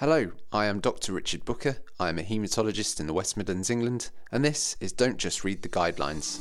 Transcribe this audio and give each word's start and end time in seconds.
Hello, 0.00 0.30
I 0.50 0.64
am 0.64 0.80
Dr. 0.80 1.12
Richard 1.12 1.44
Buka. 1.44 1.76
I 1.98 2.08
am 2.08 2.18
a 2.18 2.22
haematologist 2.22 3.00
in 3.00 3.06
the 3.06 3.12
West 3.12 3.36
Midlands, 3.36 3.68
England, 3.68 4.08
and 4.32 4.42
this 4.42 4.74
is 4.80 4.92
Don't 4.92 5.18
Just 5.18 5.44
Read 5.44 5.60
the 5.60 5.68
Guidelines. 5.68 6.38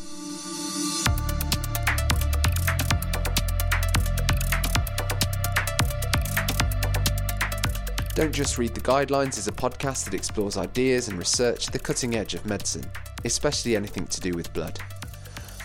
Don't 8.16 8.32
Just 8.32 8.58
Read 8.58 8.74
the 8.74 8.80
Guidelines 8.80 9.38
is 9.38 9.50
a 9.50 9.52
podcast 9.52 10.06
that 10.06 10.14
explores 10.14 10.56
ideas 10.56 11.10
and 11.10 11.18
research 11.18 11.68
at 11.68 11.74
the 11.74 11.80
cutting 11.80 12.16
edge 12.16 12.36
of 12.36 12.46
medicine, 12.46 12.90
especially 13.26 13.76
anything 13.76 14.08
to 14.08 14.22
do 14.22 14.32
with 14.32 14.54
blood. 14.54 14.80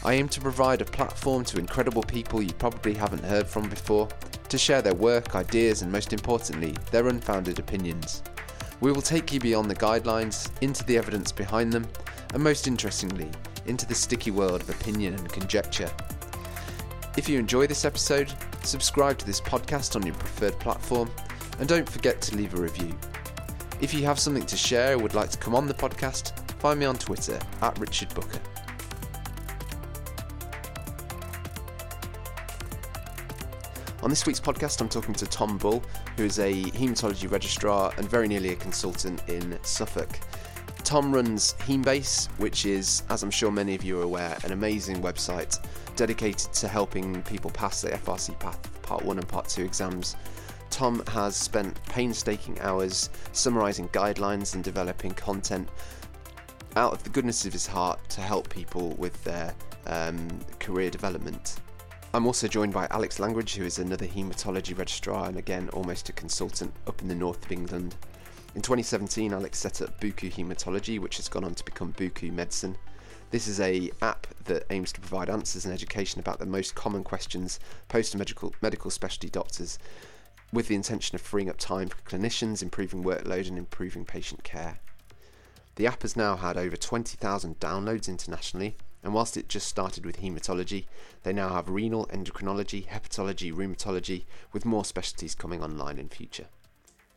I 0.04 0.14
aim 0.14 0.28
to 0.30 0.40
provide 0.40 0.82
a 0.82 0.84
platform 0.84 1.44
to 1.44 1.60
incredible 1.60 2.02
people 2.02 2.42
you 2.42 2.54
probably 2.54 2.94
haven't 2.94 3.22
heard 3.22 3.46
from 3.46 3.68
before 3.68 4.08
to 4.54 4.58
share 4.58 4.82
their 4.82 4.94
work, 4.94 5.34
ideas, 5.34 5.82
and 5.82 5.90
most 5.90 6.12
importantly, 6.12 6.76
their 6.92 7.08
unfounded 7.08 7.58
opinions. 7.58 8.22
We 8.80 8.92
will 8.92 9.02
take 9.02 9.32
you 9.32 9.40
beyond 9.40 9.68
the 9.68 9.74
guidelines, 9.74 10.48
into 10.60 10.84
the 10.84 10.96
evidence 10.96 11.32
behind 11.32 11.72
them, 11.72 11.88
and 12.32 12.40
most 12.40 12.68
interestingly, 12.68 13.28
into 13.66 13.84
the 13.84 13.96
sticky 13.96 14.30
world 14.30 14.60
of 14.60 14.70
opinion 14.70 15.14
and 15.14 15.28
conjecture. 15.28 15.90
If 17.16 17.28
you 17.28 17.36
enjoy 17.36 17.66
this 17.66 17.84
episode, 17.84 18.32
subscribe 18.62 19.18
to 19.18 19.26
this 19.26 19.40
podcast 19.40 19.96
on 19.96 20.06
your 20.06 20.14
preferred 20.14 20.60
platform, 20.60 21.10
and 21.58 21.68
don't 21.68 21.88
forget 21.88 22.20
to 22.20 22.36
leave 22.36 22.54
a 22.54 22.62
review. 22.62 22.96
If 23.80 23.92
you 23.92 24.04
have 24.04 24.20
something 24.20 24.46
to 24.46 24.56
share 24.56 24.94
or 24.94 24.98
would 24.98 25.14
like 25.14 25.30
to 25.30 25.38
come 25.38 25.56
on 25.56 25.66
the 25.66 25.74
podcast, 25.74 26.38
find 26.60 26.78
me 26.78 26.86
on 26.86 26.96
Twitter 26.96 27.40
at 27.60 27.76
Richard 27.80 28.10
Buka. 28.10 28.53
On 34.04 34.10
this 34.10 34.26
week's 34.26 34.38
podcast, 34.38 34.82
I'm 34.82 34.90
talking 34.90 35.14
to 35.14 35.24
Tom 35.24 35.56
Bull, 35.56 35.82
who 36.18 36.24
is 36.24 36.38
a 36.38 36.52
haematology 36.52 37.30
registrar 37.30 37.90
and 37.96 38.06
very 38.06 38.28
nearly 38.28 38.50
a 38.50 38.54
consultant 38.54 39.26
in 39.30 39.58
Suffolk. 39.62 40.20
Tom 40.84 41.10
runs 41.10 41.54
Haemebase, 41.60 42.28
which 42.38 42.66
is, 42.66 43.02
as 43.08 43.22
I'm 43.22 43.30
sure 43.30 43.50
many 43.50 43.74
of 43.74 43.82
you 43.82 43.98
are 43.98 44.02
aware, 44.02 44.36
an 44.44 44.52
amazing 44.52 45.00
website 45.00 45.58
dedicated 45.96 46.52
to 46.52 46.68
helping 46.68 47.22
people 47.22 47.50
pass 47.50 47.80
their 47.80 47.96
FRC 47.96 48.38
Path 48.38 48.82
Part 48.82 49.02
1 49.06 49.16
and 49.16 49.26
Part 49.26 49.48
2 49.48 49.64
exams. 49.64 50.16
Tom 50.68 51.02
has 51.06 51.34
spent 51.34 51.82
painstaking 51.84 52.60
hours 52.60 53.08
summarising 53.32 53.88
guidelines 53.88 54.54
and 54.54 54.62
developing 54.62 55.12
content 55.12 55.66
out 56.76 56.92
of 56.92 57.02
the 57.04 57.08
goodness 57.08 57.46
of 57.46 57.54
his 57.54 57.66
heart 57.66 58.06
to 58.10 58.20
help 58.20 58.50
people 58.50 58.90
with 58.98 59.24
their 59.24 59.54
um, 59.86 60.28
career 60.58 60.90
development. 60.90 61.56
I'm 62.14 62.28
also 62.28 62.46
joined 62.46 62.72
by 62.72 62.86
Alex 62.92 63.18
Langridge, 63.18 63.56
who 63.56 63.64
is 63.64 63.80
another 63.80 64.06
haematology 64.06 64.78
registrar 64.78 65.26
and 65.26 65.36
again 65.36 65.68
almost 65.70 66.08
a 66.08 66.12
consultant 66.12 66.72
up 66.86 67.02
in 67.02 67.08
the 67.08 67.14
north 67.16 67.44
of 67.44 67.50
England. 67.50 67.96
In 68.54 68.62
2017, 68.62 69.32
Alex 69.32 69.58
set 69.58 69.82
up 69.82 70.00
Buku 70.00 70.30
Haematology, 70.30 71.00
which 71.00 71.16
has 71.16 71.28
gone 71.28 71.42
on 71.42 71.56
to 71.56 71.64
become 71.64 71.92
Buku 71.94 72.32
Medicine. 72.32 72.76
This 73.32 73.48
is 73.48 73.58
a 73.58 73.90
app 74.00 74.28
that 74.44 74.62
aims 74.70 74.92
to 74.92 75.00
provide 75.00 75.28
answers 75.28 75.64
and 75.64 75.74
education 75.74 76.20
about 76.20 76.38
the 76.38 76.46
most 76.46 76.76
common 76.76 77.02
questions 77.02 77.58
posed 77.88 78.12
to 78.12 78.18
medical 78.18 78.54
medical 78.62 78.92
specialty 78.92 79.28
doctors, 79.28 79.80
with 80.52 80.68
the 80.68 80.76
intention 80.76 81.16
of 81.16 81.20
freeing 81.20 81.50
up 81.50 81.58
time 81.58 81.88
for 81.88 81.96
clinicians, 82.02 82.62
improving 82.62 83.02
workload, 83.02 83.48
and 83.48 83.58
improving 83.58 84.04
patient 84.04 84.44
care. 84.44 84.78
The 85.74 85.88
app 85.88 86.02
has 86.02 86.16
now 86.16 86.36
had 86.36 86.56
over 86.56 86.76
20,000 86.76 87.58
downloads 87.58 88.06
internationally, 88.06 88.76
and 89.04 89.12
whilst 89.12 89.36
it 89.36 89.48
just 89.48 89.68
started 89.68 90.04
with 90.04 90.20
haematology, 90.20 90.86
they 91.22 91.32
now 91.32 91.50
have 91.50 91.68
renal, 91.68 92.06
endocrinology, 92.06 92.86
hepatology, 92.88 93.52
rheumatology, 93.52 94.24
with 94.52 94.64
more 94.64 94.84
specialties 94.84 95.34
coming 95.34 95.62
online 95.62 95.98
in 95.98 96.08
future. 96.08 96.46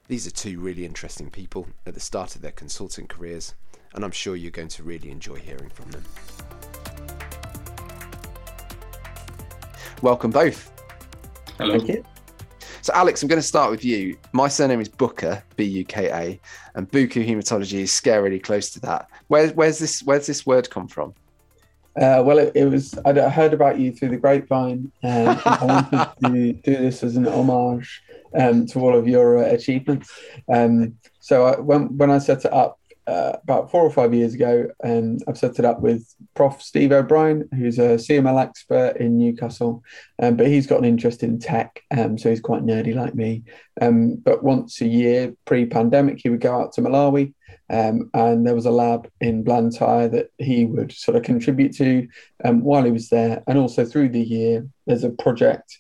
These 0.08 0.28
are 0.28 0.32
two 0.32 0.60
really 0.60 0.86
interesting 0.86 1.32
people 1.32 1.68
at 1.86 1.94
the 1.94 2.00
start 2.00 2.36
of 2.36 2.42
their 2.42 2.52
consulting 2.52 3.08
careers, 3.08 3.56
and 3.96 4.04
I'm 4.04 4.12
sure 4.12 4.36
you're 4.36 4.52
going 4.52 4.68
to 4.68 4.84
really 4.84 5.10
enjoy 5.10 5.38
hearing 5.38 5.70
from 5.70 5.90
them. 5.92 6.04
Welcome 10.02 10.32
both. 10.32 10.72
Hello. 11.58 11.78
Thank 11.78 11.90
you. 11.90 12.06
So, 12.82 12.94
Alex, 12.94 13.22
I'm 13.22 13.28
going 13.28 13.42
to 13.42 13.48
start 13.48 13.72
with 13.72 13.84
you. 13.84 14.18
My 14.32 14.48
surname 14.48 14.80
is 14.80 14.88
Buka, 14.88 15.42
B 15.56 15.64
U 15.64 15.84
K 15.84 16.10
A, 16.10 16.40
and 16.76 16.90
Buku 16.90 17.28
Haematology 17.28 17.80
is 17.80 17.92
scarily 17.92 18.42
close 18.42 18.70
to 18.72 18.80
that. 18.82 19.10
Where, 19.28 19.50
where's 19.50 19.80
this? 19.80 20.04
Where's 20.04 20.28
this 20.28 20.46
word 20.46 20.70
come 20.70 20.88
from? 20.88 21.14
Uh, 22.00 22.22
well, 22.24 22.38
it, 22.38 22.52
it 22.54 22.66
was. 22.66 22.94
I'd 23.06 23.18
heard 23.18 23.54
about 23.54 23.80
you 23.80 23.92
through 23.92 24.10
the 24.10 24.18
grapevine, 24.18 24.92
um, 25.04 25.12
and 25.12 25.42
I 25.46 25.66
wanted 25.66 26.14
to 26.24 26.54
do 26.54 26.78
this 26.78 27.02
as 27.02 27.16
an 27.16 27.28
homage 27.28 28.04
um, 28.40 28.68
to 28.68 28.80
all 28.80 28.96
of 28.96 29.08
your 29.08 29.44
uh, 29.44 29.52
achievements. 29.52 30.12
Um, 30.48 30.98
so 31.20 31.46
I, 31.46 31.60
when 31.60 31.98
when 31.98 32.12
I 32.12 32.20
set 32.20 32.46
it 32.46 32.54
up 32.54 32.77
uh, 33.08 33.38
about 33.44 33.72
four 33.72 33.82
or 33.82 33.90
five 33.90 34.14
years 34.14 34.34
ago, 34.34 34.68
um, 34.84 35.18
I've 35.28 35.38
set 35.38 35.60
it 35.60 35.66
up 35.66 35.82
with 35.82 36.14
Prof. 36.36 36.62
Steve 36.62 36.92
O'Brien, 36.92 37.48
who's 37.56 37.80
a 37.80 37.96
CML 37.96 38.42
expert 38.42 38.98
in 38.98 39.18
Newcastle, 39.18 39.84
um, 40.22 40.36
but 40.36 40.48
he's 40.48 40.68
got 40.68 40.80
an 40.80 40.86
interest 40.86 41.24
in 41.24 41.40
tech, 41.40 41.82
um, 41.98 42.18
so 42.18 42.30
he's 42.30 42.42
quite 42.42 42.64
nerdy 42.64 42.94
like 42.94 43.16
me. 43.16 43.44
Um, 43.82 44.16
but 44.16 44.44
once 44.44 44.82
a 44.82 44.88
year, 44.88 45.34
pre-pandemic, 45.46 46.20
he 46.22 46.30
would 46.30 46.42
go 46.42 46.60
out 46.60 46.74
to 46.74 46.82
Malawi 46.82 47.34
um, 47.70 48.10
and 48.14 48.46
there 48.46 48.56
was 48.56 48.66
a 48.66 48.72
lab 48.72 49.10
in 49.20 49.44
Blantyre 49.44 50.08
that 50.10 50.30
he 50.38 50.66
would 50.66 50.92
sort 50.92 51.18
of 51.18 51.24
contribute 51.24 51.76
to 51.76 52.08
um, 52.46 52.62
while 52.62 52.84
he 52.84 52.92
was 52.92 53.10
there. 53.10 53.44
And 53.48 53.58
also 53.58 53.86
through 53.86 54.10
the 54.10 54.22
year, 54.22 54.68
there's 54.86 55.04
a 55.04 55.10
project 55.10 55.78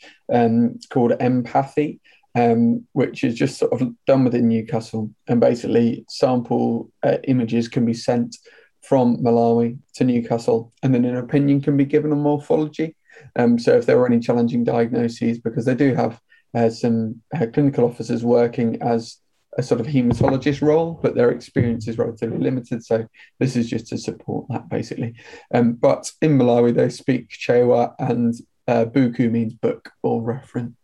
called 0.89 1.13
Empathy, 1.19 2.01
um, 2.37 2.85
which 2.93 3.23
is 3.23 3.33
just 3.33 3.57
sort 3.57 3.73
of 3.73 3.81
done 4.05 4.23
within 4.23 4.47
Newcastle. 4.47 5.09
And 5.27 5.41
basically, 5.41 6.05
sample 6.07 6.91
uh, 7.01 7.17
images 7.23 7.67
can 7.67 7.83
be 7.83 7.95
sent 7.95 8.37
from 8.83 9.17
Malawi 9.17 9.79
to 9.95 10.03
Newcastle, 10.03 10.71
and 10.83 10.93
then 10.93 11.03
an 11.03 11.17
opinion 11.17 11.61
can 11.61 11.75
be 11.75 11.85
given 11.85 12.11
on 12.11 12.21
morphology. 12.21 12.95
Um, 13.35 13.57
so 13.57 13.75
if 13.75 13.87
there 13.87 13.97
were 13.97 14.05
any 14.05 14.19
challenging 14.19 14.63
diagnoses, 14.63 15.39
because 15.39 15.65
they 15.65 15.73
do 15.73 15.95
have 15.95 16.21
uh, 16.53 16.69
some 16.69 17.21
uh, 17.35 17.47
clinical 17.51 17.85
officers 17.85 18.23
working 18.23 18.81
as 18.81 19.17
a 19.57 19.63
sort 19.63 19.81
of 19.81 19.87
hematologist 19.87 20.61
role, 20.61 20.99
but 21.01 21.15
their 21.15 21.31
experience 21.31 21.87
is 21.87 21.97
relatively 21.97 22.37
limited. 22.37 22.85
So 22.85 23.07
this 23.39 23.55
is 23.55 23.67
just 23.67 23.87
to 23.87 23.97
support 23.97 24.45
that 24.49 24.69
basically. 24.69 25.15
Um, 25.51 25.73
but 25.73 26.11
in 26.21 26.37
Malawi, 26.37 26.75
they 26.75 26.89
speak 26.89 27.29
Chewa 27.29 27.95
and 27.97 28.35
uh, 28.67 28.85
Buku 28.85 29.31
means 29.31 29.53
book 29.53 29.91
or 30.03 30.21
reference. 30.21 30.77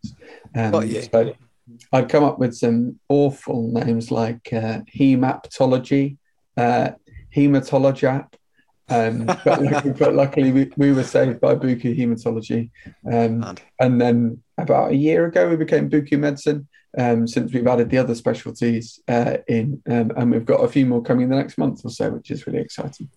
Um, 0.56 0.72
you. 0.82 1.02
So 1.02 1.34
I'd 1.92 2.08
come 2.08 2.24
up 2.24 2.38
with 2.38 2.54
some 2.54 3.00
awful 3.08 3.70
names 3.72 4.10
like 4.10 4.52
uh, 4.52 4.80
hemaptology, 4.94 6.18
uh, 6.56 6.90
hematologap. 7.34 8.34
Um, 8.88 9.24
but, 9.44 9.62
luckily, 9.62 9.94
but 9.98 10.14
luckily 10.14 10.52
we, 10.52 10.72
we 10.76 10.92
were 10.92 11.04
saved 11.04 11.40
by 11.40 11.54
Buku 11.54 11.96
Hematology. 11.98 12.70
Um, 13.10 13.56
and 13.80 14.00
then 14.00 14.42
about 14.58 14.92
a 14.92 14.96
year 14.96 15.24
ago, 15.24 15.48
we 15.48 15.56
became 15.56 15.88
Buku 15.88 16.18
Medicine 16.18 16.68
um, 16.98 17.26
since 17.26 17.52
we've 17.52 17.66
added 17.66 17.88
the 17.88 17.98
other 17.98 18.14
specialties 18.14 19.00
uh, 19.08 19.38
in. 19.48 19.82
Um, 19.88 20.12
and 20.16 20.30
we've 20.30 20.44
got 20.44 20.62
a 20.62 20.68
few 20.68 20.84
more 20.84 21.02
coming 21.02 21.24
in 21.24 21.30
the 21.30 21.36
next 21.36 21.56
month 21.56 21.80
or 21.84 21.90
so, 21.90 22.10
which 22.10 22.30
is 22.30 22.46
really 22.46 22.60
exciting. 22.60 23.08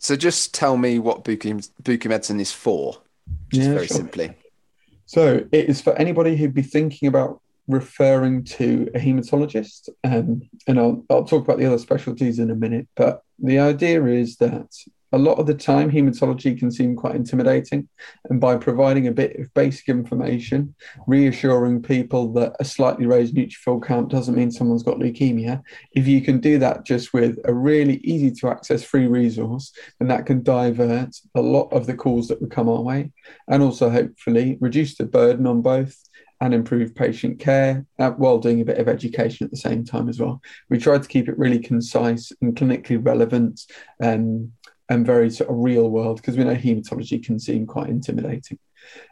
So, 0.00 0.16
just 0.16 0.52
tell 0.52 0.76
me 0.76 0.98
what 0.98 1.22
Buku, 1.22 1.68
Buku 1.82 2.08
Medicine 2.08 2.40
is 2.40 2.50
for, 2.50 2.98
just 3.52 3.68
Yeah, 3.68 3.74
very 3.74 3.86
sure. 3.86 3.96
simply. 3.98 4.34
So 5.12 5.44
it 5.52 5.68
is 5.68 5.82
for 5.82 5.92
anybody 5.98 6.36
who'd 6.36 6.54
be 6.54 6.62
thinking 6.62 7.06
about 7.06 7.41
referring 7.68 8.44
to 8.44 8.88
a 8.94 8.98
hematologist. 8.98 9.88
Um, 10.04 10.42
and 10.66 10.78
I'll, 10.78 11.04
I'll 11.10 11.24
talk 11.24 11.44
about 11.44 11.58
the 11.58 11.66
other 11.66 11.78
specialties 11.78 12.38
in 12.38 12.50
a 12.50 12.54
minute. 12.54 12.88
But 12.96 13.22
the 13.38 13.58
idea 13.58 14.04
is 14.06 14.36
that 14.36 14.68
a 15.14 15.18
lot 15.18 15.38
of 15.38 15.46
the 15.46 15.54
time, 15.54 15.90
hematology 15.90 16.58
can 16.58 16.70
seem 16.70 16.96
quite 16.96 17.14
intimidating. 17.14 17.86
And 18.30 18.40
by 18.40 18.56
providing 18.56 19.06
a 19.06 19.12
bit 19.12 19.38
of 19.38 19.52
basic 19.52 19.88
information, 19.88 20.74
reassuring 21.06 21.82
people 21.82 22.32
that 22.32 22.56
a 22.58 22.64
slightly 22.64 23.04
raised 23.04 23.34
neutrophil 23.34 23.84
count 23.84 24.08
doesn't 24.08 24.34
mean 24.34 24.50
someone's 24.50 24.82
got 24.82 24.98
leukemia, 24.98 25.62
if 25.92 26.06
you 26.06 26.22
can 26.22 26.40
do 26.40 26.58
that 26.60 26.86
just 26.86 27.12
with 27.12 27.38
a 27.44 27.52
really 27.52 27.96
easy 27.98 28.30
to 28.30 28.48
access 28.48 28.82
free 28.82 29.06
resource, 29.06 29.72
then 29.98 30.08
that 30.08 30.24
can 30.24 30.42
divert 30.42 31.14
a 31.34 31.42
lot 31.42 31.68
of 31.72 31.86
the 31.86 31.94
calls 31.94 32.28
that 32.28 32.40
would 32.40 32.50
come 32.50 32.68
our 32.68 32.80
way 32.80 33.10
and 33.48 33.62
also 33.62 33.90
hopefully 33.90 34.56
reduce 34.60 34.96
the 34.96 35.04
burden 35.04 35.46
on 35.46 35.60
both 35.60 35.94
and 36.42 36.52
improve 36.52 36.92
patient 36.92 37.38
care 37.38 37.86
uh, 38.00 38.10
while 38.10 38.36
doing 38.36 38.60
a 38.60 38.64
bit 38.64 38.78
of 38.78 38.88
education 38.88 39.44
at 39.44 39.50
the 39.52 39.56
same 39.56 39.84
time 39.84 40.08
as 40.08 40.18
well. 40.18 40.42
We 40.68 40.76
tried 40.76 41.04
to 41.04 41.08
keep 41.08 41.28
it 41.28 41.38
really 41.38 41.60
concise 41.60 42.32
and 42.42 42.56
clinically 42.56 42.98
relevant 43.00 43.60
um, 44.02 44.52
and 44.88 45.06
very 45.06 45.30
sort 45.30 45.50
of 45.50 45.56
real 45.56 45.88
world 45.88 46.16
because 46.16 46.36
we 46.36 46.42
know 46.42 46.56
hematology 46.56 47.24
can 47.24 47.38
seem 47.38 47.64
quite 47.64 47.90
intimidating. 47.90 48.58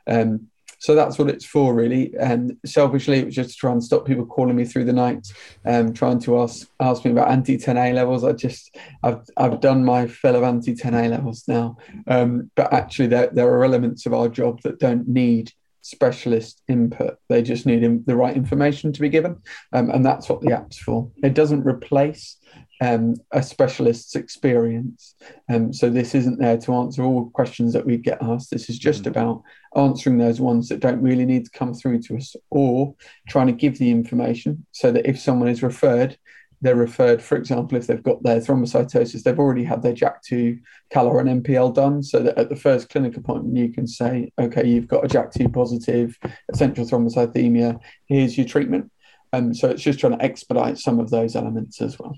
Um, 0.09 0.49
so 0.81 0.97
that's 0.97 1.21
what 1.21 1.29
it's 1.29 1.44
for, 1.44 1.73
really. 1.73 2.12
And 2.19 2.56
selfishly, 2.67 3.21
it 3.21 3.27
was 3.27 3.35
just 3.37 3.50
to 3.50 3.56
try 3.56 3.71
and 3.71 3.85
stop 3.85 4.06
people 4.06 4.26
calling 4.26 4.56
me 4.56 4.65
through 4.65 4.87
the 4.87 4.93
night, 4.93 5.29
um, 5.65 5.93
trying 5.93 6.19
to 6.21 6.41
ask 6.41 6.67
ask 6.81 7.05
me 7.05 7.12
about 7.12 7.31
anti 7.31 7.59
Xa 7.59 7.94
levels. 7.94 8.25
I 8.25 8.33
just 8.33 8.76
I've 9.05 9.21
I've 9.37 9.61
done 9.61 9.85
my 9.85 10.09
fill 10.09 10.37
of 10.37 10.43
anti 10.43 10.75
Xa 10.75 11.11
levels 11.11 11.44
now, 11.47 11.76
um, 12.09 12.50
but 12.56 12.73
actually 12.73 13.09
there 13.09 13.29
there 13.31 13.53
are 13.53 13.65
elements 13.65 14.06
of 14.06 14.15
our 14.15 14.29
job 14.29 14.62
that 14.62 14.81
don't 14.81 15.06
need 15.06 15.53
specialist 15.91 16.63
input. 16.69 17.17
They 17.29 17.43
just 17.43 17.67
need 17.67 18.07
the 18.07 18.17
right 18.17 18.37
information 18.37 18.93
to 18.93 19.01
be 19.01 19.09
given, 19.09 19.37
um, 19.73 19.91
and 19.91 20.05
that's 20.05 20.29
what 20.29 20.41
the 20.41 20.53
app's 20.53 20.79
for. 20.79 21.11
It 21.23 21.35
doesn't 21.35 21.67
replace 21.67 22.37
um, 22.81 23.17
a 23.33 23.43
specialist's 23.43 24.15
experience. 24.17 25.15
Um, 25.49 25.73
so 25.73 25.91
this 25.91 26.15
isn't 26.15 26.39
there 26.39 26.57
to 26.59 26.75
answer 26.75 27.03
all 27.03 27.31
questions 27.31 27.73
that 27.75 27.85
we 27.85 27.97
get 27.99 28.23
asked. 28.23 28.51
This 28.51 28.71
is 28.71 28.79
just 28.79 29.03
mm-hmm. 29.03 29.11
about 29.11 29.43
answering 29.77 30.19
those 30.19 30.41
ones 30.41 30.69
that 30.69 30.81
don't 30.81 31.03
really 31.03 31.27
need 31.27 31.45
to 31.45 31.59
come 31.59 31.75
through 31.75 32.01
to 32.03 32.17
us, 32.17 32.35
or 32.51 32.95
trying 33.29 33.49
to 33.49 33.53
give 33.53 33.79
the 33.79 33.91
information 33.91 34.67
so 34.73 34.91
that 34.93 35.09
if 35.09 35.19
someone 35.19 35.49
is 35.49 35.63
referred, 35.63 36.17
they're 36.61 36.77
referred, 36.77 37.23
for 37.23 37.37
example, 37.37 37.79
if 37.79 37.87
they've 37.87 38.03
got 38.03 38.23
their 38.23 38.41
thrombocytosis, 38.41 39.23
they've 39.23 39.39
already 39.39 39.65
had 39.65 39.83
their 39.83 39.95
JAK2 39.95 40.61
CALR 40.93 41.21
and 41.21 41.45
MPL 41.45 41.75
done, 41.75 42.03
so 42.03 42.21
that 42.21 42.37
at 42.37 42.49
the 42.49 42.57
first 42.57 42.91
clinic 42.91 43.17
appointment, 43.17 43.57
you 43.57 43.73
can 43.73 43.87
say, 43.87 44.31
okay, 44.39 44.67
you've 44.67 44.89
got 44.89 45.05
a 45.05 45.09
JAK2 45.09 45.53
positive 45.53 46.19
essential 46.53 46.85
thrombocythemia, 46.85 47.79
here's 48.07 48.37
your 48.37 48.47
treatment. 48.47 48.91
Um, 49.33 49.55
so 49.55 49.71
it's 49.71 49.83
just 49.83 50.01
trying 50.01 50.19
to 50.19 50.25
expedite 50.25 50.79
some 50.79 50.99
of 50.99 51.11
those 51.11 51.37
elements 51.37 51.81
as 51.81 51.99
well. 51.99 52.17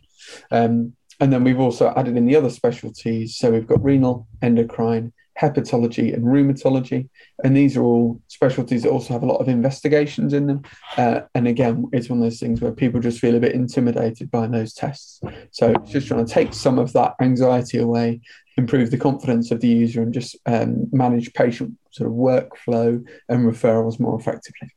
Um, 0.51 0.95
and 1.21 1.33
then 1.33 1.45
we've 1.45 1.61
also 1.61 1.93
added 1.95 2.17
in 2.17 2.27
the 2.27 2.37
other 2.37 2.51
specialties. 2.51 3.37
So 3.37 3.51
we've 3.51 3.67
got 3.67 3.85
renal, 3.85 4.27
endocrine, 4.41 5.13
hepatology, 5.41 6.15
and 6.15 6.25
rheumatology. 6.25 7.09
And 7.43 7.57
these 7.57 7.77
are 7.77 7.83
all 7.83 8.21
specialties 8.29 8.83
that 8.83 8.91
also 8.91 9.13
have 9.15 9.23
a 9.23 9.27
lot 9.27 9.41
of 9.41 9.49
investigations 9.49 10.33
in 10.33 10.47
them. 10.47 10.63
Uh, 10.97 11.23
and 11.35 11.49
again, 11.49 11.87
it's 11.93 12.09
one 12.09 12.19
of 12.19 12.25
those 12.25 12.41
things 12.41 12.61
where 12.61 12.73
people 12.73 13.01
just 13.01 13.21
feel 13.21 13.35
a 13.35 13.41
bit 13.41 13.55
intimidated 13.55 14.31
by 14.31 14.47
those 14.47 14.75
tests. 14.75 15.21
So 15.51 15.75
just 15.87 16.09
trying 16.09 16.25
to 16.25 16.33
take 16.33 16.53
some 16.53 16.79
of 16.79 16.93
that 16.93 17.15
anxiety 17.21 17.79
away, 17.79 18.21
improve 18.57 18.91
the 18.91 18.99
confidence 18.99 19.51
of 19.51 19.61
the 19.61 19.69
user, 19.69 20.03
and 20.03 20.13
just 20.13 20.37
um, 20.47 20.89
manage 20.93 21.33
patient 21.33 21.77
sort 21.91 22.11
of 22.11 22.17
workflow 22.17 23.05
and 23.29 23.47
referrals 23.47 23.99
more 23.99 24.19
effectively. 24.19 24.71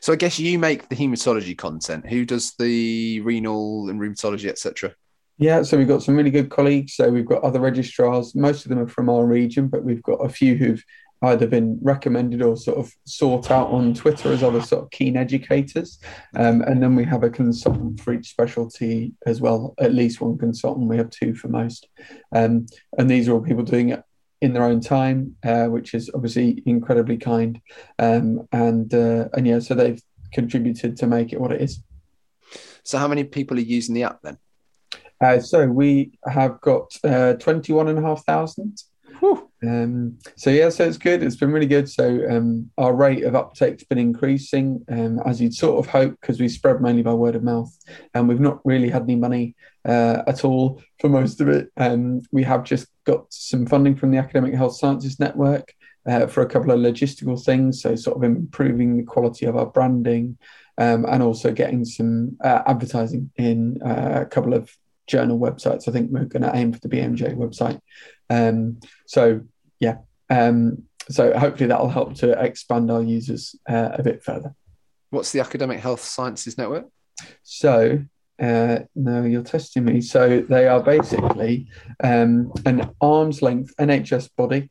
So 0.00 0.12
I 0.12 0.16
guess 0.16 0.38
you 0.38 0.58
make 0.58 0.88
the 0.88 0.96
hematology 0.96 1.56
content. 1.56 2.06
Who 2.06 2.24
does 2.24 2.54
the 2.58 3.20
renal 3.20 3.88
and 3.90 4.00
rheumatology, 4.00 4.48
etc.? 4.48 4.94
Yeah, 5.38 5.62
so 5.62 5.76
we've 5.76 5.88
got 5.88 6.02
some 6.02 6.16
really 6.16 6.30
good 6.30 6.50
colleagues. 6.50 6.94
So 6.94 7.10
we've 7.10 7.26
got 7.26 7.42
other 7.42 7.60
registrars. 7.60 8.34
Most 8.34 8.64
of 8.64 8.68
them 8.68 8.78
are 8.78 8.88
from 8.88 9.08
our 9.08 9.26
region, 9.26 9.68
but 9.68 9.84
we've 9.84 10.02
got 10.02 10.24
a 10.24 10.28
few 10.28 10.56
who've 10.56 10.82
either 11.22 11.46
been 11.46 11.78
recommended 11.82 12.42
or 12.42 12.56
sort 12.56 12.78
of 12.78 12.92
sought 13.06 13.50
out 13.50 13.68
on 13.68 13.94
Twitter 13.94 14.32
as 14.32 14.42
other 14.42 14.60
sort 14.60 14.82
of 14.84 14.90
keen 14.90 15.16
educators. 15.16 15.98
Um, 16.36 16.62
and 16.62 16.82
then 16.82 16.94
we 16.94 17.04
have 17.04 17.24
a 17.24 17.30
consultant 17.30 18.00
for 18.00 18.12
each 18.12 18.28
specialty 18.28 19.12
as 19.26 19.40
well, 19.40 19.74
at 19.78 19.94
least 19.94 20.20
one 20.20 20.38
consultant. 20.38 20.88
We 20.88 20.98
have 20.98 21.10
two 21.10 21.34
for 21.34 21.48
most. 21.48 21.88
Um, 22.32 22.66
and 22.98 23.10
these 23.10 23.28
are 23.28 23.32
all 23.32 23.40
people 23.40 23.64
doing 23.64 23.90
it 23.90 24.02
in 24.40 24.52
their 24.52 24.64
own 24.64 24.80
time, 24.80 25.36
uh, 25.42 25.66
which 25.66 25.94
is 25.94 26.10
obviously 26.14 26.62
incredibly 26.66 27.16
kind. 27.16 27.60
Um, 27.98 28.46
and 28.52 28.92
uh, 28.92 29.28
and 29.32 29.46
yeah, 29.46 29.60
so 29.60 29.74
they've 29.74 30.02
contributed 30.32 30.96
to 30.98 31.06
make 31.06 31.32
it 31.32 31.40
what 31.40 31.52
it 31.52 31.62
is. 31.62 31.80
So, 32.82 32.98
how 32.98 33.08
many 33.08 33.24
people 33.24 33.56
are 33.56 33.62
using 33.62 33.94
the 33.94 34.02
app 34.02 34.20
then? 34.22 34.36
Uh, 35.20 35.40
so 35.40 35.66
we 35.66 36.18
have 36.26 36.60
got 36.60 36.96
uh, 37.04 37.34
21,500. 37.34 38.80
Um, 39.66 40.18
so 40.36 40.50
yeah, 40.50 40.68
so 40.68 40.84
it's 40.84 40.98
good. 40.98 41.22
It's 41.22 41.36
been 41.36 41.52
really 41.52 41.66
good. 41.66 41.88
So 41.88 42.28
um, 42.28 42.70
our 42.76 42.94
rate 42.94 43.24
of 43.24 43.34
uptake's 43.34 43.84
been 43.84 43.98
increasing, 43.98 44.84
um, 44.90 45.20
as 45.24 45.40
you'd 45.40 45.54
sort 45.54 45.78
of 45.78 45.90
hope, 45.90 46.18
because 46.20 46.40
we 46.40 46.48
spread 46.48 46.80
mainly 46.80 47.02
by 47.02 47.14
word 47.14 47.36
of 47.36 47.42
mouth, 47.42 47.74
and 48.12 48.28
we've 48.28 48.40
not 48.40 48.60
really 48.64 48.90
had 48.90 49.02
any 49.02 49.16
money 49.16 49.54
uh, 49.86 50.22
at 50.26 50.44
all 50.44 50.82
for 51.00 51.08
most 51.08 51.40
of 51.40 51.48
it. 51.48 51.70
Um, 51.76 52.22
we 52.32 52.42
have 52.42 52.64
just 52.64 52.88
got 53.04 53.32
some 53.32 53.66
funding 53.66 53.96
from 53.96 54.10
the 54.10 54.18
Academic 54.18 54.54
Health 54.54 54.76
Sciences 54.76 55.18
Network 55.18 55.72
uh, 56.06 56.26
for 56.26 56.42
a 56.42 56.48
couple 56.48 56.70
of 56.70 56.80
logistical 56.80 57.42
things, 57.42 57.82
so 57.82 57.94
sort 57.96 58.16
of 58.16 58.24
improving 58.24 58.96
the 58.96 59.04
quality 59.04 59.46
of 59.46 59.56
our 59.56 59.66
branding, 59.66 60.36
um, 60.76 61.06
and 61.08 61.22
also 61.22 61.52
getting 61.52 61.84
some 61.84 62.36
uh, 62.42 62.62
advertising 62.66 63.30
in 63.36 63.80
uh, 63.82 64.22
a 64.22 64.26
couple 64.26 64.54
of 64.54 64.70
journal 65.06 65.38
websites. 65.38 65.88
I 65.88 65.92
think 65.92 66.10
we're 66.10 66.24
going 66.24 66.42
to 66.42 66.54
aim 66.54 66.72
for 66.72 66.80
the 66.80 66.88
BMJ 66.88 67.34
website. 67.36 67.80
Um, 68.30 68.80
so 69.06 69.42
yeah, 69.80 69.98
um, 70.30 70.84
so 71.10 71.38
hopefully 71.38 71.68
that 71.68 71.80
will 71.80 71.90
help 71.90 72.14
to 72.16 72.32
expand 72.42 72.90
our 72.90 73.02
users 73.02 73.56
uh, 73.68 73.90
a 73.92 74.02
bit 74.02 74.22
further. 74.22 74.54
What's 75.10 75.32
the 75.32 75.40
Academic 75.40 75.80
Health 75.80 76.02
Sciences 76.02 76.58
Network? 76.58 76.86
So 77.42 78.04
uh, 78.40 78.80
no, 78.96 79.24
you're 79.24 79.42
testing 79.42 79.84
me. 79.84 80.00
So 80.00 80.40
they 80.40 80.66
are 80.66 80.82
basically 80.82 81.68
um, 82.02 82.52
an 82.66 82.90
arm's 83.00 83.42
length 83.42 83.74
NHS 83.78 84.30
body. 84.36 84.70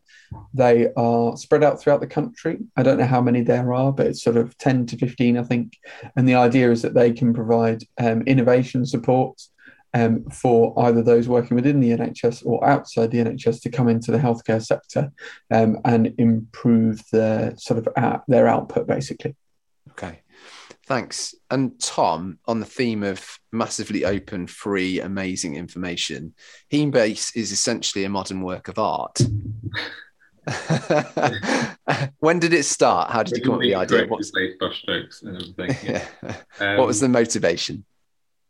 They 0.53 0.89
are 0.97 1.37
spread 1.37 1.63
out 1.63 1.79
throughout 1.79 2.01
the 2.01 2.07
country. 2.07 2.59
I 2.75 2.83
don't 2.83 2.97
know 2.97 3.05
how 3.05 3.21
many 3.21 3.41
there 3.41 3.73
are, 3.73 3.93
but 3.93 4.07
it's 4.07 4.23
sort 4.23 4.35
of 4.35 4.57
10 4.57 4.87
to 4.87 4.97
15, 4.97 5.37
I 5.37 5.43
think. 5.43 5.77
And 6.15 6.27
the 6.27 6.35
idea 6.35 6.71
is 6.71 6.81
that 6.81 6.93
they 6.93 7.13
can 7.13 7.33
provide 7.33 7.83
um, 7.99 8.23
innovation 8.23 8.85
support 8.85 9.41
um, 9.93 10.23
for 10.29 10.73
either 10.85 11.01
those 11.03 11.27
working 11.27 11.55
within 11.55 11.79
the 11.79 11.91
NHS 11.91 12.45
or 12.45 12.65
outside 12.67 13.11
the 13.11 13.19
NHS 13.19 13.61
to 13.61 13.69
come 13.69 13.87
into 13.87 14.11
the 14.11 14.17
healthcare 14.17 14.63
sector 14.63 15.11
um, 15.51 15.79
and 15.85 16.13
improve 16.17 17.01
their 17.11 17.55
sort 17.57 17.79
of 17.79 17.87
uh, 17.95 18.19
their 18.27 18.47
output, 18.47 18.87
basically. 18.87 19.35
Okay. 19.91 20.21
Thanks. 20.85 21.33
And 21.49 21.79
Tom, 21.79 22.39
on 22.45 22.59
the 22.59 22.65
theme 22.65 23.03
of 23.03 23.39
massively 23.53 24.03
open, 24.03 24.47
free, 24.47 24.99
amazing 24.99 25.55
information, 25.55 26.33
Hemebase 26.71 27.37
is 27.37 27.53
essentially 27.53 28.03
a 28.03 28.09
modern 28.09 28.41
work 28.41 28.67
of 28.67 28.77
art. 28.77 29.21
when 32.19 32.39
did 32.39 32.51
it 32.53 32.65
start? 32.65 33.11
How 33.11 33.23
did 33.23 33.37
you 33.37 33.43
come 33.43 33.53
up 33.53 33.59
with 33.59 33.67
the 33.67 33.75
idea? 33.75 34.07
What's... 34.07 34.31
brushstrokes 34.31 35.23
and 35.23 35.37
everything. 35.37 35.77
Yeah. 35.89 36.05
Um, 36.59 36.77
what 36.79 36.87
was 36.87 36.99
the 36.99 37.07
motivation? 37.07 37.85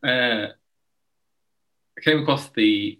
Uh, 0.01 0.47
I 1.97 2.01
came 2.01 2.21
across 2.21 2.49
the 2.49 2.99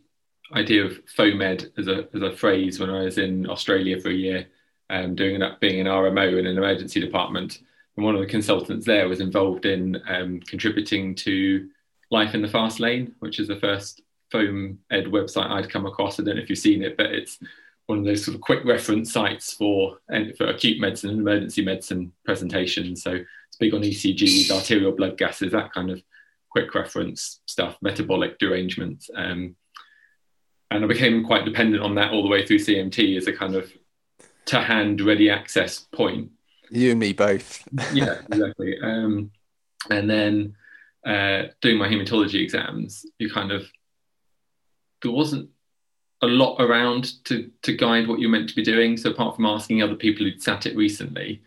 idea 0.54 0.86
of 0.86 1.00
FOAMed 1.18 1.72
as 1.78 1.88
a 1.88 2.07
as 2.13 2.22
a 2.22 2.36
phrase 2.36 2.80
when 2.80 2.90
I 2.90 3.04
was 3.04 3.18
in 3.18 3.50
Australia 3.50 4.00
for 4.00 4.10
a 4.10 4.13
year, 4.13 4.48
um, 4.90 5.16
doing 5.16 5.40
that 5.40 5.60
being 5.60 5.80
an 5.80 5.88
RMO 5.88 6.40
in 6.40 6.45
an 6.45 6.57
emergency 6.57 7.00
department 7.00 7.60
and 7.95 8.06
one 8.06 8.16
of 8.16 8.22
the 8.22 8.28
consultants 8.28 8.86
there 8.86 9.07
was 9.07 9.19
involved 9.19 9.66
in 9.66 10.01
um, 10.07 10.40
contributing 10.42 11.16
to 11.16 11.69
Life 12.10 12.34
in 12.34 12.42
the 12.42 12.48
Fast 12.48 12.80
Lane, 12.80 13.13
which 13.19 13.40
is 13.40 13.48
the 13.48 13.60
first 13.60 14.01
foam 14.31 14.80
ed 14.92 15.06
website 15.06 15.50
I'd 15.50 15.69
come 15.69 15.86
across. 15.86 16.19
I 16.19 16.24
don't 16.24 16.36
know 16.36 16.42
if 16.42 16.50
you've 16.50 16.60
seen 16.60 16.84
it, 16.84 16.98
but 16.98 17.07
it's 17.07 17.39
one 17.86 18.00
of 18.00 18.06
those 18.06 18.24
sort 18.24 18.36
of 18.36 18.42
quick 18.42 18.63
reference 18.66 19.12
sites 19.12 19.54
for 19.54 20.00
for 20.38 20.48
acute 20.48 20.80
medicine 20.80 21.12
and 21.12 21.19
emergency 21.19 21.63
medicine 21.63 22.12
presentations. 22.25 23.04
So 23.04 23.12
it's 23.12 23.57
big 23.60 23.74
on 23.74 23.81
ECGs, 23.81 24.51
arterial 24.51 24.92
blood 24.92 25.18
gases, 25.18 25.51
that 25.51 25.74
kind 25.74 25.92
of 25.92 26.01
quick 26.54 26.74
reference 26.74 27.42
stuff, 27.46 27.78
metabolic 27.82 28.40
derangements. 28.40 29.10
Um, 29.14 29.56
and 30.72 30.86
I 30.86 30.88
became 30.88 31.25
quite 31.25 31.46
dependent 31.46 31.84
on 31.84 31.96
that 31.96 32.12
all 32.12 32.24
the 32.24 32.30
way 32.30 32.46
through 32.46 32.60
CMT 32.60 33.18
as 33.18 33.27
a 33.27 33.34
kind 33.34 33.56
of 33.56 33.72
to 34.46 34.62
hand 34.62 35.01
ready 35.01 35.30
access 35.30 35.80
point 35.80 36.32
you 36.74 36.92
and 36.92 37.00
me 37.00 37.13
both. 37.13 37.68
yeah, 37.94 38.22
exactly. 38.32 38.77
Um, 38.82 39.32
and 39.89 40.10
then 40.10 40.56
uh, 41.06 41.44
doing 41.62 41.77
my 41.77 41.88
hematology 41.88 42.42
exams, 42.42 43.06
you 43.20 43.30
kind 43.30 43.51
of 43.51 43.70
there 45.01 45.12
wasn't 45.12 45.50
a 46.22 46.27
lot 46.27 46.58
around 46.60 47.24
to 47.25 47.51
to 47.62 47.75
guide 47.75 48.08
what 48.08 48.20
you're 48.20 48.30
meant 48.30 48.50
to 48.50 48.56
be 48.56 48.63
doing. 48.63 48.98
So 48.98 49.12
apart 49.12 49.36
from 49.36 49.46
asking 49.46 49.84
other 49.84 49.96
people 49.96 50.25
who'd 50.25 50.42
sat 50.42 50.66
it 50.66 50.75
recently, 50.75 51.44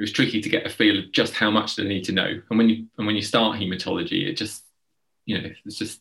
it 0.00 0.04
was 0.04 0.12
tricky 0.12 0.40
to 0.40 0.48
get 0.48 0.64
a 0.64 0.70
feel 0.70 0.98
of 0.98 1.12
just 1.12 1.34
how 1.34 1.50
much 1.50 1.76
they 1.76 1.84
need 1.84 2.04
to 2.04 2.12
know. 2.12 2.40
And 2.48 2.58
when 2.58 2.70
you 2.70 2.86
and 2.96 3.06
when 3.06 3.16
you 3.16 3.22
start 3.22 3.58
hematology, 3.58 4.26
it 4.26 4.32
just 4.32 4.64
you 5.26 5.38
know 5.38 5.50
it's 5.66 5.76
just 5.76 6.00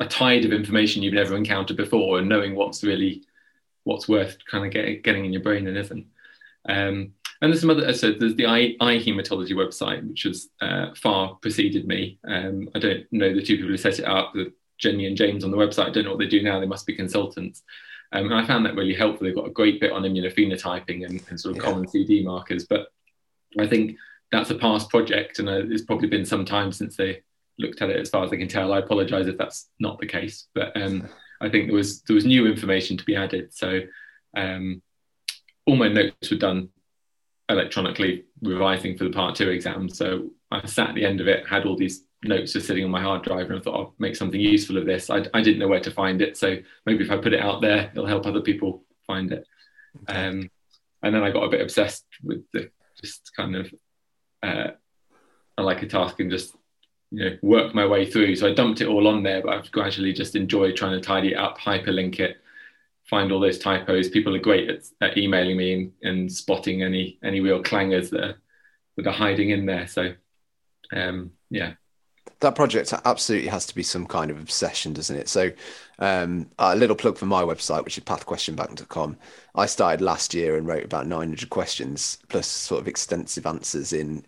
a 0.00 0.06
tide 0.06 0.44
of 0.44 0.52
information 0.52 1.04
you've 1.04 1.14
never 1.14 1.36
encountered 1.36 1.76
before, 1.76 2.18
and 2.18 2.28
knowing 2.28 2.56
what's 2.56 2.82
really 2.82 3.22
what's 3.84 4.08
worth 4.08 4.38
kind 4.50 4.66
of 4.66 4.72
get, 4.72 5.04
getting 5.04 5.24
in 5.24 5.32
your 5.32 5.40
brain 5.40 5.68
and 5.68 5.78
isn't. 5.78 6.06
Um, 6.68 7.12
and 7.40 7.52
there's 7.52 7.60
some 7.60 7.70
other, 7.70 7.92
so 7.92 8.12
there's 8.12 8.34
the 8.34 8.46
eye, 8.46 8.76
eye 8.80 8.98
hematology 8.98 9.52
website, 9.52 10.08
which 10.08 10.24
has 10.24 10.48
uh, 10.60 10.88
far 10.96 11.34
preceded 11.36 11.86
me. 11.86 12.18
Um, 12.26 12.70
I 12.74 12.80
don't 12.80 13.04
know 13.12 13.32
the 13.32 13.42
two 13.42 13.56
people 13.56 13.70
who 13.70 13.76
set 13.76 14.00
it 14.00 14.04
up, 14.04 14.32
the 14.34 14.52
Jenny 14.78 15.06
and 15.06 15.16
James 15.16 15.44
on 15.44 15.52
the 15.52 15.56
website. 15.56 15.86
I 15.86 15.90
don't 15.90 16.04
know 16.04 16.10
what 16.10 16.18
they 16.18 16.26
do 16.26 16.42
now. 16.42 16.58
They 16.58 16.66
must 16.66 16.86
be 16.86 16.94
consultants. 16.94 17.62
Um, 18.12 18.26
and 18.26 18.34
I 18.34 18.44
found 18.44 18.66
that 18.66 18.74
really 18.74 18.94
helpful. 18.94 19.24
They've 19.24 19.34
got 19.34 19.46
a 19.46 19.50
great 19.50 19.80
bit 19.80 19.92
on 19.92 20.02
immunophenotyping 20.02 21.06
and, 21.06 21.22
and 21.28 21.40
sort 21.40 21.56
of 21.56 21.62
yeah. 21.62 21.70
common 21.70 21.88
CD 21.88 22.24
markers. 22.24 22.66
But 22.66 22.88
I 23.58 23.66
think 23.66 23.96
that's 24.30 24.50
a 24.50 24.54
past 24.54 24.88
project, 24.90 25.38
and 25.38 25.48
uh, 25.48 25.62
it's 25.64 25.84
probably 25.84 26.08
been 26.08 26.24
some 26.24 26.44
time 26.44 26.72
since 26.72 26.96
they 26.96 27.22
looked 27.58 27.82
at 27.82 27.90
it. 27.90 28.00
As 28.00 28.10
far 28.10 28.24
as 28.24 28.32
I 28.32 28.36
can 28.36 28.48
tell, 28.48 28.72
I 28.72 28.78
apologise 28.78 29.26
if 29.26 29.36
that's 29.38 29.68
not 29.78 29.98
the 29.98 30.06
case. 30.06 30.48
But 30.54 30.76
um, 30.80 31.08
I 31.40 31.48
think 31.48 31.66
there 31.66 31.76
was 31.76 32.02
there 32.02 32.14
was 32.14 32.24
new 32.24 32.46
information 32.46 32.96
to 32.96 33.04
be 33.04 33.16
added. 33.16 33.52
So 33.54 33.80
um, 34.36 34.82
all 35.66 35.76
my 35.76 35.88
notes 35.88 36.30
were 36.30 36.38
done 36.38 36.70
electronically 37.48 38.24
revising 38.40 38.96
for 38.96 39.04
the 39.04 39.10
part 39.10 39.34
two 39.34 39.50
exam. 39.50 39.88
So 39.88 40.30
I 40.50 40.66
sat 40.66 40.90
at 40.90 40.94
the 40.94 41.04
end 41.04 41.20
of 41.20 41.28
it, 41.28 41.46
had 41.46 41.66
all 41.66 41.76
these 41.76 42.04
notes 42.24 42.52
just 42.52 42.66
sitting 42.66 42.84
on 42.84 42.90
my 42.90 43.02
hard 43.02 43.22
drive, 43.22 43.50
and 43.50 43.58
I 43.58 43.62
thought 43.62 43.78
I'll 43.78 43.94
make 43.98 44.16
something 44.16 44.40
useful 44.40 44.78
of 44.78 44.86
this. 44.86 45.10
I, 45.10 45.24
I 45.34 45.42
didn't 45.42 45.58
know 45.58 45.68
where 45.68 45.80
to 45.80 45.90
find 45.90 46.22
it, 46.22 46.36
so 46.36 46.56
maybe 46.86 47.04
if 47.04 47.10
I 47.10 47.16
put 47.18 47.34
it 47.34 47.40
out 47.40 47.60
there, 47.60 47.90
it'll 47.92 48.06
help 48.06 48.26
other 48.26 48.40
people 48.40 48.84
find 49.06 49.32
it. 49.32 49.46
Um, 50.08 50.50
and 51.02 51.14
then 51.14 51.22
I 51.22 51.30
got 51.30 51.44
a 51.44 51.50
bit 51.50 51.60
obsessed 51.60 52.06
with 52.22 52.44
the 52.52 52.70
just 53.02 53.32
kind 53.36 53.56
of 53.56 53.72
uh, 54.42 54.68
like 55.58 55.82
a 55.82 55.86
task 55.86 56.20
and 56.20 56.30
just 56.30 56.54
you 57.10 57.24
know 57.24 57.36
work 57.42 57.74
my 57.74 57.86
way 57.86 58.10
through. 58.10 58.36
So 58.36 58.48
I 58.48 58.54
dumped 58.54 58.80
it 58.80 58.88
all 58.88 59.06
on 59.06 59.22
there, 59.22 59.42
but 59.42 59.54
I've 59.54 59.72
gradually 59.72 60.12
just 60.12 60.36
enjoyed 60.36 60.76
trying 60.76 60.98
to 60.98 61.06
tidy 61.06 61.32
it 61.32 61.38
up, 61.38 61.58
hyperlink 61.58 62.20
it, 62.20 62.38
find 63.04 63.30
all 63.30 63.40
those 63.40 63.58
typos. 63.58 64.08
People 64.08 64.34
are 64.34 64.40
great 64.40 64.70
at, 64.70 64.82
at 65.00 65.18
emailing 65.18 65.56
me 65.56 65.74
and, 65.74 65.92
and, 66.02 66.32
spotting 66.32 66.82
any 66.82 67.18
any 67.22 67.40
real 67.40 67.62
clangers 67.62 68.10
that 68.10 68.24
are, 68.24 68.42
that 68.96 69.06
are 69.06 69.12
hiding 69.12 69.50
in 69.50 69.66
there. 69.66 69.86
So 69.86 70.14
um, 70.92 71.32
yeah, 71.50 71.74
that 72.42 72.54
project 72.54 72.92
absolutely 73.04 73.48
has 73.48 73.66
to 73.66 73.74
be 73.74 73.82
some 73.82 74.06
kind 74.06 74.30
of 74.30 74.38
obsession, 74.38 74.92
doesn't 74.92 75.16
it? 75.16 75.28
So, 75.28 75.50
um, 75.98 76.48
a 76.58 76.76
little 76.76 76.96
plug 76.96 77.16
for 77.16 77.26
my 77.26 77.42
website, 77.42 77.84
which 77.84 77.96
is 77.96 78.04
pathquestionbank.com. 78.04 79.16
I 79.54 79.66
started 79.66 80.02
last 80.02 80.34
year 80.34 80.56
and 80.56 80.66
wrote 80.66 80.84
about 80.84 81.06
900 81.06 81.48
questions 81.50 82.18
plus 82.28 82.46
sort 82.46 82.80
of 82.80 82.88
extensive 82.88 83.46
answers 83.46 83.92
in 83.92 84.24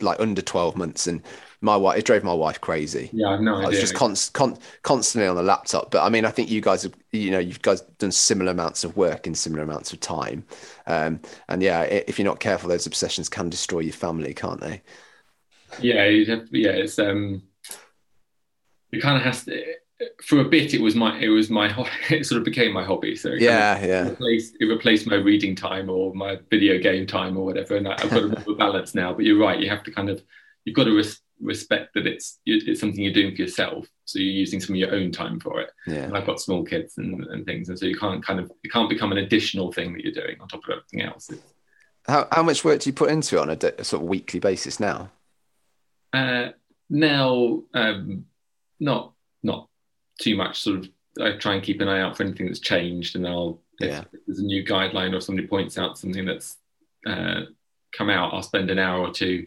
like 0.00 0.20
under 0.20 0.42
12 0.42 0.76
months 0.76 1.06
and 1.06 1.22
my 1.62 1.74
wife 1.74 1.98
it 1.98 2.04
drove 2.04 2.22
my 2.22 2.32
wife 2.34 2.60
crazy 2.60 3.08
yeah 3.14 3.30
i've 3.30 3.40
no 3.40 3.54
idea 3.54 3.66
i 3.66 3.70
was 3.70 3.80
just 3.80 3.94
const, 3.94 4.34
con, 4.34 4.56
constantly 4.82 5.26
on 5.26 5.34
the 5.34 5.42
laptop 5.42 5.90
but 5.90 6.02
i 6.02 6.10
mean 6.10 6.26
i 6.26 6.30
think 6.30 6.50
you 6.50 6.60
guys 6.60 6.82
have 6.82 6.94
you 7.10 7.30
know 7.30 7.38
you've 7.38 7.62
guys 7.62 7.80
done 7.98 8.12
similar 8.12 8.52
amounts 8.52 8.84
of 8.84 8.94
work 8.98 9.26
in 9.26 9.34
similar 9.34 9.62
amounts 9.62 9.94
of 9.94 10.00
time 10.00 10.44
um, 10.86 11.18
and 11.48 11.62
yeah 11.62 11.82
if 11.84 12.18
you're 12.18 12.26
not 12.26 12.38
careful 12.38 12.68
those 12.68 12.86
obsessions 12.86 13.30
can 13.30 13.48
destroy 13.48 13.80
your 13.80 13.94
family 13.94 14.34
can't 14.34 14.60
they 14.60 14.82
yeah 15.80 16.04
yeah 16.04 16.70
it's 16.70 16.98
um 16.98 17.42
it 18.92 19.00
kind 19.00 19.16
of 19.16 19.22
has 19.22 19.44
to 19.44 19.62
for 20.22 20.40
a 20.40 20.44
bit 20.44 20.74
it 20.74 20.80
was 20.80 20.94
my 20.94 21.18
it 21.18 21.28
was 21.28 21.50
my 21.50 21.68
it 22.10 22.26
sort 22.26 22.38
of 22.38 22.44
became 22.44 22.72
my 22.72 22.84
hobby 22.84 23.14
so 23.14 23.30
yeah 23.30 23.84
yeah. 23.84 24.08
replaced, 24.08 24.56
it 24.60 24.66
replaced 24.66 25.06
my 25.06 25.16
reading 25.16 25.54
time 25.54 25.88
or 25.88 26.14
my 26.14 26.38
video 26.50 26.78
game 26.78 27.06
time 27.06 27.36
or 27.36 27.44
whatever 27.44 27.76
and 27.76 27.88
i've 27.88 28.10
got 28.10 28.24
a 28.24 28.44
more 28.46 28.56
balance 28.58 28.94
now 28.94 29.12
but 29.12 29.24
you're 29.24 29.38
right 29.38 29.60
you 29.60 29.68
have 29.68 29.82
to 29.82 29.90
kind 29.90 30.10
of 30.10 30.22
you've 30.64 30.76
got 30.76 30.84
to 30.84 30.96
res- 30.96 31.20
respect 31.40 31.94
that 31.94 32.06
it's 32.06 32.40
it's 32.46 32.80
something 32.80 33.02
you're 33.02 33.12
doing 33.12 33.34
for 33.34 33.42
yourself 33.42 33.86
so 34.04 34.18
you're 34.18 34.32
using 34.32 34.60
some 34.60 34.74
of 34.74 34.78
your 34.78 34.94
own 34.94 35.10
time 35.10 35.40
for 35.40 35.60
it. 35.60 35.70
Yeah. 35.86 36.04
And 36.04 36.16
i've 36.16 36.26
got 36.26 36.40
small 36.40 36.64
kids 36.64 36.98
and, 36.98 37.24
and 37.26 37.44
things 37.44 37.68
and 37.68 37.78
so 37.78 37.86
you 37.86 37.96
can't 37.96 38.24
kind 38.24 38.40
of 38.40 38.50
it 38.62 38.72
can't 38.72 38.88
become 38.88 39.12
an 39.12 39.18
additional 39.18 39.72
thing 39.72 39.92
that 39.92 40.04
you're 40.04 40.12
doing 40.12 40.36
on 40.40 40.48
top 40.48 40.64
of 40.64 40.70
everything 40.70 41.02
else. 41.02 41.30
How, 42.06 42.28
how 42.30 42.42
much 42.42 42.64
work 42.64 42.80
do 42.80 42.90
you 42.90 42.94
put 42.94 43.10
into 43.10 43.36
it 43.36 43.40
on 43.40 43.50
a, 43.50 43.80
a 43.80 43.84
sort 43.84 44.02
of 44.02 44.08
weekly 44.08 44.38
basis 44.38 44.78
now 44.78 45.10
uh 46.14 46.50
now 46.88 47.62
um 47.74 48.24
not 48.80 49.12
not 49.42 49.68
too 50.20 50.36
much 50.36 50.60
sort 50.60 50.78
of 50.78 50.88
I 51.20 51.32
try 51.32 51.54
and 51.54 51.62
keep 51.62 51.80
an 51.80 51.88
eye 51.88 52.00
out 52.00 52.16
for 52.16 52.24
anything 52.24 52.46
that's 52.46 52.60
changed, 52.60 53.16
and 53.16 53.26
I'll 53.26 53.60
yeah. 53.80 54.04
if 54.12 54.20
there's 54.26 54.38
a 54.40 54.44
new 54.44 54.64
guideline 54.64 55.14
or 55.14 55.20
somebody 55.20 55.46
points 55.46 55.78
out 55.78 55.98
something 55.98 56.24
that's 56.24 56.56
uh, 57.06 57.42
come 57.92 58.10
out, 58.10 58.34
I'll 58.34 58.42
spend 58.42 58.70
an 58.70 58.78
hour 58.78 59.00
or 59.00 59.12
two 59.12 59.46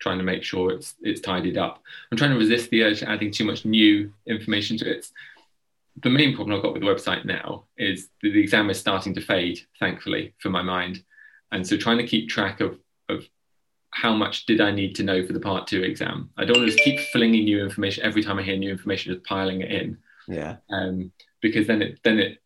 trying 0.00 0.18
to 0.18 0.24
make 0.24 0.42
sure 0.42 0.70
it's 0.72 0.94
it's 1.02 1.20
tidied 1.20 1.58
up. 1.58 1.82
I'm 2.10 2.18
trying 2.18 2.32
to 2.32 2.38
resist 2.38 2.70
the 2.70 2.82
urge 2.82 3.00
to 3.00 3.10
adding 3.10 3.30
too 3.30 3.44
much 3.44 3.64
new 3.64 4.12
information 4.26 4.78
to 4.78 4.90
it. 4.90 5.06
The 6.02 6.10
main 6.10 6.34
problem 6.34 6.56
I've 6.56 6.62
got 6.62 6.72
with 6.72 6.82
the 6.82 6.88
website 6.88 7.26
now 7.26 7.64
is 7.76 8.08
the 8.22 8.40
exam 8.40 8.70
is 8.70 8.80
starting 8.80 9.14
to 9.14 9.20
fade, 9.20 9.60
thankfully, 9.78 10.32
for 10.38 10.48
my 10.48 10.62
mind, 10.62 11.02
and 11.50 11.66
so 11.66 11.76
trying 11.76 11.98
to 11.98 12.06
keep 12.06 12.28
track 12.28 12.60
of 12.60 12.78
of 13.08 13.28
how 13.92 14.14
much 14.14 14.46
did 14.46 14.60
I 14.60 14.70
need 14.70 14.94
to 14.96 15.02
know 15.02 15.24
for 15.24 15.32
the 15.32 15.40
part 15.40 15.66
two 15.66 15.82
exam? 15.82 16.30
I 16.36 16.44
don't 16.44 16.58
want 16.58 16.70
to 16.70 16.74
just 16.74 16.84
keep 16.84 16.98
filling 17.12 17.34
in 17.34 17.44
new 17.44 17.62
information 17.62 18.04
every 18.04 18.22
time 18.22 18.38
I 18.38 18.42
hear 18.42 18.56
new 18.56 18.70
information, 18.70 19.12
just 19.12 19.24
piling 19.24 19.60
it 19.60 19.70
in. 19.70 19.98
Yeah. 20.26 20.56
Um, 20.70 21.12
because 21.40 21.66
then 21.66 21.82
it 21.82 22.00
then 22.02 22.18
it 22.18 22.38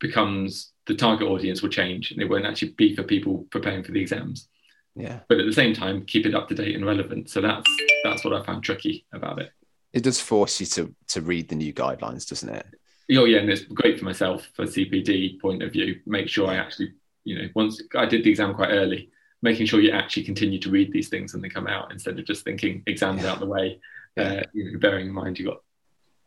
becomes 0.00 0.72
the 0.86 0.94
target 0.94 1.28
audience 1.28 1.62
will 1.62 1.70
change 1.70 2.10
and 2.10 2.20
it 2.20 2.28
won't 2.28 2.46
actually 2.46 2.70
be 2.70 2.94
for 2.94 3.02
people 3.02 3.46
preparing 3.50 3.82
for 3.82 3.92
the 3.92 4.00
exams. 4.00 4.48
Yeah. 4.96 5.20
But 5.28 5.40
at 5.40 5.46
the 5.46 5.52
same 5.52 5.74
time, 5.74 6.04
keep 6.06 6.26
it 6.26 6.34
up 6.34 6.48
to 6.48 6.54
date 6.54 6.74
and 6.74 6.86
relevant. 6.86 7.30
So 7.30 7.40
that's 7.40 7.68
that's 8.02 8.24
what 8.24 8.34
I 8.34 8.42
found 8.42 8.62
tricky 8.62 9.04
about 9.12 9.40
it. 9.40 9.50
It 9.92 10.02
does 10.02 10.20
force 10.20 10.58
you 10.60 10.66
to 10.66 10.94
to 11.08 11.20
read 11.20 11.48
the 11.48 11.56
new 11.56 11.72
guidelines, 11.72 12.28
doesn't 12.28 12.48
it? 12.48 12.66
Oh 13.12 13.24
yeah, 13.24 13.38
and 13.38 13.50
it's 13.50 13.62
great 13.62 13.98
for 13.98 14.06
myself 14.06 14.48
for 14.54 14.64
CPD 14.64 15.40
point 15.40 15.62
of 15.62 15.72
view. 15.72 16.00
Make 16.06 16.28
sure 16.28 16.48
I 16.48 16.56
actually, 16.56 16.94
you 17.24 17.38
know, 17.38 17.48
once 17.54 17.82
I 17.94 18.06
did 18.06 18.24
the 18.24 18.30
exam 18.30 18.54
quite 18.54 18.70
early, 18.70 19.10
making 19.44 19.66
sure 19.66 19.78
you 19.78 19.90
actually 19.90 20.24
continue 20.24 20.58
to 20.58 20.70
read 20.70 20.90
these 20.90 21.10
things 21.10 21.34
when 21.34 21.42
they 21.42 21.50
come 21.50 21.66
out 21.66 21.92
instead 21.92 22.18
of 22.18 22.24
just 22.24 22.44
thinking 22.44 22.82
exams 22.86 23.22
yeah. 23.22 23.30
out 23.30 23.40
the 23.40 23.46
way. 23.46 23.78
Uh, 24.16 24.40
you 24.54 24.72
know, 24.72 24.78
bearing 24.78 25.08
in 25.08 25.12
mind 25.12 25.38
you 25.38 25.44
got 25.44 25.58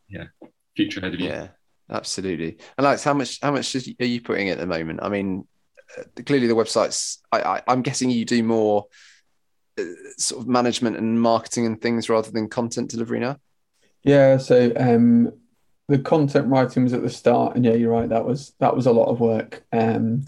yeah 0.08 0.26
future 0.76 1.00
ahead 1.00 1.16
of 1.16 1.20
you. 1.20 1.28
Yeah, 1.28 1.48
absolutely. 1.90 2.58
And 2.78 2.86
Alex, 2.86 3.04
how 3.04 3.16
much 3.16 3.40
how 3.42 3.52
much 3.52 3.76
are 3.76 4.06
you 4.06 4.22
putting 4.22 4.50
at 4.50 4.60
the 4.60 4.68
moment? 4.68 5.00
I 5.02 5.10
mean, 5.10 5.48
uh, 5.98 6.04
clearly 6.26 6.48
the 6.48 6.54
websites. 6.54 7.18
I, 7.32 7.62
I, 7.68 7.74
am 7.74 7.82
guessing 7.82 8.12
you 8.12 8.24
do 8.24 8.44
more 8.44 8.86
uh, 9.80 9.84
sort 10.18 10.44
of 10.44 10.48
management 10.48 10.98
and 10.98 11.20
marketing 11.20 11.66
and 11.66 11.82
things 11.82 12.10
rather 12.10 12.30
than 12.30 12.50
content 12.50 12.92
delivery 12.92 13.20
now. 13.20 13.38
Yeah. 14.04 14.38
So 14.38 14.72
um, 14.78 15.34
the 15.88 15.98
content 15.98 16.50
writing 16.50 16.84
was 16.84 16.94
at 16.94 17.02
the 17.02 17.10
start, 17.10 17.56
and 17.56 17.66
yeah, 17.66 17.74
you're 17.74 17.92
right. 17.92 18.10
That 18.10 18.26
was 18.26 18.54
that 18.60 18.76
was 18.76 18.86
a 18.86 18.92
lot 18.92 19.08
of 19.08 19.20
work. 19.20 19.66
Um, 19.74 20.26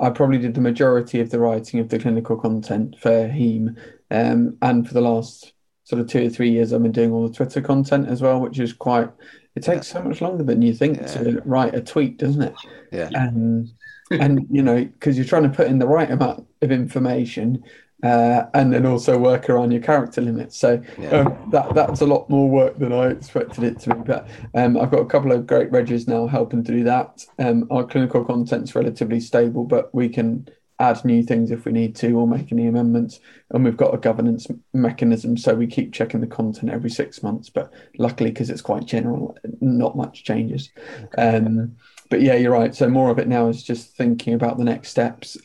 I 0.00 0.10
probably 0.10 0.38
did 0.38 0.54
the 0.54 0.60
majority 0.60 1.20
of 1.20 1.30
the 1.30 1.38
writing 1.38 1.78
of 1.78 1.88
the 1.88 1.98
clinical 1.98 2.36
content 2.36 2.96
for 2.98 3.10
Heme. 3.10 3.76
Um, 4.10 4.56
and 4.62 4.86
for 4.86 4.94
the 4.94 5.00
last 5.02 5.52
sort 5.84 6.00
of 6.00 6.08
two 6.08 6.26
or 6.26 6.30
three 6.30 6.50
years, 6.50 6.72
I've 6.72 6.82
been 6.82 6.92
doing 6.92 7.12
all 7.12 7.28
the 7.28 7.34
Twitter 7.34 7.60
content 7.60 8.08
as 8.08 8.22
well, 8.22 8.40
which 8.40 8.58
is 8.58 8.72
quite, 8.72 9.10
it 9.54 9.62
takes 9.62 9.88
so 9.88 10.02
much 10.02 10.20
longer 10.20 10.42
than 10.42 10.62
you 10.62 10.72
think 10.72 10.98
yeah. 10.98 11.06
to 11.06 11.42
write 11.44 11.74
a 11.74 11.82
tweet, 11.82 12.16
doesn't 12.16 12.42
it? 12.42 12.54
Yeah. 12.90 13.10
And, 13.12 13.70
and 14.10 14.46
you 14.50 14.62
know, 14.62 14.84
because 14.84 15.16
you're 15.16 15.26
trying 15.26 15.44
to 15.44 15.56
put 15.56 15.68
in 15.68 15.78
the 15.78 15.86
right 15.86 16.10
amount 16.10 16.46
of 16.62 16.72
information 16.72 17.62
uh, 18.02 18.44
and 18.54 18.72
then 18.72 18.86
also 18.86 19.18
work 19.18 19.50
around 19.50 19.70
your 19.70 19.82
character 19.82 20.20
limits. 20.20 20.56
So 20.56 20.82
yeah. 20.98 21.10
um, 21.10 21.50
that 21.50 21.74
that's 21.74 22.00
a 22.00 22.06
lot 22.06 22.28
more 22.30 22.48
work 22.48 22.78
than 22.78 22.92
I 22.92 23.08
expected 23.08 23.64
it 23.64 23.80
to 23.80 23.94
be. 23.94 24.00
But 24.02 24.28
um, 24.54 24.76
I've 24.78 24.90
got 24.90 25.00
a 25.00 25.06
couple 25.06 25.32
of 25.32 25.46
great 25.46 25.70
regs 25.70 26.08
now 26.08 26.26
helping 26.26 26.64
to 26.64 26.72
do 26.72 26.84
that. 26.84 27.24
Um, 27.38 27.66
our 27.70 27.84
clinical 27.84 28.24
content's 28.24 28.74
relatively 28.74 29.20
stable, 29.20 29.64
but 29.64 29.94
we 29.94 30.08
can 30.08 30.48
add 30.78 31.04
new 31.04 31.22
things 31.22 31.50
if 31.50 31.66
we 31.66 31.72
need 31.72 31.94
to 31.94 32.12
or 32.12 32.26
make 32.26 32.50
any 32.50 32.66
amendments. 32.66 33.20
And 33.50 33.64
we've 33.64 33.76
got 33.76 33.94
a 33.94 33.98
governance 33.98 34.46
mechanism, 34.72 35.36
so 35.36 35.54
we 35.54 35.66
keep 35.66 35.92
checking 35.92 36.20
the 36.20 36.26
content 36.26 36.72
every 36.72 36.90
six 36.90 37.22
months. 37.22 37.50
But 37.50 37.72
luckily, 37.98 38.30
because 38.30 38.48
it's 38.50 38.62
quite 38.62 38.86
general, 38.86 39.36
not 39.60 39.96
much 39.96 40.24
changes. 40.24 40.70
Um, 41.18 41.76
but 42.08 42.22
yeah, 42.22 42.34
you're 42.34 42.52
right. 42.52 42.74
So 42.74 42.88
more 42.88 43.10
of 43.10 43.18
it 43.18 43.28
now 43.28 43.48
is 43.48 43.62
just 43.62 43.94
thinking 43.96 44.34
about 44.34 44.58
the 44.58 44.64
next 44.64 44.88
steps. 44.88 45.36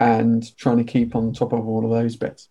And 0.00 0.56
trying 0.56 0.78
to 0.78 0.84
keep 0.84 1.16
on 1.16 1.32
top 1.32 1.52
of 1.52 1.66
all 1.66 1.84
of 1.84 1.90
those 1.90 2.16
bits. 2.16 2.48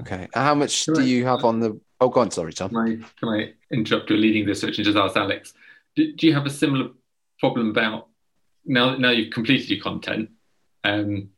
Okay. 0.00 0.28
How 0.34 0.54
much 0.54 0.84
can 0.84 0.94
do 0.94 1.00
I, 1.00 1.04
you 1.04 1.24
have 1.24 1.44
on 1.44 1.60
the? 1.60 1.80
Oh, 2.00 2.08
go 2.08 2.20
on. 2.20 2.30
Sorry, 2.30 2.52
Tom. 2.52 2.70
Can 2.70 2.78
I, 2.78 3.20
can 3.20 3.28
I 3.28 3.52
interrupt 3.74 4.10
you 4.10 4.16
leading 4.16 4.46
this 4.46 4.60
search 4.60 4.78
and 4.78 4.84
just 4.84 4.96
ask 4.96 5.16
Alex? 5.16 5.54
Do, 5.96 6.12
do, 6.12 6.26
you 6.26 6.34
have 6.34 6.46
a 6.46 6.50
similar 6.50 6.90
problem 7.38 7.70
about 7.70 8.08
now? 8.64 8.96
Now 8.96 9.10
you've 9.10 9.32
completed 9.32 9.68
your 9.70 9.82
content. 9.82 10.30
Um, 10.84 11.30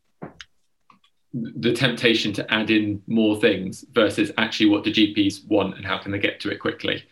the 1.32 1.72
temptation 1.72 2.32
to 2.34 2.52
add 2.52 2.70
in 2.70 3.02
more 3.06 3.36
things 3.36 3.84
versus 3.92 4.32
actually 4.36 4.68
what 4.68 4.84
the 4.84 4.92
GPs 4.92 5.46
want 5.46 5.76
and 5.76 5.86
how 5.86 5.98
can 5.98 6.10
they 6.10 6.18
get 6.18 6.40
to 6.40 6.50
it 6.50 6.58
quickly? 6.58 7.04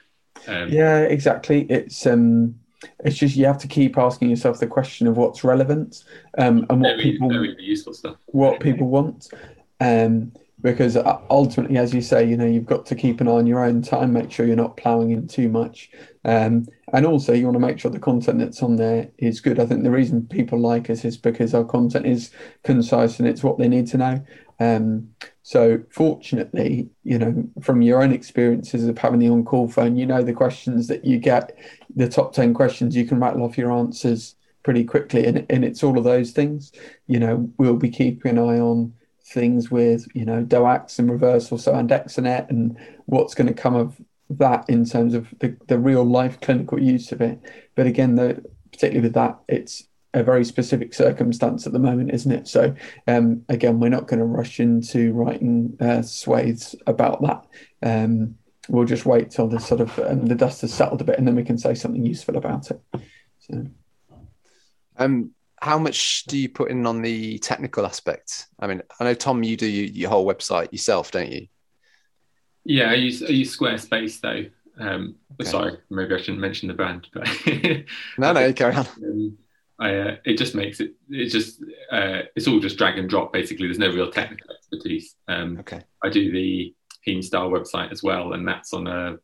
Um, 0.47 0.69
yeah, 0.69 1.01
exactly. 1.01 1.67
It's 1.71 2.07
um, 2.07 2.59
it's 3.01 3.17
just 3.17 3.37
you 3.37 3.47
have 3.47 3.59
to 3.59 3.69
keep 3.69 3.99
asking 3.99 4.31
yourself 4.31 4.61
the 4.61 4.67
question 4.67 5.07
of 5.07 5.17
what's 5.17 5.45
relevant 5.45 6.05
um, 6.39 6.67
and 6.71 6.81
what 6.81 6.97
very, 6.97 7.13
people 7.13 7.29
very 7.29 7.57
useful 7.59 7.93
stuff. 7.93 8.17
what 8.27 8.61
people 8.61 8.89
want. 8.89 9.29
Um, 9.81 10.33
because 10.61 10.97
uh, 10.97 11.21
ultimately, 11.31 11.79
as 11.79 11.95
you 11.95 12.03
say, 12.03 12.25
you 12.25 12.37
know, 12.37 12.47
you've 12.47 12.67
got 12.67 12.85
to 12.87 12.95
keep 12.95 13.21
an 13.21 13.29
eye 13.29 13.33
on 13.33 13.47
your 13.47 13.65
own 13.65 13.81
time, 13.83 14.13
make 14.13 14.31
sure 14.31 14.47
you're 14.47 14.57
not 14.57 14.77
ploughing 14.77 15.11
in 15.11 15.29
too 15.29 15.49
much. 15.49 15.91
Um, 16.25 16.67
and 16.93 17.07
also, 17.07 17.33
you 17.33 17.45
want 17.45 17.55
to 17.55 17.61
make 17.61 17.79
sure 17.79 17.91
the 17.91 17.99
content 18.01 18.39
that's 18.39 18.63
on 18.63 18.77
there 18.77 19.09
is 19.19 19.41
good. 19.41 19.61
I 19.61 19.67
think 19.67 19.85
the 19.85 19.91
reason 19.91 20.27
people 20.27 20.59
like 20.59 20.91
us 20.91 21.05
is 21.05 21.17
because 21.17 21.55
our 21.55 21.65
content 21.65 22.07
is 22.07 22.31
concise 22.65 23.19
and 23.19 23.29
it's 23.29 23.45
what 23.45 23.59
they 23.59 23.69
need 23.69 23.87
to 23.89 23.99
know. 23.99 24.25
Um, 24.59 25.11
so, 25.43 25.83
fortunately, 25.91 26.91
you 27.05 27.19
know, 27.19 27.49
from 27.63 27.81
your 27.81 28.03
own 28.03 28.13
experiences 28.13 28.89
of 28.89 28.99
having 28.99 29.21
the 29.21 29.29
on 29.29 29.45
call 29.45 29.69
phone, 29.69 29.97
you 29.97 30.07
know, 30.07 30.23
the 30.23 30.33
questions 30.33 30.89
that 30.89 31.05
you 31.05 31.19
get, 31.19 31.57
the 31.95 32.09
top 32.09 32.33
10 32.33 32.53
questions, 32.53 32.97
you 32.97 33.07
can 33.07 33.21
rattle 33.21 33.45
off 33.45 33.57
your 33.57 33.71
answers 33.71 34.35
pretty 34.65 34.85
quickly. 34.85 35.25
And, 35.25 35.47
and 35.49 35.65
it's 35.65 35.85
all 35.85 35.97
of 35.97 36.05
those 36.05 36.33
things. 36.33 36.73
You 37.07 37.21
know, 37.21 37.51
we'll 37.59 37.77
be 37.77 37.91
keeping 37.91 38.33
an 38.33 38.39
eye 38.39 38.59
on 38.59 38.93
things 39.33 39.71
with, 39.71 40.07
you 40.15 40.25
know, 40.25 40.43
DOACs 40.43 40.99
and 40.99 41.11
reversal, 41.11 41.59
so 41.59 41.73
andexanet, 41.73 42.49
and 42.51 42.77
what's 43.07 43.35
going 43.35 43.47
to 43.47 43.55
come 43.55 43.75
of 43.75 44.01
that 44.31 44.69
in 44.69 44.85
terms 44.85 45.15
of 45.15 45.29
the, 45.41 45.57
the 45.69 45.79
real 45.79 46.05
life 46.05 46.41
clinical 46.41 46.81
use 46.81 47.13
of 47.13 47.21
it. 47.21 47.41
But 47.75 47.87
again, 47.87 48.15
the, 48.15 48.45
particularly 48.73 49.07
with 49.07 49.15
that, 49.15 49.39
it's 49.49 49.85
a 50.15 50.23
very 50.23 50.45
specific 50.45 50.95
circumstance 50.95 51.67
at 51.67 51.73
the 51.73 51.79
moment, 51.79 52.13
isn't 52.13 52.33
it? 52.33 52.49
So 52.49 52.75
um, 53.07 53.45
again, 53.49 53.79
we're 53.81 53.89
not 53.89 54.09
going 54.09 54.21
to 54.21 54.27
rush 54.27 54.61
into 54.61 55.13
writing 55.13 55.77
uh, 55.81 56.03
swathes 56.03 56.75
about 56.87 57.23
that. 57.23 57.47
Um, 57.83 58.37
we'll 58.69 58.85
just 58.85 59.07
wait 59.07 59.31
till 59.31 59.49
the 59.49 59.61
sort 59.61 59.81
of 59.81 59.99
um, 60.01 60.27
the 60.27 60.35
dust 60.35 60.63
has 60.63 60.73
settled 60.73 61.01
a 61.01 61.05
bit, 61.05 61.19
and 61.19 61.27
then 61.27 61.37
we 61.37 61.45
can 61.45 61.59
say 61.59 61.75
something 61.75 62.05
useful 62.05 62.37
about 62.37 62.71
it. 62.71 62.81
So. 63.41 63.67
Um, 64.97 65.31
how 65.61 65.79
much 65.79 66.25
do 66.25 66.39
you 66.39 66.49
put 66.49 66.71
in 66.71 66.87
on 66.87 67.03
the 67.03 67.39
technical 67.39 67.87
aspect? 67.87 68.47
I 68.61 68.67
mean, 68.67 68.83
I 68.99 69.05
know 69.05 69.15
Tom, 69.15 69.43
you 69.43 69.57
do 69.57 69.67
your 69.67 70.11
whole 70.11 70.27
website 70.27 70.73
yourself, 70.73 71.11
don't 71.11 71.31
you? 71.31 71.49
Yeah, 72.65 72.91
I 72.91 72.95
use 72.95 73.23
I 73.23 73.29
use 73.29 73.57
Squarespace 73.57 74.21
though. 74.21 74.45
Um, 74.79 75.17
okay. 75.41 75.51
Sorry, 75.51 75.79
maybe 75.91 76.15
I 76.15 76.19
shouldn't 76.19 76.41
mention 76.41 76.69
the 76.69 76.75
brand, 76.75 77.09
but 77.13 77.29
no, 78.19 78.33
no, 78.33 78.53
carry 78.55 78.75
on. 78.75 78.87
Um, 79.03 79.39
I, 79.81 79.95
uh, 79.95 80.17
it 80.25 80.35
just 80.39 80.55
makes 80.55 80.81
it. 80.81 80.95
It's 81.09 81.33
just 81.33 81.63
uh, 81.91 82.23
it's 82.37 82.49
all 82.49 82.61
just 82.61 82.79
drag 82.79 82.99
and 82.99 83.09
drop. 83.09 83.33
Basically, 83.33 83.67
there's 83.67 83.79
no 83.79 83.91
real 83.91 84.11
technical 84.11 84.51
expertise. 84.55 85.15
Um, 85.29 85.59
okay. 85.61 85.83
I 86.03 86.09
do 86.09 86.33
the 86.33 86.75
Heme 87.07 87.23
Style 87.23 87.51
website 87.51 87.93
as 87.93 88.03
well, 88.03 88.33
and 88.33 88.47
that's 88.47 88.73
on 88.73 88.87
a, 88.87 89.17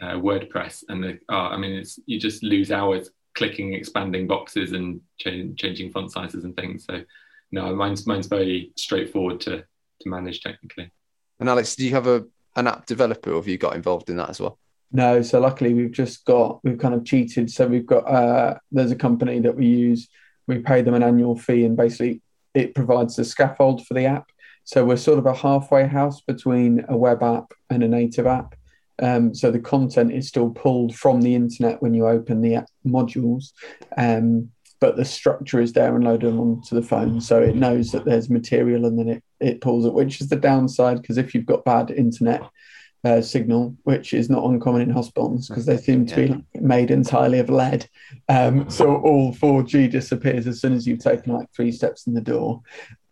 a 0.00 0.06
WordPress. 0.14 0.84
And 0.88 1.02
the, 1.02 1.18
oh, 1.28 1.36
I 1.36 1.56
mean, 1.56 1.72
it's 1.72 1.98
you 2.06 2.18
just 2.20 2.42
lose 2.42 2.70
hours 2.70 3.10
clicking, 3.40 3.72
expanding 3.72 4.26
boxes, 4.26 4.72
and 4.72 5.00
ch- 5.18 5.56
changing 5.56 5.90
font 5.90 6.12
sizes 6.12 6.44
and 6.44 6.54
things. 6.54 6.84
So, 6.84 7.02
no, 7.50 7.74
mine's 7.74 8.06
mine's 8.06 8.26
very 8.26 8.70
straightforward 8.76 9.40
to 9.40 9.64
to 10.00 10.08
manage 10.08 10.42
technically. 10.42 10.90
And 11.38 11.48
Alex, 11.48 11.74
do 11.74 11.86
you 11.86 11.92
have 11.92 12.06
a 12.06 12.26
an 12.56 12.66
app 12.66 12.84
developer, 12.84 13.32
or 13.32 13.36
have 13.36 13.48
you 13.48 13.56
got 13.56 13.76
involved 13.76 14.10
in 14.10 14.18
that 14.18 14.28
as 14.28 14.40
well? 14.40 14.58
No, 14.92 15.22
so 15.22 15.40
luckily 15.40 15.72
we've 15.72 15.90
just 15.90 16.26
got 16.26 16.62
we've 16.64 16.78
kind 16.78 16.94
of 16.94 17.06
cheated. 17.06 17.50
So 17.50 17.66
we've 17.66 17.86
got 17.86 18.04
uh, 18.06 18.58
there's 18.70 18.90
a 18.90 18.96
company 19.08 19.40
that 19.40 19.56
we 19.56 19.66
use. 19.66 20.08
We 20.46 20.58
pay 20.58 20.82
them 20.82 20.94
an 20.94 21.02
annual 21.02 21.36
fee, 21.38 21.64
and 21.64 21.78
basically 21.78 22.20
it 22.52 22.74
provides 22.74 23.16
the 23.16 23.24
scaffold 23.24 23.86
for 23.86 23.94
the 23.94 24.04
app. 24.04 24.26
So 24.64 24.84
we're 24.84 24.98
sort 24.98 25.18
of 25.18 25.24
a 25.24 25.34
halfway 25.34 25.86
house 25.86 26.20
between 26.20 26.84
a 26.90 26.96
web 26.96 27.22
app 27.22 27.54
and 27.70 27.82
a 27.82 27.88
native 27.88 28.26
app. 28.26 28.54
Um, 29.00 29.34
so 29.34 29.50
the 29.50 29.58
content 29.58 30.12
is 30.12 30.28
still 30.28 30.50
pulled 30.50 30.94
from 30.94 31.20
the 31.20 31.34
internet 31.34 31.82
when 31.82 31.94
you 31.94 32.06
open 32.06 32.40
the 32.40 32.58
modules, 32.86 33.52
um, 33.96 34.50
but 34.80 34.96
the 34.96 35.04
structure 35.04 35.60
is 35.60 35.72
there 35.72 35.94
and 35.94 36.04
loaded 36.04 36.34
onto 36.34 36.74
the 36.74 36.82
phone. 36.82 37.20
So 37.20 37.40
it 37.40 37.54
knows 37.54 37.92
that 37.92 38.04
there's 38.04 38.30
material 38.30 38.86
and 38.86 38.98
then 38.98 39.08
it, 39.08 39.24
it 39.40 39.60
pulls 39.60 39.84
it, 39.84 39.92
which 39.92 40.20
is 40.20 40.28
the 40.28 40.36
downside 40.36 41.00
because 41.00 41.18
if 41.18 41.34
you've 41.34 41.46
got 41.46 41.64
bad 41.64 41.90
internet 41.90 42.42
uh, 43.04 43.20
signal, 43.20 43.76
which 43.84 44.12
is 44.12 44.28
not 44.28 44.44
uncommon 44.44 44.82
in 44.82 44.90
hospitals 44.90 45.48
because 45.48 45.66
they 45.66 45.76
seem 45.76 46.04
to 46.06 46.26
yeah. 46.26 46.34
be 46.34 46.60
made 46.60 46.90
entirely 46.90 47.38
of 47.38 47.48
lead. 47.48 47.88
Um, 48.28 48.68
so 48.68 48.96
all 48.96 49.34
4G 49.34 49.90
disappears 49.90 50.46
as 50.46 50.60
soon 50.60 50.74
as 50.74 50.86
you've 50.86 51.02
taken 51.02 51.32
like 51.32 51.48
three 51.54 51.72
steps 51.72 52.06
in 52.06 52.14
the 52.14 52.20
door. 52.20 52.62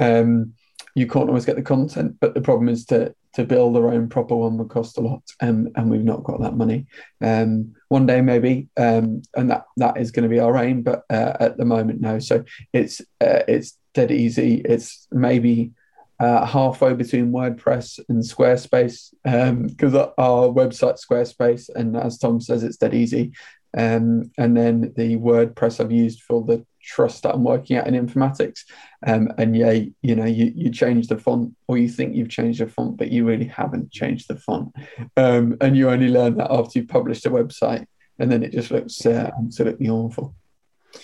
Um, 0.00 0.54
you 0.94 1.06
can't 1.06 1.28
always 1.28 1.46
get 1.46 1.56
the 1.56 1.62
content, 1.62 2.16
but 2.20 2.34
the 2.34 2.40
problem 2.40 2.68
is 2.68 2.84
to 2.86 3.14
to 3.34 3.44
build 3.44 3.74
their 3.74 3.88
own 3.88 4.08
proper 4.08 4.34
one 4.34 4.58
would 4.58 4.68
cost 4.70 4.98
a 4.98 5.00
lot, 5.00 5.22
um, 5.40 5.68
and 5.76 5.90
we've 5.90 6.04
not 6.04 6.24
got 6.24 6.40
that 6.40 6.56
money. 6.56 6.86
Um, 7.20 7.74
one 7.88 8.06
day 8.06 8.20
maybe, 8.20 8.68
um, 8.76 9.22
and 9.34 9.50
that 9.50 9.64
that 9.76 9.98
is 9.98 10.10
going 10.10 10.24
to 10.24 10.28
be 10.28 10.40
our 10.40 10.56
aim, 10.56 10.82
but 10.82 11.04
uh, 11.10 11.36
at 11.40 11.56
the 11.56 11.64
moment 11.64 12.00
no. 12.00 12.18
So 12.18 12.44
it's 12.72 13.00
uh, 13.20 13.44
it's 13.48 13.76
dead 13.94 14.10
easy. 14.10 14.62
It's 14.64 15.06
maybe 15.10 15.72
uh, 16.20 16.44
halfway 16.44 16.94
between 16.94 17.30
WordPress 17.32 18.00
and 18.08 18.22
Squarespace 18.22 19.12
because 19.22 19.94
um, 19.94 20.12
our 20.18 20.48
website 20.48 20.98
Squarespace, 20.98 21.68
and 21.74 21.96
as 21.96 22.18
Tom 22.18 22.40
says, 22.40 22.62
it's 22.62 22.76
dead 22.76 22.94
easy. 22.94 23.32
Um, 23.76 24.30
and 24.38 24.56
then 24.56 24.92
the 24.96 25.16
WordPress 25.16 25.80
I've 25.80 25.92
used 25.92 26.22
for 26.22 26.44
the 26.44 26.64
trust 26.82 27.22
that 27.22 27.34
I'm 27.34 27.44
working 27.44 27.76
at 27.76 27.86
in 27.86 27.94
informatics. 27.94 28.60
Um, 29.06 29.28
and 29.36 29.56
yeah, 29.56 29.72
you 30.02 30.14
know, 30.14 30.24
you, 30.24 30.52
you 30.54 30.70
change 30.70 31.08
the 31.08 31.18
font 31.18 31.54
or 31.66 31.76
you 31.76 31.88
think 31.88 32.14
you've 32.14 32.30
changed 32.30 32.60
the 32.60 32.66
font, 32.66 32.96
but 32.96 33.12
you 33.12 33.24
really 33.24 33.46
haven't 33.46 33.92
changed 33.92 34.28
the 34.28 34.36
font. 34.36 34.74
Um, 35.16 35.56
and 35.60 35.76
you 35.76 35.90
only 35.90 36.08
learn 36.08 36.36
that 36.36 36.50
after 36.50 36.78
you've 36.78 36.88
published 36.88 37.26
a 37.26 37.30
website 37.30 37.86
and 38.18 38.32
then 38.32 38.42
it 38.42 38.52
just 38.52 38.70
looks 38.70 39.04
uh, 39.06 39.30
absolutely 39.38 39.88
awful. 39.88 40.34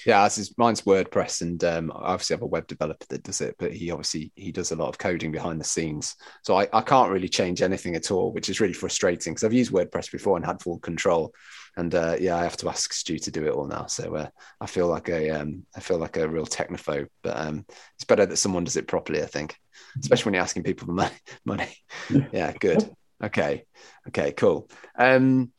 Yeah, 0.06 0.24
as 0.24 0.38
is, 0.38 0.56
mine's 0.56 0.82
WordPress, 0.82 1.42
and 1.42 1.62
um, 1.64 1.92
I 1.92 2.12
obviously 2.12 2.34
have 2.34 2.42
a 2.42 2.46
web 2.46 2.66
developer 2.66 3.04
that 3.08 3.22
does 3.22 3.40
it, 3.40 3.54
but 3.58 3.72
he 3.72 3.90
obviously 3.90 4.32
he 4.34 4.50
does 4.50 4.72
a 4.72 4.76
lot 4.76 4.88
of 4.88 4.98
coding 4.98 5.30
behind 5.30 5.60
the 5.60 5.64
scenes. 5.64 6.16
So 6.42 6.56
I, 6.56 6.68
I 6.72 6.80
can't 6.80 7.10
really 7.10 7.28
change 7.28 7.62
anything 7.62 7.94
at 7.94 8.10
all, 8.10 8.32
which 8.32 8.48
is 8.48 8.60
really 8.60 8.72
frustrating 8.72 9.32
because 9.34 9.44
I've 9.44 9.52
used 9.52 9.72
WordPress 9.72 10.10
before 10.10 10.36
and 10.36 10.46
had 10.46 10.62
full 10.62 10.78
control, 10.78 11.34
and 11.76 11.94
uh, 11.94 12.16
yeah, 12.18 12.36
I 12.36 12.42
have 12.42 12.56
to 12.58 12.68
ask 12.68 12.92
Stu 12.92 13.18
to 13.18 13.30
do 13.30 13.46
it 13.46 13.52
all 13.52 13.66
now. 13.66 13.86
So 13.86 14.14
uh, 14.14 14.28
I 14.60 14.66
feel 14.66 14.88
like 14.88 15.08
a 15.08 15.30
um, 15.30 15.64
I 15.76 15.80
feel 15.80 15.98
like 15.98 16.16
a 16.16 16.28
real 16.28 16.46
technophobe, 16.46 17.08
but 17.22 17.38
um, 17.38 17.66
it's 17.96 18.04
better 18.04 18.26
that 18.26 18.36
someone 18.36 18.64
does 18.64 18.76
it 18.76 18.88
properly. 18.88 19.22
I 19.22 19.26
think, 19.26 19.56
especially 20.00 20.26
when 20.26 20.34
you're 20.34 20.42
asking 20.42 20.62
people 20.62 20.86
for 20.86 20.92
money. 20.94 21.16
money. 21.44 21.76
yeah, 22.32 22.52
good. 22.52 22.88
Okay, 23.22 23.64
okay, 24.08 24.32
cool. 24.32 24.68
Um, 24.98 25.52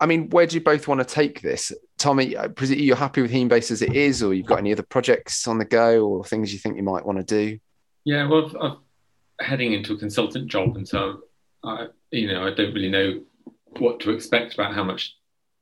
I 0.00 0.06
mean, 0.06 0.30
where 0.30 0.46
do 0.46 0.56
you 0.56 0.62
both 0.62 0.88
want 0.88 1.00
to 1.00 1.14
take 1.14 1.40
this? 1.40 1.72
Tommy, 1.98 2.36
you're 2.60 2.96
happy 2.96 3.22
with 3.22 3.32
Hemebase 3.32 3.70
as 3.70 3.82
it 3.82 3.94
is, 3.94 4.22
or 4.22 4.32
you've 4.32 4.46
got 4.46 4.58
any 4.58 4.72
other 4.72 4.82
projects 4.82 5.46
on 5.48 5.58
the 5.58 5.64
go 5.64 6.06
or 6.06 6.24
things 6.24 6.52
you 6.52 6.58
think 6.58 6.76
you 6.76 6.82
might 6.82 7.04
want 7.04 7.18
to 7.18 7.24
do? 7.24 7.58
Yeah, 8.04 8.28
well, 8.28 8.50
I'm 8.60 8.76
heading 9.40 9.72
into 9.72 9.94
a 9.94 9.98
consultant 9.98 10.48
job, 10.48 10.76
and 10.76 10.86
so 10.86 11.20
I, 11.64 11.88
you 12.10 12.28
know, 12.28 12.46
I 12.46 12.54
don't 12.54 12.72
really 12.72 12.90
know 12.90 13.20
what 13.78 14.00
to 14.00 14.10
expect 14.10 14.54
about 14.54 14.74
how 14.74 14.84
much 14.84 15.16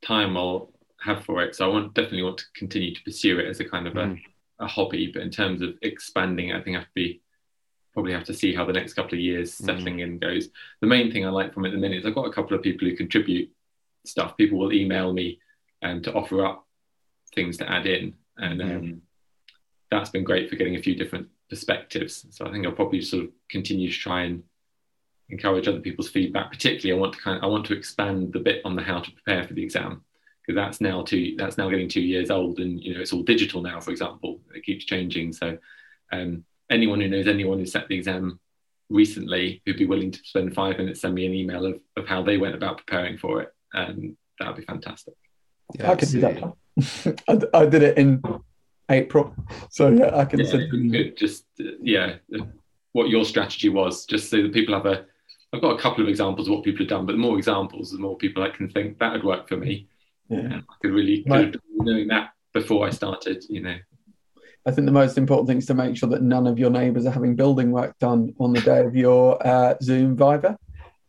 time 0.04 0.36
I'll 0.36 0.70
have 1.00 1.24
for 1.24 1.42
it. 1.42 1.54
So 1.54 1.64
I 1.64 1.68
want 1.72 1.94
definitely 1.94 2.22
want 2.22 2.38
to 2.38 2.44
continue 2.54 2.94
to 2.94 3.02
pursue 3.02 3.38
it 3.38 3.48
as 3.48 3.60
a 3.60 3.64
kind 3.64 3.86
of 3.86 3.94
mm. 3.94 4.20
a, 4.60 4.64
a 4.64 4.68
hobby. 4.68 5.10
But 5.12 5.22
in 5.22 5.30
terms 5.30 5.62
of 5.62 5.74
expanding, 5.82 6.52
I 6.52 6.60
think 6.60 6.76
I 6.76 6.80
have 6.80 6.88
to 6.88 6.94
be 6.94 7.20
probably 7.92 8.12
have 8.12 8.24
to 8.24 8.34
see 8.34 8.54
how 8.54 8.66
the 8.66 8.74
next 8.74 8.92
couple 8.92 9.14
of 9.14 9.20
years 9.20 9.52
mm. 9.52 9.64
settling 9.64 9.96
mm. 9.96 10.02
in 10.02 10.18
goes. 10.18 10.48
The 10.80 10.86
main 10.86 11.10
thing 11.10 11.24
I 11.24 11.30
like 11.30 11.54
from 11.54 11.64
it 11.64 11.68
at 11.68 11.72
the 11.72 11.80
minute 11.80 11.98
is 11.98 12.06
I've 12.06 12.14
got 12.14 12.26
a 12.26 12.32
couple 12.32 12.56
of 12.56 12.62
people 12.62 12.86
who 12.86 12.96
contribute 12.96 13.50
stuff. 14.04 14.36
People 14.36 14.58
will 14.58 14.72
email 14.72 15.12
me 15.12 15.40
um, 15.82 16.02
to 16.02 16.12
offer 16.12 16.44
up 16.44 16.66
things 17.34 17.56
to 17.58 17.70
add 17.70 17.86
in, 17.86 18.14
and 18.36 18.60
mm. 18.60 18.76
um, 18.76 19.02
that's 19.90 20.10
been 20.10 20.24
great 20.24 20.48
for 20.48 20.56
getting 20.56 20.76
a 20.76 20.82
few 20.82 20.94
different 20.94 21.28
perspectives. 21.48 22.26
So 22.30 22.46
I 22.46 22.50
think 22.50 22.66
I'll 22.66 22.72
probably 22.72 23.02
sort 23.02 23.24
of 23.24 23.30
continue 23.48 23.90
to 23.90 23.98
try 23.98 24.22
and 24.22 24.42
encourage 25.28 25.68
other 25.68 25.80
people's 25.80 26.08
feedback. 26.08 26.50
Particularly, 26.50 26.98
I 26.98 27.00
want 27.00 27.14
to 27.14 27.20
kind 27.20 27.38
of, 27.38 27.44
I 27.44 27.46
want 27.46 27.66
to 27.66 27.76
expand 27.76 28.32
the 28.32 28.40
bit 28.40 28.62
on 28.64 28.76
the 28.76 28.82
how 28.82 29.00
to 29.00 29.10
prepare 29.10 29.44
for 29.44 29.54
the 29.54 29.62
exam 29.62 30.02
because 30.46 30.56
that's 30.56 30.80
now 30.80 31.02
two 31.02 31.34
that's 31.36 31.58
now 31.58 31.68
getting 31.68 31.88
two 31.88 32.00
years 32.00 32.30
old, 32.30 32.58
and 32.58 32.82
you 32.82 32.94
know 32.94 33.00
it's 33.00 33.12
all 33.12 33.22
digital 33.22 33.62
now. 33.62 33.80
For 33.80 33.90
example, 33.90 34.40
it 34.54 34.64
keeps 34.64 34.84
changing. 34.84 35.32
So 35.32 35.58
um, 36.12 36.44
anyone 36.70 37.00
who 37.00 37.08
knows 37.08 37.26
anyone 37.26 37.58
who 37.58 37.66
set 37.66 37.88
the 37.88 37.96
exam 37.96 38.38
recently 38.88 39.60
who'd 39.64 39.76
be 39.76 39.86
willing 39.86 40.12
to 40.12 40.20
spend 40.22 40.54
five 40.54 40.78
minutes 40.78 41.00
send 41.00 41.12
me 41.12 41.26
an 41.26 41.34
email 41.34 41.66
of, 41.66 41.80
of 41.96 42.06
how 42.06 42.22
they 42.22 42.38
went 42.38 42.54
about 42.54 42.78
preparing 42.78 43.18
for 43.18 43.42
it, 43.42 43.52
and 43.72 44.16
that 44.38 44.48
would 44.48 44.56
be 44.56 44.64
fantastic. 44.64 45.14
Yeah, 45.74 45.90
I 45.90 45.94
could 45.96 46.08
do 46.08 46.20
that. 46.20 47.22
I, 47.28 47.58
I 47.58 47.66
did 47.66 47.82
it 47.82 47.98
in 47.98 48.22
April, 48.90 49.34
so 49.70 49.88
yeah, 49.88 50.16
I 50.16 50.24
can 50.24 50.40
yeah, 50.40 50.50
send 50.50 50.92
good. 50.92 51.16
Just 51.16 51.46
uh, 51.60 51.64
yeah, 51.80 52.16
what 52.92 53.08
your 53.08 53.24
strategy 53.24 53.68
was, 53.68 54.04
just 54.06 54.30
so 54.30 54.42
that 54.42 54.52
people 54.52 54.74
have 54.74 54.86
a 54.86 55.06
I've 55.52 55.62
got 55.62 55.78
a 55.78 55.80
couple 55.80 56.02
of 56.02 56.08
examples 56.08 56.48
of 56.48 56.54
what 56.54 56.64
people 56.64 56.80
have 56.80 56.88
done, 56.88 57.06
but 57.06 57.12
the 57.12 57.18
more 57.18 57.38
examples, 57.38 57.90
the 57.90 57.98
more 57.98 58.16
people 58.16 58.42
I 58.42 58.50
can 58.50 58.68
think 58.68 58.98
that 58.98 59.12
would 59.12 59.24
work 59.24 59.48
for 59.48 59.56
me. 59.56 59.88
Yeah. 60.28 60.58
I 60.58 60.74
could 60.82 60.92
really 60.92 61.22
could 61.22 61.60
knowing 61.72 62.08
that 62.08 62.30
before 62.52 62.86
I 62.86 62.90
started, 62.90 63.44
you 63.48 63.62
know. 63.62 63.76
I 64.66 64.72
think 64.72 64.86
the 64.86 64.92
most 64.92 65.16
important 65.16 65.46
thing 65.46 65.58
is 65.58 65.66
to 65.66 65.74
make 65.74 65.96
sure 65.96 66.08
that 66.08 66.22
none 66.22 66.46
of 66.48 66.58
your 66.58 66.70
neighbours 66.70 67.06
are 67.06 67.12
having 67.12 67.36
building 67.36 67.70
work 67.70 67.96
done 68.00 68.34
on 68.40 68.52
the 68.52 68.60
day 68.60 68.80
of 68.80 68.96
your 68.96 69.44
uh, 69.46 69.74
Zoom 69.80 70.16
Viva. 70.16 70.58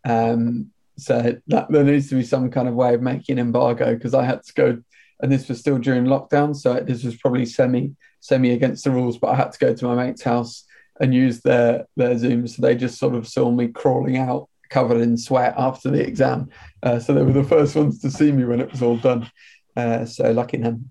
Um, 0.06 0.72
so 0.98 1.40
that, 1.48 1.72
there 1.72 1.84
needs 1.84 2.10
to 2.10 2.16
be 2.16 2.24
some 2.24 2.50
kind 2.50 2.68
of 2.68 2.74
way 2.74 2.94
of 2.94 3.02
making 3.02 3.34
an 3.34 3.46
embargo 3.46 3.94
because 3.94 4.14
I 4.14 4.24
had 4.24 4.44
to 4.44 4.54
go, 4.54 4.82
and 5.22 5.32
this 5.32 5.48
was 5.48 5.60
still 5.60 5.78
during 5.78 6.06
lockdown, 6.06 6.56
so 6.56 6.80
this 6.80 7.04
was 7.04 7.16
probably 7.16 7.46
semi 7.46 7.94
semi 8.20 8.52
against 8.52 8.84
the 8.84 8.92
rules, 8.92 9.18
but 9.18 9.30
I 9.30 9.36
had 9.36 9.52
to 9.52 9.60
go 9.60 9.74
to 9.74 9.86
my 9.86 9.96
mate's 9.96 10.24
house 10.24 10.66
and 11.00 11.14
use 11.14 11.42
their 11.42 11.86
their 11.96 12.18
Zoom. 12.18 12.48
So 12.48 12.62
they 12.62 12.76
just 12.76 13.00
sort 13.00 13.16
of 13.16 13.28
saw 13.28 13.52
me 13.52 13.68
crawling 13.68 14.18
out 14.18 14.50
covered 14.70 15.02
in 15.02 15.18
sweat 15.18 15.54
after 15.58 15.90
the 15.90 16.06
exam. 16.06 16.50
Uh, 16.84 17.00
so 17.00 17.14
they 17.14 17.24
were 17.24 17.32
the 17.32 17.44
first 17.44 17.76
ones 17.76 18.00
to 18.02 18.12
see 18.12 18.32
me 18.32 18.44
when 18.44 18.60
it 18.60 18.72
was 18.72 18.82
all 18.82 18.98
done. 18.98 19.30
Uh, 19.76 20.06
so 20.06 20.32
lucky 20.32 20.58
them. 20.58 20.90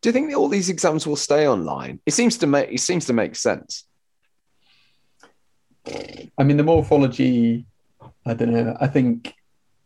Do 0.00 0.08
you 0.08 0.12
think 0.12 0.34
all 0.34 0.48
these 0.48 0.68
exams 0.68 1.06
will 1.06 1.16
stay 1.16 1.46
online? 1.46 2.00
It 2.06 2.12
seems 2.12 2.38
to 2.38 2.46
make 2.46 2.70
it 2.72 2.80
seems 2.80 3.06
to 3.06 3.12
make 3.12 3.36
sense. 3.36 3.84
I 6.38 6.44
mean, 6.44 6.56
the 6.56 6.62
morphology. 6.62 7.66
I 8.24 8.34
don't 8.34 8.52
know. 8.52 8.76
I 8.80 8.86
think 8.86 9.34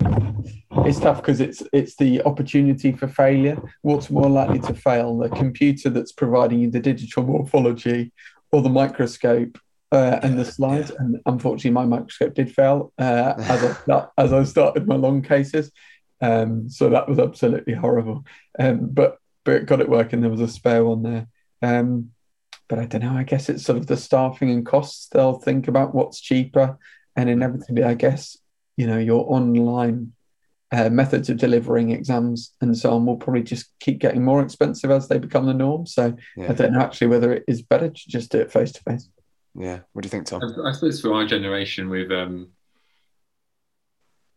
it's 0.01 1.01
tough 1.01 1.19
because 1.19 1.41
it's 1.41 1.63
it's 1.73 1.97
the 1.97 2.23
opportunity 2.23 2.93
for 2.93 3.09
failure. 3.09 3.61
What's 3.83 4.11
more 4.11 4.29
likely 4.29 4.61
to 4.61 4.75
fail? 4.75 5.19
The 5.19 5.29
computer 5.31 5.91
that's 5.91 6.13
providing 6.13 6.61
you 6.61 6.71
the 6.71 6.81
digital 6.81 7.23
morphology, 7.23 8.13
or 8.53 8.63
the 8.63 8.69
microscope 8.69 9.59
uh, 9.93 10.21
and 10.23 10.39
the 10.39 10.45
slides. 10.45 10.91
Yeah. 10.91 10.97
And 11.01 11.21
unfortunately, 11.27 11.71
my 11.71 11.87
microscope 11.87 12.35
did 12.35 12.55
fail 12.55 12.93
uh, 12.99 13.35
as, 13.39 13.77
I, 13.89 14.07
as 14.19 14.33
I 14.33 14.45
started 14.45 14.87
my 14.87 14.97
long 14.97 15.23
cases. 15.23 15.71
Um, 16.21 16.69
so 16.69 16.91
that 16.91 17.09
was 17.09 17.19
absolutely 17.19 17.75
horrible. 17.75 18.25
Um, 18.59 18.89
but 18.91 19.19
but 19.45 19.55
it 19.55 19.67
got 19.67 19.81
it 19.81 19.89
working. 19.89 20.21
There 20.21 20.31
was 20.31 20.41
a 20.41 20.49
spare 20.49 20.85
one 20.85 21.03
there. 21.03 21.27
Um, 21.63 22.11
but 22.69 22.79
I 22.81 22.87
don't 22.87 23.03
know. 23.03 23.17
I 23.17 23.23
guess 23.23 23.49
it's 23.49 23.65
sort 23.65 23.79
of 23.79 23.87
the 23.87 23.97
staffing 23.97 24.51
and 24.51 24.67
costs. 24.67 25.09
They'll 25.09 25.39
think 25.39 25.69
about 25.69 25.95
what's 25.95 26.21
cheaper, 26.21 26.79
and 27.17 27.29
inevitably, 27.29 27.85
I 27.85 27.95
guess 27.95 28.37
you 28.77 28.87
know 28.87 28.99
your 28.99 29.25
online 29.33 30.13
uh, 30.73 30.91
methods 30.91 31.29
of 31.31 31.37
delivering 31.37 31.91
exams 31.91 32.53
and 32.61 32.77
so 32.77 32.93
on 32.93 33.07
will 33.07 33.17
probably 33.17 33.43
just 33.43 33.67
keep 33.79 33.99
getting 33.99 34.25
more 34.25 34.43
expensive 34.43 34.91
as 34.91 35.09
they 35.09 35.19
become 35.19 35.47
the 35.47 35.55
norm. 35.55 35.87
So 35.87 36.17
yeah. 36.37 36.51
I 36.51 36.53
don't 36.55 36.73
know 36.73 36.81
actually 36.81 37.07
whether 37.09 37.33
it 37.33 37.45
is 37.47 37.63
better 37.63 37.89
to 37.89 38.09
just 38.09 38.33
do 38.33 38.41
it 38.41 38.53
face 38.53 38.73
to 38.73 38.83
face. 38.83 39.09
Yeah. 39.55 39.81
What 39.93 40.03
do 40.03 40.07
you 40.07 40.11
think, 40.11 40.27
Tom? 40.27 40.43
I, 40.43 40.69
I 40.69 40.73
suppose 40.73 41.01
for 41.01 41.15
our 41.15 41.25
generation, 41.25 41.89
we've 41.89 42.11
um, 42.11 42.49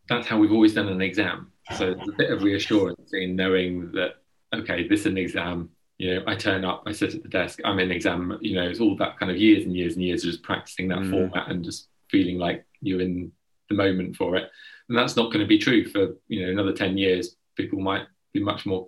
that's 0.08 0.28
how 0.28 0.38
we've 0.38 0.52
always 0.52 0.74
done 0.74 0.88
an 0.88 1.02
exam. 1.02 1.52
So 1.78 1.92
it's 1.92 2.08
a 2.08 2.14
bit 2.14 2.32
of 2.32 2.42
reassurance 2.42 3.12
in 3.14 3.36
knowing 3.36 3.92
that 3.92 4.16
okay, 4.54 4.88
this 4.88 5.02
is 5.02 5.06
an 5.08 5.18
exam. 5.18 5.70
You 5.98 6.16
know, 6.16 6.24
I 6.28 6.36
turn 6.36 6.64
up, 6.64 6.84
I 6.88 6.94
sit 6.94 7.14
at 7.14 7.24
the 7.24 7.30
desk, 7.30 7.60
I'm 7.66 7.80
in 7.80 7.92
exam. 7.92 8.38
You 8.42 8.56
know, 8.56 8.68
it's 8.68 8.80
all 8.80 8.96
that 8.98 9.20
kind 9.20 9.32
of 9.32 9.38
years 9.38 9.66
and 9.66 9.76
years 9.76 9.96
and 9.96 10.04
years 10.04 10.24
of 10.24 10.32
just 10.32 10.44
practicing 10.44 10.88
that 10.88 11.00
mm. 11.00 11.12
format 11.12 11.50
and 11.50 11.64
just 11.64 11.90
feeling 12.10 12.38
like 12.38 12.66
you're 12.82 13.02
in 13.02 13.32
the 13.70 13.76
moment 13.76 14.16
for 14.16 14.36
it. 14.36 14.50
And 14.88 14.98
that's 14.98 15.16
not 15.16 15.28
going 15.28 15.40
to 15.40 15.48
be 15.48 15.60
true 15.60 15.88
for 15.88 16.16
you 16.28 16.46
know 16.46 16.52
another 16.52 16.74
ten 16.74 16.98
years. 16.98 17.36
People 17.56 17.80
might 17.80 18.08
be 18.34 18.42
much 18.42 18.66
more 18.66 18.88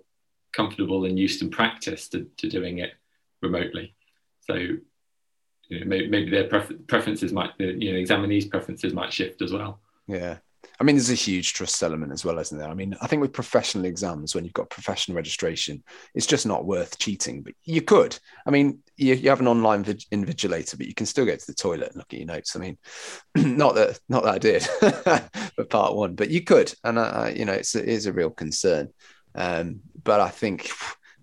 comfortable 0.52 1.04
and 1.04 1.18
used 1.18 1.42
and 1.42 1.50
practiced 1.50 2.12
to, 2.12 2.28
to 2.36 2.48
doing 2.48 2.78
it 2.78 2.92
remotely. 3.40 3.94
So 4.40 4.54
you 4.54 5.80
know, 5.80 5.86
maybe, 5.86 6.08
maybe 6.08 6.30
their 6.30 6.48
prefer- 6.48 6.78
preferences 6.86 7.32
might, 7.32 7.50
you 7.58 7.92
know, 7.92 7.98
examinees' 7.98 8.50
preferences 8.50 8.92
might 8.92 9.12
shift 9.12 9.40
as 9.42 9.52
well. 9.52 9.80
Yeah. 10.06 10.38
I 10.80 10.84
mean, 10.84 10.96
there's 10.96 11.10
a 11.10 11.14
huge 11.14 11.54
trust 11.54 11.82
element 11.82 12.12
as 12.12 12.24
well, 12.24 12.38
isn't 12.38 12.56
there? 12.58 12.68
I 12.68 12.74
mean, 12.74 12.96
I 13.00 13.06
think 13.06 13.22
with 13.22 13.32
professional 13.32 13.84
exams, 13.84 14.34
when 14.34 14.44
you've 14.44 14.52
got 14.52 14.70
professional 14.70 15.16
registration, 15.16 15.82
it's 16.14 16.26
just 16.26 16.46
not 16.46 16.64
worth 16.64 16.98
cheating. 16.98 17.42
But 17.42 17.54
you 17.64 17.82
could. 17.82 18.18
I 18.46 18.50
mean, 18.50 18.80
you, 19.02 19.14
you 19.14 19.28
have 19.30 19.40
an 19.40 19.48
online 19.48 19.84
invigilator, 19.84 20.78
but 20.78 20.86
you 20.86 20.94
can 20.94 21.06
still 21.06 21.26
go 21.26 21.36
to 21.36 21.46
the 21.46 21.54
toilet 21.54 21.88
and 21.88 21.96
look 21.96 22.12
at 22.12 22.18
your 22.18 22.26
notes. 22.26 22.56
I 22.56 22.60
mean, 22.60 22.78
not 23.36 23.74
that 23.74 23.98
not 24.08 24.24
that 24.24 24.34
I 24.34 24.38
did 24.38 24.62
for 25.56 25.64
part 25.64 25.94
one, 25.94 26.14
but 26.14 26.30
you 26.30 26.42
could, 26.42 26.72
and 26.84 26.98
I, 26.98 27.30
you 27.30 27.44
know, 27.44 27.52
it's 27.52 27.74
it 27.74 27.88
is 27.88 28.06
a 28.06 28.12
real 28.12 28.30
concern. 28.30 28.88
Um, 29.34 29.80
but 30.02 30.20
I 30.20 30.28
think, 30.28 30.70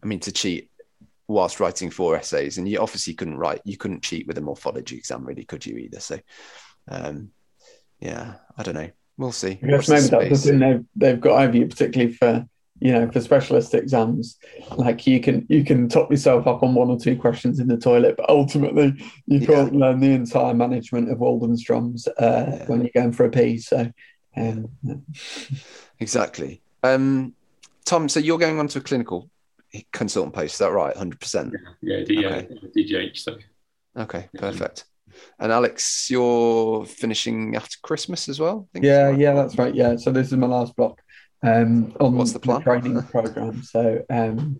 I 0.04 0.08
mean, 0.08 0.20
to 0.22 0.32
cheat 0.32 0.70
whilst 1.28 1.60
writing 1.60 1.89
four 1.89 2.15
essays, 2.15 2.58
and 2.58 2.68
you 2.68 2.80
obviously 2.80 3.13
couldn't 3.13 3.38
write, 3.38 3.62
you 3.63 3.78
couldn't 3.78 4.04
cheat 4.04 4.28
with 4.28 4.38
a 4.38 4.42
morphology 4.42 4.98
exam, 4.98 5.26
really, 5.26 5.46
could 5.46 5.65
you 5.65 5.78
either? 5.78 6.00
So, 6.00 6.20
um, 6.88 7.30
yeah, 8.00 8.36
I 8.58 8.63
don't 8.63 8.76
know. 8.76 8.89
We'll 9.18 9.32
see. 9.32 9.60
I 9.62 9.68
guess 9.68 9.89
maybe 9.89 10.08
that's 10.08 10.44
the 10.44 10.52
thing 10.52 10.60
they've, 10.60 10.86
they've 10.96 11.22
got 11.22 11.44
over 11.44 11.56
you, 11.56 11.68
particularly 11.68 12.13
for 12.13 12.46
you 12.80 12.92
know 12.92 13.10
for 13.12 13.22
specialist 13.22 13.74
exams. 13.74 14.38
Like 14.76 15.06
you 15.06 15.20
can 15.20 15.46
you 15.50 15.63
can 15.63 15.89
top 15.89 16.12
yourself 16.12 16.48
up 16.48 16.63
on 16.63 16.74
one 16.74 16.89
or 16.89 17.00
two 17.00 17.18
questions 17.18 17.60
in 17.60 17.68
the 17.68 17.78
toilet, 17.78 18.18
but 18.18 18.30
ultimately 18.30 18.94
you 19.26 19.46
can't 19.46 19.76
learn 19.76 20.00
the 20.00 20.12
entire 20.12 20.54
management 20.54 21.12
of 21.12 21.20
Waldenstrom's 21.20 22.08
uh, 22.08 22.12
yeah. 22.20 22.65
when 22.68 22.82
you're 22.82 22.92
going 22.94 23.12
for 23.12 23.26
a 23.26 23.30
pee 23.30 23.58
So, 23.58 23.92
um, 24.36 24.70
yeah. 24.84 24.96
exactly. 26.00 26.62
Um, 26.84 27.34
Tom, 27.86 28.08
so 28.08 28.20
you're 28.20 28.38
going 28.38 28.60
on 28.60 28.68
to 28.70 28.80
a 28.80 28.82
clinical 28.82 29.30
consultant 29.92 30.34
post, 30.34 30.54
is 30.54 30.60
that 30.60 30.72
right? 30.72 30.96
100%? 30.96 31.52
Yeah, 31.82 31.98
yeah, 31.98 32.20
yeah 32.20 32.28
okay. 32.28 32.48
DGH. 32.76 33.18
So. 33.18 33.38
Okay, 33.98 34.30
perfect. 34.38 34.86
And 35.39 35.52
Alex, 35.52 36.10
you're 36.10 36.86
finishing 36.86 37.56
after 37.56 37.78
Christmas 37.82 38.30
as 38.30 38.39
well. 38.39 38.70
yeah, 38.74 39.08
right. 39.08 39.20
yeah, 39.20 39.34
that's 39.34 39.58
right. 39.58 39.74
Yeah, 39.74 39.96
so 39.96 40.12
this 40.12 40.28
is 40.28 40.34
my 40.34 40.48
last 40.48 40.76
block. 40.76 41.02
Um, 41.41 41.95
on 41.99 42.15
What's 42.15 42.34
the 42.34 42.39
plan? 42.39 42.60
The 42.60 42.63
training 42.63 43.02
program. 43.04 43.63
So, 43.63 44.04
um, 44.10 44.60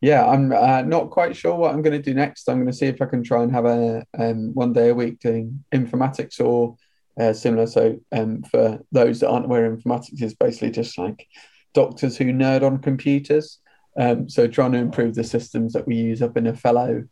yeah, 0.00 0.26
I'm 0.26 0.52
uh, 0.52 0.82
not 0.82 1.10
quite 1.10 1.36
sure 1.36 1.54
what 1.54 1.72
I'm 1.72 1.82
going 1.82 2.00
to 2.00 2.02
do 2.02 2.14
next. 2.14 2.48
I'm 2.48 2.56
going 2.56 2.66
to 2.66 2.72
see 2.72 2.86
if 2.86 3.00
I 3.00 3.06
can 3.06 3.22
try 3.22 3.42
and 3.42 3.52
have 3.52 3.64
a 3.64 4.04
um, 4.18 4.52
one 4.54 4.72
day 4.72 4.90
a 4.90 4.94
week 4.94 5.20
doing 5.20 5.64
informatics 5.72 6.40
or 6.40 6.76
uh, 7.18 7.32
similar. 7.32 7.66
So, 7.66 7.98
um, 8.12 8.42
for 8.42 8.80
those 8.92 9.20
that 9.20 9.28
aren't 9.28 9.46
aware, 9.46 9.74
informatics 9.74 10.22
is 10.22 10.34
basically 10.34 10.70
just 10.70 10.98
like 10.98 11.26
doctors 11.74 12.16
who 12.16 12.26
nerd 12.26 12.62
on 12.62 12.78
computers. 12.78 13.58
Um, 13.98 14.28
so, 14.28 14.46
trying 14.46 14.72
to 14.72 14.78
improve 14.78 15.14
the 15.14 15.24
systems 15.24 15.72
that 15.72 15.86
we 15.86 15.94
use 15.96 16.22
up 16.22 16.36
in 16.36 16.46
a 16.46 16.54
fellow 16.54 17.04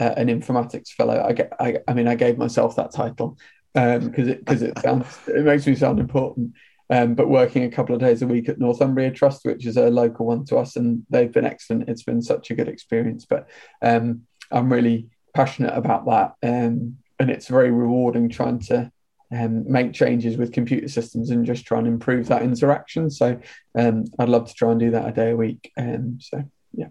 uh, 0.00 0.14
an 0.16 0.28
informatics 0.28 0.90
fellow. 0.90 1.22
I, 1.22 1.32
get, 1.32 1.52
I, 1.58 1.78
I 1.86 1.94
mean, 1.94 2.08
I 2.08 2.14
gave 2.14 2.38
myself 2.38 2.76
that 2.76 2.92
title 2.92 3.38
because 3.74 4.04
um, 4.04 4.28
it 4.28 4.44
because 4.44 4.62
it 4.62 4.78
sounds 4.82 5.06
it 5.28 5.44
makes 5.44 5.66
me 5.66 5.74
sound 5.74 6.00
important. 6.00 6.52
Um, 6.90 7.14
but 7.14 7.28
working 7.28 7.64
a 7.64 7.70
couple 7.70 7.94
of 7.94 8.00
days 8.00 8.22
a 8.22 8.26
week 8.26 8.48
at 8.48 8.58
Northumbria 8.58 9.10
Trust, 9.10 9.44
which 9.44 9.66
is 9.66 9.76
a 9.76 9.90
local 9.90 10.26
one 10.26 10.44
to 10.46 10.56
us, 10.56 10.76
and 10.76 11.04
they've 11.10 11.32
been 11.32 11.44
excellent. 11.44 11.88
It's 11.88 12.02
been 12.02 12.22
such 12.22 12.50
a 12.50 12.54
good 12.54 12.68
experience. 12.68 13.26
But 13.26 13.48
um, 13.82 14.22
I'm 14.50 14.72
really 14.72 15.08
passionate 15.34 15.76
about 15.76 16.06
that, 16.06 16.34
um, 16.48 16.96
and 17.18 17.30
it's 17.30 17.48
very 17.48 17.70
rewarding 17.70 18.30
trying 18.30 18.60
to 18.60 18.90
um, 19.30 19.70
make 19.70 19.92
changes 19.92 20.36
with 20.36 20.52
computer 20.52 20.88
systems 20.88 21.30
and 21.30 21.44
just 21.44 21.66
try 21.66 21.78
and 21.78 21.86
improve 21.86 22.28
that 22.28 22.42
interaction. 22.42 23.10
So 23.10 23.38
um, 23.74 24.04
I'd 24.18 24.28
love 24.28 24.48
to 24.48 24.54
try 24.54 24.70
and 24.70 24.80
do 24.80 24.90
that 24.92 25.08
a 25.08 25.12
day 25.12 25.30
a 25.30 25.36
week. 25.36 25.70
Um, 25.76 26.18
so 26.20 26.42
yeah. 26.72 26.86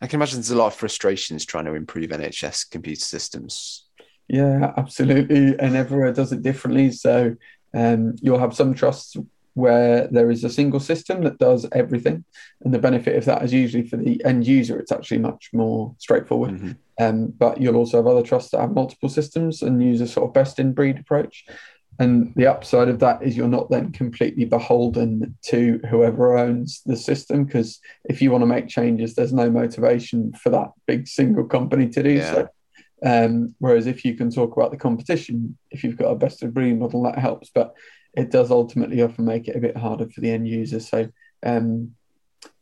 I 0.00 0.06
can 0.06 0.18
imagine 0.18 0.38
there's 0.38 0.50
a 0.50 0.56
lot 0.56 0.68
of 0.68 0.74
frustrations 0.74 1.44
trying 1.44 1.66
to 1.66 1.74
improve 1.74 2.10
NHS 2.10 2.70
computer 2.70 3.00
systems. 3.00 3.84
Yeah, 4.28 4.72
absolutely. 4.76 5.56
And 5.58 5.76
everywhere 5.76 6.12
does 6.12 6.32
it 6.32 6.42
differently. 6.42 6.90
So 6.90 7.36
um, 7.72 8.16
you'll 8.20 8.40
have 8.40 8.56
some 8.56 8.74
trusts 8.74 9.16
where 9.56 10.06
there 10.08 10.30
is 10.30 10.44
a 10.44 10.50
single 10.50 10.78
system 10.78 11.22
that 11.22 11.38
does 11.38 11.66
everything. 11.72 12.22
And 12.62 12.74
the 12.74 12.78
benefit 12.78 13.16
of 13.16 13.24
that 13.24 13.42
is 13.42 13.54
usually 13.54 13.88
for 13.88 13.96
the 13.96 14.22
end 14.22 14.46
user, 14.46 14.78
it's 14.78 14.92
actually 14.92 15.16
much 15.16 15.48
more 15.54 15.94
straightforward. 15.96 16.50
Mm-hmm. 16.50 16.72
Um, 17.00 17.28
but 17.28 17.58
you'll 17.58 17.76
also 17.76 17.96
have 17.96 18.06
other 18.06 18.22
trusts 18.22 18.50
that 18.50 18.60
have 18.60 18.74
multiple 18.74 19.08
systems 19.08 19.62
and 19.62 19.82
use 19.82 20.02
a 20.02 20.06
sort 20.06 20.28
of 20.28 20.34
best 20.34 20.58
in 20.58 20.74
breed 20.74 20.98
approach. 20.98 21.46
And 21.98 22.34
the 22.36 22.46
upside 22.46 22.90
of 22.90 22.98
that 22.98 23.22
is 23.22 23.34
you're 23.34 23.48
not 23.48 23.70
then 23.70 23.92
completely 23.92 24.44
beholden 24.44 25.34
to 25.46 25.80
whoever 25.88 26.36
owns 26.36 26.82
the 26.84 26.96
system 26.96 27.44
because 27.44 27.80
if 28.04 28.20
you 28.20 28.30
want 28.30 28.42
to 28.42 28.46
make 28.46 28.68
changes, 28.68 29.14
there's 29.14 29.32
no 29.32 29.50
motivation 29.50 30.34
for 30.34 30.50
that 30.50 30.72
big 30.86 31.08
single 31.08 31.44
company 31.44 31.88
to 31.88 32.02
do 32.02 32.12
yeah. 32.12 32.32
so. 32.34 32.48
Um, 33.02 33.54
whereas 33.58 33.86
if 33.86 34.04
you 34.04 34.16
can 34.16 34.30
talk 34.30 34.54
about 34.54 34.70
the 34.70 34.76
competition, 34.76 35.56
if 35.70 35.82
you've 35.82 35.96
got 35.96 36.10
a 36.10 36.14
best 36.14 36.42
of 36.42 36.52
breed 36.52 36.78
model, 36.78 37.02
that 37.04 37.18
helps. 37.18 37.50
But 37.54 37.74
it 38.16 38.30
does 38.30 38.50
ultimately 38.50 39.02
often 39.02 39.24
make 39.24 39.48
it 39.48 39.56
a 39.56 39.60
bit 39.60 39.76
harder 39.76 40.08
for 40.08 40.20
the 40.20 40.30
end 40.30 40.48
user. 40.48 40.80
So 40.80 41.08
um, 41.44 41.94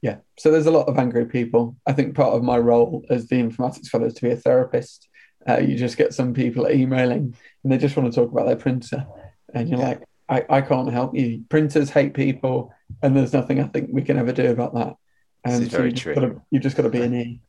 yeah, 0.02 0.16
so 0.38 0.50
there's 0.50 0.66
a 0.66 0.70
lot 0.70 0.88
of 0.88 0.98
angry 0.98 1.26
people. 1.26 1.76
I 1.86 1.92
think 1.92 2.14
part 2.14 2.34
of 2.34 2.42
my 2.42 2.58
role 2.58 3.04
as 3.10 3.28
the 3.28 3.36
informatics 3.36 3.88
fellow 3.88 4.06
is 4.06 4.14
to 4.14 4.22
be 4.22 4.30
a 4.30 4.36
therapist. 4.36 5.08
Uh, 5.48 5.58
you 5.58 5.76
just 5.76 5.96
get 5.96 6.14
some 6.14 6.32
people 6.32 6.68
emailing 6.70 7.36
and 7.62 7.72
they 7.72 7.78
just 7.78 7.96
want 7.96 8.10
to 8.10 8.18
talk 8.18 8.32
about 8.32 8.46
their 8.46 8.56
printer 8.56 9.06
and 9.54 9.68
you're 9.68 9.78
yeah. 9.78 9.88
like, 9.88 10.02
I, 10.28 10.44
I 10.48 10.60
can't 10.62 10.90
help 10.90 11.14
you. 11.14 11.44
Printers 11.48 11.90
hate 11.90 12.14
people, 12.14 12.72
and 13.02 13.16
there's 13.16 13.32
nothing 13.32 13.60
I 13.60 13.64
think 13.64 13.90
we 13.92 14.02
can 14.02 14.18
ever 14.18 14.32
do 14.32 14.50
about 14.50 14.74
that. 14.74 14.96
And 15.44 15.70
so 15.70 15.76
very 15.76 15.90
you 15.90 15.96
true. 15.96 16.14
Gotta, 16.14 16.40
you've 16.50 16.62
just 16.62 16.76
got 16.76 16.84
to 16.84 16.88
be 16.88 17.02
an 17.02 17.14
E. 17.14 17.40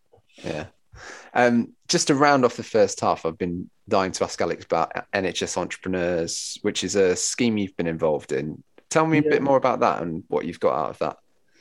Yeah. 0.43 0.65
Um, 1.35 1.73
just 1.87 2.07
to 2.07 2.15
round 2.15 2.45
off 2.45 2.55
the 2.55 2.63
first 2.63 2.99
half, 3.01 3.25
I've 3.25 3.37
been 3.37 3.69
dying 3.87 4.11
to 4.13 4.23
ask 4.23 4.41
Alex 4.41 4.65
about 4.65 4.93
NHS 5.13 5.57
Entrepreneurs, 5.57 6.57
which 6.61 6.83
is 6.83 6.95
a 6.95 7.15
scheme 7.15 7.57
you've 7.57 7.77
been 7.77 7.87
involved 7.87 8.31
in. 8.31 8.63
Tell 8.89 9.05
me 9.05 9.17
a 9.17 9.23
bit 9.23 9.43
more 9.43 9.57
about 9.57 9.81
that 9.81 10.01
and 10.01 10.23
what 10.29 10.45
you've 10.45 10.59
got 10.59 10.73
out 10.73 10.89
of 10.91 10.99
that. 10.99 11.17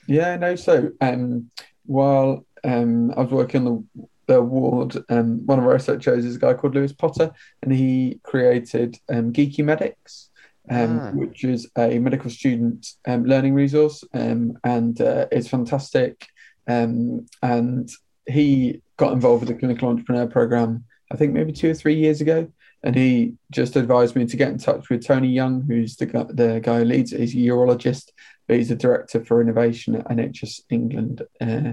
Yeah, 0.07 0.37
no. 0.37 0.55
So 0.55 0.93
um, 1.01 1.51
while 1.85 2.47
um, 2.63 3.13
I 3.17 3.23
was 3.23 3.31
working 3.31 3.67
on 3.67 3.89
the 3.95 4.07
the 4.27 4.39
award, 4.39 4.97
um, 5.11 5.45
one 5.47 5.59
of 5.59 5.67
our 5.67 5.75
researchers 5.75 6.25
is 6.25 6.37
a 6.37 6.39
guy 6.39 6.55
called 6.55 6.75
Lewis 6.75 6.93
Potter, 6.93 7.33
and 7.63 7.73
he 7.73 8.21
created 8.23 8.99
um, 9.11 9.33
Geeky 9.33 9.65
Medics, 9.65 10.31
um, 10.71 11.01
ah. 11.01 11.11
which 11.11 11.45
is 11.45 11.69
a 11.77 11.99
medical 11.99 12.31
student 12.31 12.87
um, 13.07 13.25
learning 13.25 13.55
resource, 13.55 14.03
um, 14.15 14.57
and 14.65 15.01
uh, 15.01 15.27
it's 15.31 15.49
fantastic. 15.49 16.27
Um, 16.67 17.27
and 17.43 17.91
he 18.27 18.81
got 18.97 19.13
involved 19.13 19.41
with 19.41 19.49
the 19.49 19.59
clinical 19.59 19.89
entrepreneur 19.89 20.27
program, 20.27 20.85
I 21.13 21.17
think 21.17 21.33
maybe 21.33 21.53
two 21.53 21.71
or 21.71 21.75
three 21.75 21.95
years 21.97 22.21
ago, 22.21 22.51
and 22.83 22.95
he 22.95 23.35
just 23.51 23.77
advised 23.77 24.17
me 24.17 24.27
to 24.27 24.37
get 24.37 24.49
in 24.49 24.59
touch 24.59 24.91
with 24.91 25.07
Tony 25.07 25.29
Young, 25.29 25.63
who's 25.63 25.97
the 25.97 26.07
guy, 26.07 26.25
the 26.29 26.61
guy 26.63 26.79
who 26.79 26.85
leads. 26.85 27.11
He's 27.11 27.35
a 27.35 27.39
urologist, 27.39 28.11
but 28.47 28.57
he's 28.57 28.71
a 28.71 28.77
director 28.77 29.25
for 29.25 29.41
innovation 29.41 29.97
at 29.97 30.09
NHS 30.09 30.63
England. 30.71 31.23
Uh, 31.41 31.73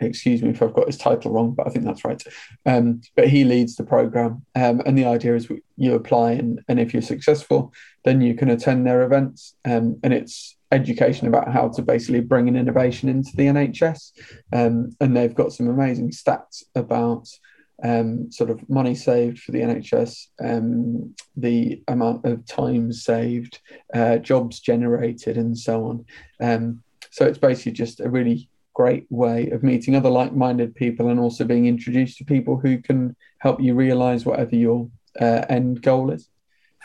excuse 0.00 0.42
me 0.42 0.50
if 0.50 0.62
I've 0.62 0.74
got 0.74 0.86
his 0.86 0.98
title 0.98 1.32
wrong, 1.32 1.52
but 1.52 1.66
I 1.66 1.70
think 1.70 1.84
that's 1.84 2.04
right. 2.04 2.22
Um, 2.66 3.02
but 3.16 3.28
he 3.28 3.44
leads 3.44 3.76
the 3.76 3.84
program, 3.84 4.44
um, 4.54 4.82
and 4.84 4.96
the 4.96 5.04
idea 5.04 5.36
is 5.36 5.48
you 5.76 5.94
apply, 5.94 6.32
and, 6.32 6.60
and 6.68 6.80
if 6.80 6.92
you're 6.92 7.02
successful, 7.02 7.72
then 8.04 8.20
you 8.20 8.34
can 8.34 8.50
attend 8.50 8.86
their 8.86 9.02
events, 9.02 9.54
um, 9.64 9.98
and 10.02 10.12
it's 10.12 10.56
education 10.72 11.28
about 11.28 11.52
how 11.52 11.68
to 11.68 11.82
basically 11.82 12.20
bring 12.20 12.48
an 12.48 12.56
innovation 12.56 13.08
into 13.08 13.30
the 13.36 13.46
NHS, 13.46 14.12
um, 14.52 14.90
and 15.00 15.16
they've 15.16 15.34
got 15.34 15.52
some 15.52 15.68
amazing 15.68 16.10
stats 16.10 16.64
about. 16.74 17.28
Um, 17.84 18.30
sort 18.30 18.50
of 18.50 18.68
money 18.70 18.94
saved 18.94 19.40
for 19.40 19.50
the 19.50 19.58
NHS, 19.58 20.28
um, 20.40 21.16
the 21.36 21.82
amount 21.88 22.24
of 22.24 22.46
time 22.46 22.92
saved, 22.92 23.58
uh, 23.92 24.18
jobs 24.18 24.60
generated, 24.60 25.36
and 25.36 25.58
so 25.58 25.86
on. 25.86 26.78
so 27.10 27.26
it's 27.26 27.38
basically 27.38 27.72
just 27.72 27.98
a 27.98 28.08
really 28.08 28.48
great 28.74 29.06
way 29.10 29.50
of 29.50 29.62
meeting 29.64 29.96
other 29.96 30.10
like-minded 30.10 30.76
people 30.76 31.08
and 31.08 31.18
also 31.18 31.44
being 31.44 31.66
introduced 31.66 32.18
to 32.18 32.24
people 32.24 32.56
who 32.56 32.78
can 32.78 33.16
help 33.38 33.60
you 33.60 33.74
realize 33.74 34.24
whatever 34.24 34.54
your 34.54 34.88
uh, 35.20 35.44
end 35.48 35.82
goal 35.82 36.12
is 36.12 36.28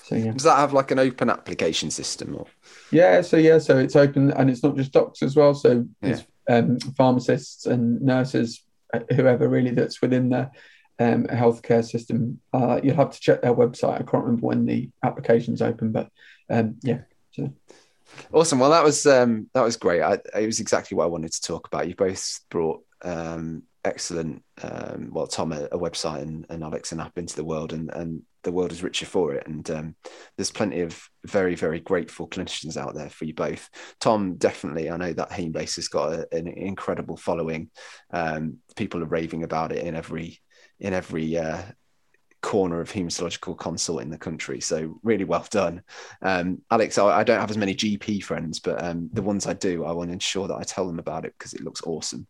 So 0.03 0.15
yeah. 0.15 0.31
Does 0.31 0.43
that 0.43 0.57
have 0.57 0.73
like 0.73 0.91
an 0.91 0.99
open 0.99 1.29
application 1.29 1.91
system 1.91 2.36
or? 2.36 2.45
Yeah, 2.91 3.21
so 3.21 3.38
yeah, 3.38 3.57
so 3.57 3.77
it's 3.77 3.95
open 3.95 4.31
and 4.31 4.49
it's 4.49 4.63
not 4.63 4.75
just 4.75 4.91
doctors 4.91 5.23
as 5.23 5.36
well. 5.36 5.53
So 5.53 5.86
it's 6.01 6.23
um, 6.49 6.79
pharmacists 6.95 7.65
and 7.65 8.01
nurses, 8.01 8.63
uh, 8.93 8.99
whoever 9.15 9.47
really 9.47 9.71
that's 9.71 10.01
within 10.01 10.29
the 10.29 10.49
um, 10.99 11.25
healthcare 11.25 11.86
system. 11.86 12.39
Uh, 12.53 12.79
you'll 12.83 12.95
have 12.95 13.12
to 13.12 13.19
check 13.19 13.41
their 13.41 13.53
website. 13.53 13.95
I 13.95 14.03
can't 14.03 14.23
remember 14.23 14.47
when 14.47 14.65
the 14.65 14.89
application's 15.03 15.62
open, 15.62 15.91
but 15.91 16.10
um, 16.49 16.77
yeah. 16.83 17.01
So. 17.31 17.53
Awesome. 18.31 18.60
Well, 18.60 18.71
that 18.71 18.83
was 18.83 19.05
um, 19.05 19.49
that 19.53 19.63
was 19.63 19.75
great. 19.75 20.01
I, 20.01 20.13
it 20.36 20.45
was 20.45 20.60
exactly 20.60 20.95
what 20.95 21.03
I 21.03 21.07
wanted 21.07 21.33
to 21.33 21.41
talk 21.41 21.67
about. 21.67 21.88
You 21.88 21.95
both 21.95 22.39
brought 22.49 22.83
um, 23.01 23.63
excellent, 23.88 24.43
um, 24.62 25.10
well, 25.12 25.28
Tom 25.28 25.52
a, 25.52 25.63
a, 25.71 25.80
website 25.80 26.21
and, 26.21 26.45
and 26.50 26.63
Alex 26.63 26.91
an 26.91 27.00
app 27.00 27.17
into 27.17 27.36
the 27.36 27.43
world, 27.43 27.73
and 27.73 27.89
and 27.91 28.21
the 28.43 28.52
world 28.52 28.71
is 28.71 28.84
richer 28.84 29.06
for 29.06 29.34
it. 29.34 29.47
And 29.47 29.69
um, 29.71 29.95
there's 30.36 30.52
plenty 30.52 30.82
of 30.82 31.02
very 31.26 31.56
very 31.56 31.80
grateful 31.80 32.28
clinicians 32.28 32.78
out 32.78 32.93
there 32.93 33.10
for 33.10 33.26
you 33.26 33.34
both. 33.34 33.69
Tom, 34.00 34.36
definitely. 34.36 34.89
I 34.89 34.97
know 34.97 35.13
that 35.13 35.32
Hemebase 35.32 35.78
has 35.78 35.88
got 35.88 36.13
a, 36.13 36.28
an 36.32 36.47
incredible 36.47 37.17
following. 37.17 37.69
Um, 38.12 38.58
people 38.76 39.02
are 39.02 39.08
raving 39.08 39.43
about 39.43 39.71
it 39.71 39.84
in 39.84 39.95
every 39.95 40.39
in 40.80 40.93
every 40.93 41.38
uh, 41.38 41.63
corner 42.47 42.79
of 42.79 42.89
hematological 42.89 43.57
consult 43.57 44.01
in 44.01 44.10
the 44.10 44.17
country. 44.17 44.62
So 44.62 44.97
really 45.03 45.25
well 45.25 45.45
done, 45.49 45.83
um, 46.21 46.62
Alex. 46.71 46.97
I, 46.97 47.19
I, 47.19 47.23
don't 47.25 47.41
have 47.41 47.51
as 47.51 47.57
many 47.57 47.75
GP 47.75 48.23
friends, 48.23 48.62
but 48.62 48.81
um, 48.81 49.10
the 49.12 49.21
ones 49.21 49.45
I 49.45 49.51
do, 49.51 49.83
I 49.83 49.91
want 49.91 50.12
to 50.12 50.13
ensure 50.13 50.47
that 50.47 50.55
I 50.55 50.63
tell 50.63 50.88
them 50.88 50.97
about 50.97 51.25
it 51.25 51.33
because 51.38 51.53
it 51.53 51.65
looks 51.65 51.83
awesome. 51.83 52.25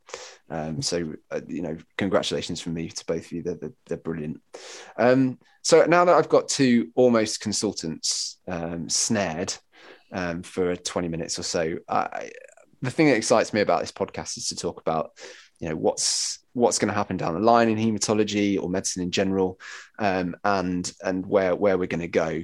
Um, 0.50 0.82
so 0.82 1.14
uh, 1.30 1.42
you 1.48 1.62
know, 1.62 1.78
congratulations 2.00 2.60
from 2.60 2.74
me 2.74 2.90
to 2.90 3.06
both 3.06 3.28
of 3.28 3.32
you. 3.32 3.44
They're, 3.44 3.58
they're, 3.62 3.74
they're 3.86 3.98
brilliant. 3.98 4.42
Um, 4.98 5.38
so 5.62 5.86
now 5.86 6.04
that 6.04 6.16
I've 6.16 6.30
got 6.30 6.48
two 6.48 6.90
almost 6.96 7.40
consultants 7.40 8.40
um, 8.48 8.90
snared 8.90 9.54
um, 10.12 10.42
for 10.42 10.76
20 10.76 11.10
minutes 11.10 11.38
or 11.38 11.44
so, 11.44 11.78
I, 11.88 12.32
the 12.82 12.90
thing 12.90 13.06
that 13.06 13.18
excites 13.18 13.54
me 13.54 13.62
about 13.62 13.82
this 13.82 13.92
podcast 13.92 14.36
is 14.38 14.48
to 14.48 14.56
talk 14.56 14.82
about 14.82 15.12
you 15.60 15.70
know 15.70 15.76
what's 15.76 16.40
what's 16.54 16.80
going 16.80 16.90
to 16.90 16.94
happen 16.94 17.18
down 17.18 17.36
the 17.36 17.40
line 17.40 17.70
in 17.70 17.78
hematology 17.78 18.62
or 18.62 18.70
medicine 18.70 19.04
in 19.04 19.12
general 19.12 19.60
um, 20.00 20.36
and 20.44 20.92
and 21.04 21.26
where 21.26 21.56
where 21.56 21.78
we're 21.78 21.88
going 21.88 22.02
to 22.02 22.08
go. 22.08 22.44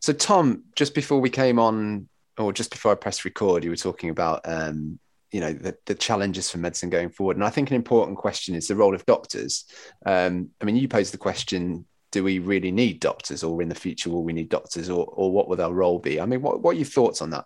So 0.00 0.12
tom 0.12 0.64
just 0.74 0.94
before 0.94 1.20
we 1.20 1.30
came 1.30 1.58
on 1.58 2.08
or 2.38 2.52
just 2.52 2.70
before 2.70 2.92
i 2.92 2.94
pressed 2.94 3.24
record 3.24 3.64
you 3.64 3.70
were 3.70 3.76
talking 3.76 4.10
about 4.10 4.42
um, 4.44 4.98
you 5.30 5.40
know 5.40 5.52
the, 5.52 5.76
the 5.86 5.94
challenges 5.94 6.50
for 6.50 6.58
medicine 6.58 6.90
going 6.90 7.10
forward. 7.10 7.36
And 7.36 7.44
i 7.44 7.50
think 7.50 7.70
an 7.70 7.76
important 7.76 8.18
question 8.18 8.54
is 8.54 8.68
the 8.68 8.76
role 8.76 8.94
of 8.94 9.04
doctors. 9.06 9.64
Um, 10.04 10.50
i 10.60 10.64
mean 10.64 10.76
you 10.76 10.88
posed 10.88 11.12
the 11.12 11.18
question 11.18 11.86
do 12.12 12.22
we 12.24 12.38
really 12.38 12.70
need 12.70 13.00
doctors 13.00 13.42
or 13.42 13.60
in 13.60 13.68
the 13.68 13.74
future 13.74 14.08
will 14.08 14.22
we 14.22 14.32
need 14.32 14.48
doctors 14.48 14.88
or, 14.88 15.04
or 15.06 15.30
what 15.30 15.48
will 15.48 15.56
their 15.56 15.70
role 15.70 15.98
be? 15.98 16.20
I 16.20 16.26
mean 16.26 16.40
what, 16.40 16.62
what 16.62 16.74
are 16.74 16.78
your 16.78 16.86
thoughts 16.86 17.20
on 17.20 17.30
that? 17.30 17.44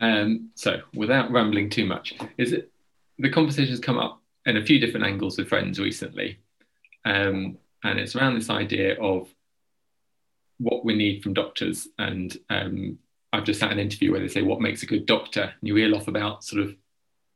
Um, 0.00 0.50
so 0.56 0.80
without 0.94 1.30
rambling 1.30 1.70
too 1.70 1.86
much 1.86 2.14
is 2.36 2.52
it 2.52 2.70
the 3.18 3.30
conversation's 3.30 3.78
come 3.78 3.98
up 3.98 4.20
in 4.46 4.56
a 4.56 4.64
few 4.64 4.78
different 4.78 5.06
angles 5.06 5.38
with 5.38 5.48
friends 5.48 5.78
recently. 5.78 6.38
Um, 7.04 7.58
and 7.84 8.00
it's 8.00 8.16
around 8.16 8.34
this 8.34 8.50
idea 8.50 9.00
of 9.00 9.28
what 10.58 10.84
we 10.84 10.96
need 10.96 11.22
from 11.22 11.34
doctors. 11.34 11.86
And 11.98 12.36
um, 12.50 12.98
I've 13.32 13.44
just 13.44 13.60
had 13.60 13.72
an 13.72 13.78
interview 13.78 14.10
where 14.10 14.20
they 14.20 14.28
say, 14.28 14.42
What 14.42 14.60
makes 14.60 14.82
a 14.82 14.86
good 14.86 15.06
doctor? 15.06 15.42
And 15.42 15.68
you 15.68 15.74
reel 15.74 15.94
off 15.94 16.08
about 16.08 16.42
sort 16.42 16.62
of 16.62 16.74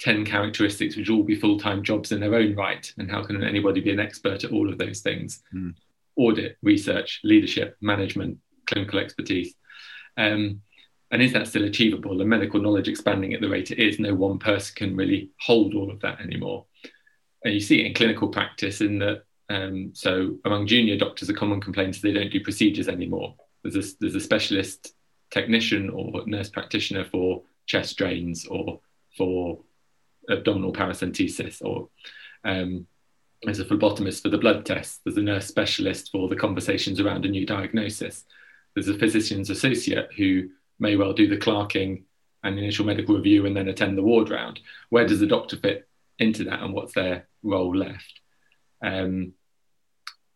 10 0.01 0.25
characteristics, 0.25 0.97
which 0.97 1.11
all 1.11 1.23
be 1.23 1.39
full 1.39 1.59
time 1.59 1.83
jobs 1.83 2.13
in 2.13 2.21
their 2.21 2.35
own 2.35 2.55
right. 2.57 2.93
And 2.99 3.11
how 3.11 3.23
can 3.23 3.43
anybody 3.45 3.81
be 3.81 3.93
an 3.93 4.01
expert 4.01 4.45
at 4.45 4.53
all 4.53 4.71
of 4.71 4.79
those 4.79 5.01
things? 5.01 5.43
Mm. 5.55 5.75
Audit, 6.17 6.57
research, 6.63 7.21
leadership, 7.23 7.77
management, 7.81 8.39
clinical 8.67 8.99
expertise. 8.99 9.55
Um, 10.17 10.63
and 11.11 11.23
is 11.23 11.33
that 11.33 11.47
still 11.47 11.65
achievable? 11.65 12.19
The 12.19 12.25
medical 12.25 12.61
knowledge 12.61 12.89
expanding 12.89 13.33
at 13.33 13.41
the 13.41 13.49
rate 13.49 13.71
it 13.71 13.79
is, 13.79 13.99
no 13.99 14.15
one 14.15 14.39
person 14.39 14.75
can 14.77 14.97
really 14.97 15.31
hold 15.41 15.75
all 15.75 15.91
of 15.91 16.01
that 16.01 16.21
anymore. 16.21 16.67
And 17.45 17.55
you 17.55 17.61
see 17.61 17.81
it 17.81 17.87
in 17.87 17.95
clinical 17.95 18.29
practice 18.29 18.81
in 18.81 18.99
that, 18.99 19.23
um, 19.49 19.91
so 19.95 20.37
among 20.45 20.67
junior 20.67 20.97
doctors, 20.97 21.29
a 21.29 21.35
common 21.35 21.61
complaint 21.61 21.97
is 21.97 22.03
they 22.03 22.13
don't 22.13 22.31
do 22.33 22.41
procedures 22.41 22.89
anymore. 22.89 23.35
There's 23.63 23.77
a, 23.77 23.97
there's 24.01 24.15
a 24.15 24.21
specialist 24.21 24.95
technician 25.31 25.91
or 25.91 26.23
nurse 26.27 26.49
practitioner 26.49 27.05
for 27.05 27.43
chest 27.67 27.97
drains 27.97 28.47
or 28.47 28.81
for 29.17 29.61
abdominal 30.31 30.73
paracentesis 30.73 31.63
or 31.63 31.89
um, 32.45 32.87
there's 33.43 33.61
a 33.61 33.65
phlebotomist 33.65 34.23
for 34.23 34.31
the 34.31 34.39
blood 34.39 34.67
test. 34.67 35.01
There's 35.05 35.17
a 35.17 35.23
nurse 35.23 35.47
specialist 35.47 36.11
for 36.11 36.29
the 36.29 36.37
conversations 36.37 37.01
around 37.01 37.25
a 37.25 37.29
new 37.29 37.47
diagnosis. 37.47 38.25
There's 38.75 38.89
a 38.89 38.99
physician's 38.99 39.51
associate 39.51 40.11
who 40.17 40.49
may 40.79 40.97
well 40.97 41.13
do 41.13 41.29
the 41.29 41.37
clerking 41.37 42.05
and 42.43 42.59
initial 42.59 42.85
medical 42.85 43.17
review 43.17 43.47
and 43.47 43.57
then 43.57 43.69
attend 43.69 43.97
the 43.97 44.03
ward 44.03 44.31
round. 44.31 44.61
Where 44.91 45.07
does 45.07 45.21
the 45.21 45.27
doctor 45.27 45.57
fit 45.57 45.89
into 46.19 46.45
that 46.45 46.61
and 46.61 46.73
what's 46.75 46.95
their 46.95 47.29
role 47.43 47.77
left? 47.77 48.21
Um, 48.83 49.35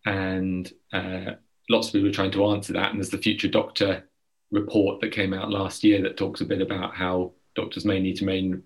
and 0.04 0.72
uh, 0.92 1.32
lots 1.68 1.88
of 1.88 1.92
people 1.94 2.08
are 2.08 2.12
trying 2.12 2.32
to 2.32 2.46
answer 2.46 2.72
that. 2.72 2.90
And 2.90 2.98
there's 2.98 3.10
the 3.10 3.18
Future 3.18 3.48
Doctor 3.48 4.04
report 4.50 5.00
that 5.00 5.12
came 5.12 5.32
out 5.32 5.50
last 5.50 5.82
year 5.82 6.02
that 6.02 6.16
talks 6.16 6.40
a 6.40 6.44
bit 6.44 6.60
about 6.60 6.94
how 6.94 7.32
doctors 7.54 7.84
may 7.84 8.00
need 8.00 8.16
to 8.16 8.24
main, 8.24 8.62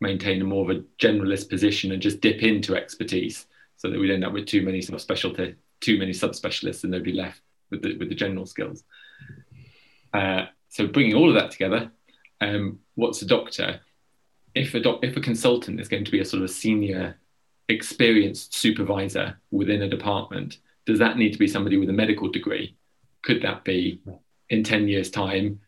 maintain 0.00 0.40
a 0.40 0.44
more 0.44 0.70
of 0.70 0.76
a 0.76 0.82
generalist 0.98 1.48
position 1.48 1.92
and 1.92 2.02
just 2.02 2.20
dip 2.20 2.42
into 2.42 2.74
expertise 2.74 3.46
so 3.76 3.90
that 3.90 3.98
we 3.98 4.12
end 4.12 4.24
up 4.24 4.32
with 4.32 4.46
too 4.46 4.62
many 4.62 4.80
subspecialty, 4.80 5.54
too 5.80 5.98
many 5.98 6.12
subspecialists 6.12 6.82
and 6.82 6.92
nobody 6.92 7.12
left 7.12 7.40
with 7.70 7.82
the, 7.82 7.96
with 7.96 8.08
the 8.08 8.14
general 8.14 8.46
skills. 8.46 8.82
Uh, 10.12 10.46
so 10.68 10.86
bringing 10.86 11.14
all 11.14 11.28
of 11.28 11.34
that 11.34 11.50
together, 11.50 11.90
um, 12.40 12.78
what's 12.94 13.22
a 13.22 13.26
doctor? 13.26 13.80
If 14.54 14.74
a 14.74 14.80
doc, 14.80 15.00
if 15.02 15.16
a 15.16 15.20
consultant 15.20 15.80
is 15.80 15.88
going 15.88 16.04
to 16.04 16.10
be 16.10 16.20
a 16.20 16.24
sort 16.24 16.42
of 16.42 16.50
senior, 16.50 17.18
experienced 17.68 18.54
supervisor 18.54 19.38
within 19.50 19.82
a 19.82 19.88
department, 19.88 20.58
does 20.86 20.98
that 20.98 21.16
need 21.16 21.32
to 21.32 21.38
be 21.38 21.48
somebody 21.48 21.76
with 21.76 21.90
a 21.90 21.92
medical 21.92 22.30
degree? 22.30 22.76
Could 23.22 23.42
that 23.42 23.64
be 23.64 24.00
in 24.48 24.64
ten 24.64 24.88
years' 24.88 25.10
time 25.10 25.60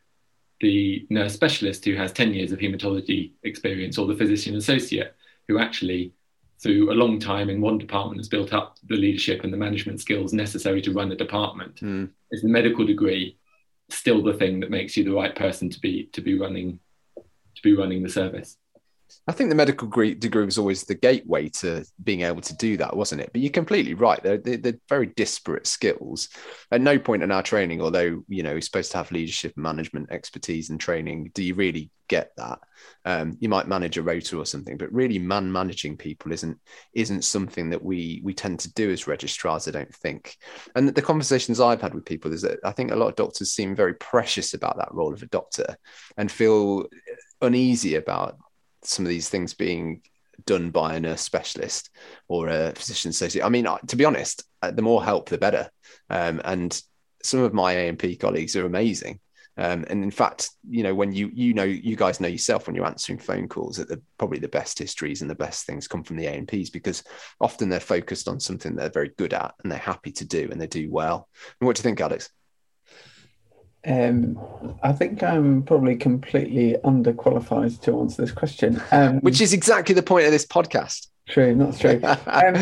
the 0.60 1.06
nurse 1.10 1.34
specialist 1.34 1.84
who 1.84 1.94
has 1.94 2.12
ten 2.12 2.34
years 2.34 2.52
of 2.52 2.58
hematology 2.58 3.32
experience, 3.42 3.98
or 3.98 4.06
the 4.06 4.16
physician 4.16 4.56
associate 4.56 5.14
who 5.48 5.58
actually 5.58 6.12
through 6.62 6.92
a 6.92 6.94
long 6.94 7.18
time 7.18 7.48
in 7.48 7.60
one 7.60 7.78
department 7.78 8.20
has 8.20 8.28
built 8.28 8.52
up 8.52 8.76
the 8.86 8.94
leadership 8.94 9.44
and 9.44 9.52
the 9.52 9.56
management 9.56 9.98
skills 9.98 10.34
necessary 10.34 10.82
to 10.82 10.92
run 10.92 11.10
a 11.10 11.16
department. 11.16 11.76
Mm. 11.76 12.10
Is 12.30 12.42
the 12.42 12.48
medical 12.48 12.84
degree 12.84 13.38
still 13.88 14.22
the 14.22 14.34
thing 14.34 14.60
that 14.60 14.70
makes 14.70 14.96
you 14.96 15.04
the 15.04 15.12
right 15.12 15.34
person 15.34 15.68
to 15.70 15.80
be 15.80 16.04
to 16.12 16.20
be 16.20 16.38
running 16.38 16.78
to 17.16 17.62
be 17.62 17.74
running 17.74 18.02
the 18.02 18.08
service. 18.08 18.56
I 19.26 19.32
think 19.32 19.50
the 19.50 19.56
medical 19.56 19.88
degree 19.88 20.44
was 20.44 20.58
always 20.58 20.84
the 20.84 20.94
gateway 20.94 21.48
to 21.48 21.84
being 22.02 22.22
able 22.22 22.40
to 22.42 22.56
do 22.56 22.76
that, 22.78 22.96
wasn't 22.96 23.20
it? 23.20 23.30
But 23.32 23.40
you're 23.40 23.50
completely 23.50 23.94
right. 23.94 24.22
They're, 24.22 24.38
they're, 24.38 24.74
very 24.88 25.06
disparate 25.06 25.66
skills. 25.66 26.28
At 26.70 26.80
no 26.80 26.98
point 26.98 27.22
in 27.22 27.30
our 27.30 27.42
training, 27.42 27.80
although 27.80 28.24
you 28.28 28.42
know 28.42 28.52
you're 28.52 28.60
supposed 28.60 28.90
to 28.92 28.98
have 28.98 29.12
leadership, 29.12 29.56
management 29.56 30.10
expertise, 30.10 30.70
and 30.70 30.80
training, 30.80 31.30
do 31.34 31.42
you 31.42 31.54
really 31.54 31.90
get 32.08 32.32
that? 32.36 32.58
Um, 33.04 33.36
you 33.40 33.48
might 33.48 33.68
manage 33.68 33.98
a 33.98 34.02
rota 34.02 34.38
or 34.38 34.46
something, 34.46 34.76
but 34.76 34.92
really, 34.92 35.18
man 35.18 35.50
managing 35.50 35.96
people 35.96 36.32
isn't 36.32 36.58
isn't 36.94 37.22
something 37.22 37.70
that 37.70 37.82
we 37.82 38.20
we 38.24 38.34
tend 38.34 38.60
to 38.60 38.72
do 38.74 38.90
as 38.90 39.06
registrars. 39.06 39.68
I 39.68 39.70
don't 39.70 39.94
think. 39.94 40.36
And 40.74 40.88
the 40.88 41.02
conversations 41.02 41.60
I've 41.60 41.82
had 41.82 41.94
with 41.94 42.04
people 42.04 42.32
is 42.32 42.42
that 42.42 42.58
I 42.64 42.72
think 42.72 42.90
a 42.90 42.96
lot 42.96 43.08
of 43.08 43.16
doctors 43.16 43.52
seem 43.52 43.76
very 43.76 43.94
precious 43.94 44.54
about 44.54 44.76
that 44.78 44.92
role 44.92 45.12
of 45.12 45.22
a 45.22 45.26
doctor 45.26 45.76
and 46.16 46.30
feel 46.30 46.86
uneasy 47.40 47.94
about 47.94 48.36
some 48.82 49.04
of 49.04 49.10
these 49.10 49.28
things 49.28 49.54
being 49.54 50.02
done 50.46 50.70
by 50.70 50.94
a 50.94 51.00
nurse 51.00 51.20
specialist 51.20 51.90
or 52.28 52.48
a 52.48 52.72
physician 52.72 53.10
associate. 53.10 53.44
I 53.44 53.48
mean, 53.48 53.66
to 53.86 53.96
be 53.96 54.04
honest, 54.04 54.44
uh, 54.62 54.70
the 54.70 54.82
more 54.82 55.04
help, 55.04 55.28
the 55.28 55.38
better. 55.38 55.70
Um, 56.08 56.40
and 56.44 56.80
some 57.22 57.40
of 57.40 57.52
my 57.52 57.72
A&P 57.72 58.16
colleagues 58.16 58.56
are 58.56 58.66
amazing. 58.66 59.20
Um, 59.56 59.84
and 59.90 60.02
in 60.02 60.10
fact, 60.10 60.50
you 60.68 60.82
know, 60.82 60.94
when 60.94 61.12
you 61.12 61.30
you 61.34 61.52
know 61.52 61.64
you 61.64 61.94
guys 61.94 62.18
know 62.20 62.28
yourself 62.28 62.66
when 62.66 62.74
you're 62.74 62.86
answering 62.86 63.18
phone 63.18 63.46
calls 63.46 63.76
that 63.76 63.88
the 63.88 64.00
probably 64.16 64.38
the 64.38 64.48
best 64.48 64.78
histories 64.78 65.20
and 65.20 65.30
the 65.30 65.34
best 65.34 65.66
things 65.66 65.88
come 65.88 66.02
from 66.02 66.16
the 66.16 66.26
A&Ps 66.26 66.70
because 66.70 67.02
often 67.40 67.68
they're 67.68 67.80
focused 67.80 68.26
on 68.26 68.40
something 68.40 68.74
they're 68.74 68.88
very 68.88 69.10
good 69.18 69.34
at 69.34 69.54
and 69.62 69.70
they're 69.70 69.78
happy 69.78 70.12
to 70.12 70.24
do 70.24 70.48
and 70.50 70.58
they 70.58 70.66
do 70.66 70.88
well. 70.90 71.28
And 71.60 71.66
what 71.66 71.76
do 71.76 71.80
you 71.80 71.82
think, 71.82 72.00
Alex? 72.00 72.30
Um, 73.86 74.38
I 74.82 74.92
think 74.92 75.22
I'm 75.22 75.62
probably 75.62 75.96
completely 75.96 76.76
underqualified 76.84 77.80
to 77.82 78.00
answer 78.00 78.22
this 78.22 78.32
question. 78.32 78.82
Um, 78.90 79.20
Which 79.20 79.40
is 79.40 79.52
exactly 79.52 79.94
the 79.94 80.02
point 80.02 80.26
of 80.26 80.32
this 80.32 80.46
podcast. 80.46 81.06
True, 81.28 81.54
not 81.54 81.78
true. 81.78 82.00
um, 82.04 82.56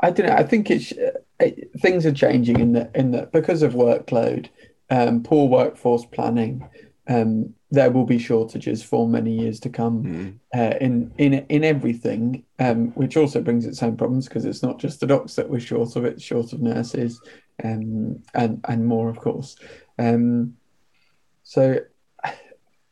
I 0.00 0.10
don't 0.10 0.26
know. 0.26 0.34
I 0.34 0.44
think 0.44 0.70
it's 0.70 0.92
it, 1.40 1.70
things 1.80 2.06
are 2.06 2.12
changing 2.12 2.60
in 2.60 2.72
that 2.72 2.94
in 2.94 3.10
that 3.12 3.32
because 3.32 3.62
of 3.62 3.74
workload, 3.74 4.48
um, 4.90 5.22
poor 5.22 5.48
workforce 5.48 6.04
planning, 6.04 6.66
um, 7.08 7.54
there 7.70 7.90
will 7.90 8.04
be 8.04 8.18
shortages 8.18 8.82
for 8.82 9.08
many 9.08 9.32
years 9.32 9.60
to 9.60 9.68
come 9.68 10.04
mm. 10.04 10.38
uh, 10.56 10.76
in 10.78 11.12
in 11.18 11.34
in 11.48 11.64
everything, 11.64 12.44
um, 12.58 12.88
which 12.92 13.16
also 13.16 13.40
brings 13.40 13.66
its 13.66 13.82
own 13.82 13.96
problems 13.96 14.28
because 14.28 14.44
it's 14.44 14.62
not 14.62 14.78
just 14.78 15.00
the 15.00 15.06
docs 15.06 15.34
that 15.34 15.50
we're 15.50 15.60
short 15.60 15.96
of; 15.96 16.04
it's 16.04 16.22
short 16.22 16.52
of 16.52 16.62
nurses, 16.62 17.20
um, 17.62 18.22
and 18.34 18.60
and 18.68 18.86
more, 18.86 19.08
of 19.08 19.18
course. 19.18 19.56
Um, 19.98 20.56
so 21.42 21.80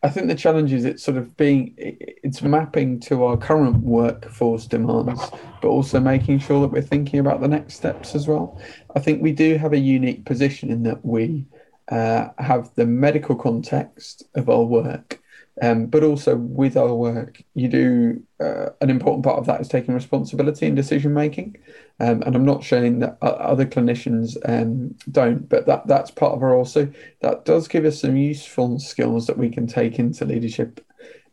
I 0.03 0.09
think 0.09 0.29
the 0.29 0.35
challenge 0.35 0.73
is 0.73 0.85
it's 0.85 1.03
sort 1.03 1.17
of 1.17 1.37
being 1.37 1.75
it's 1.77 2.41
mapping 2.41 3.01
to 3.01 3.25
our 3.25 3.37
current 3.37 3.79
workforce 3.79 4.67
demands, 4.67 5.21
but 5.61 5.69
also 5.69 5.99
making 5.99 6.39
sure 6.39 6.61
that 6.61 6.69
we're 6.69 6.83
thinking 6.83 7.19
about 7.19 7.41
the 7.41 7.49
next 7.49 7.75
steps 7.75 8.15
as 8.15 8.29
well. 8.29 8.61
I 8.95 9.01
think 9.01 9.21
we 9.21 9.33
do 9.33 9.57
have 9.57 9.73
a 9.73 9.79
unique 9.79 10.25
position 10.25 10.71
in 10.71 10.85
that 10.85 11.05
we 11.05 11.47
uh, 11.91 12.29
have 12.39 12.75
the 12.77 12.87
medical 12.87 13.35
context 13.35 14.23
of 14.35 14.49
our 14.49 14.63
work, 14.63 15.21
um, 15.63 15.87
but 15.87 16.05
also 16.05 16.37
with 16.37 16.77
our 16.77 16.95
work, 16.95 17.43
you 17.55 17.69
do 17.69 18.23
uh, 18.39 18.67
an 18.81 18.91
important 18.91 19.25
part 19.25 19.39
of 19.39 19.47
that 19.47 19.61
is 19.61 19.69
taking 19.69 19.95
responsibility 19.95 20.67
in 20.67 20.75
decision 20.75 21.15
making. 21.15 21.57
Um, 21.99 22.23
and 22.27 22.37
I'm 22.37 22.45
not 22.45 22.65
saying 22.65 22.99
that 22.99 23.17
other 23.23 23.65
clinicians 23.65 24.37
um, 24.47 24.95
don't, 25.11 25.49
but 25.49 25.67
that 25.67 25.87
that's 25.87 26.11
part 26.11 26.35
of 26.35 26.43
our 26.43 26.55
also. 26.55 26.93
That 27.23 27.45
does 27.45 27.69
give 27.69 27.85
us 27.85 28.01
some 28.01 28.17
useful 28.17 28.79
skills 28.79 29.27
that 29.27 29.39
we 29.39 29.49
can 29.49 29.67
take 29.67 29.99
into 29.99 30.27
leadership 30.27 30.85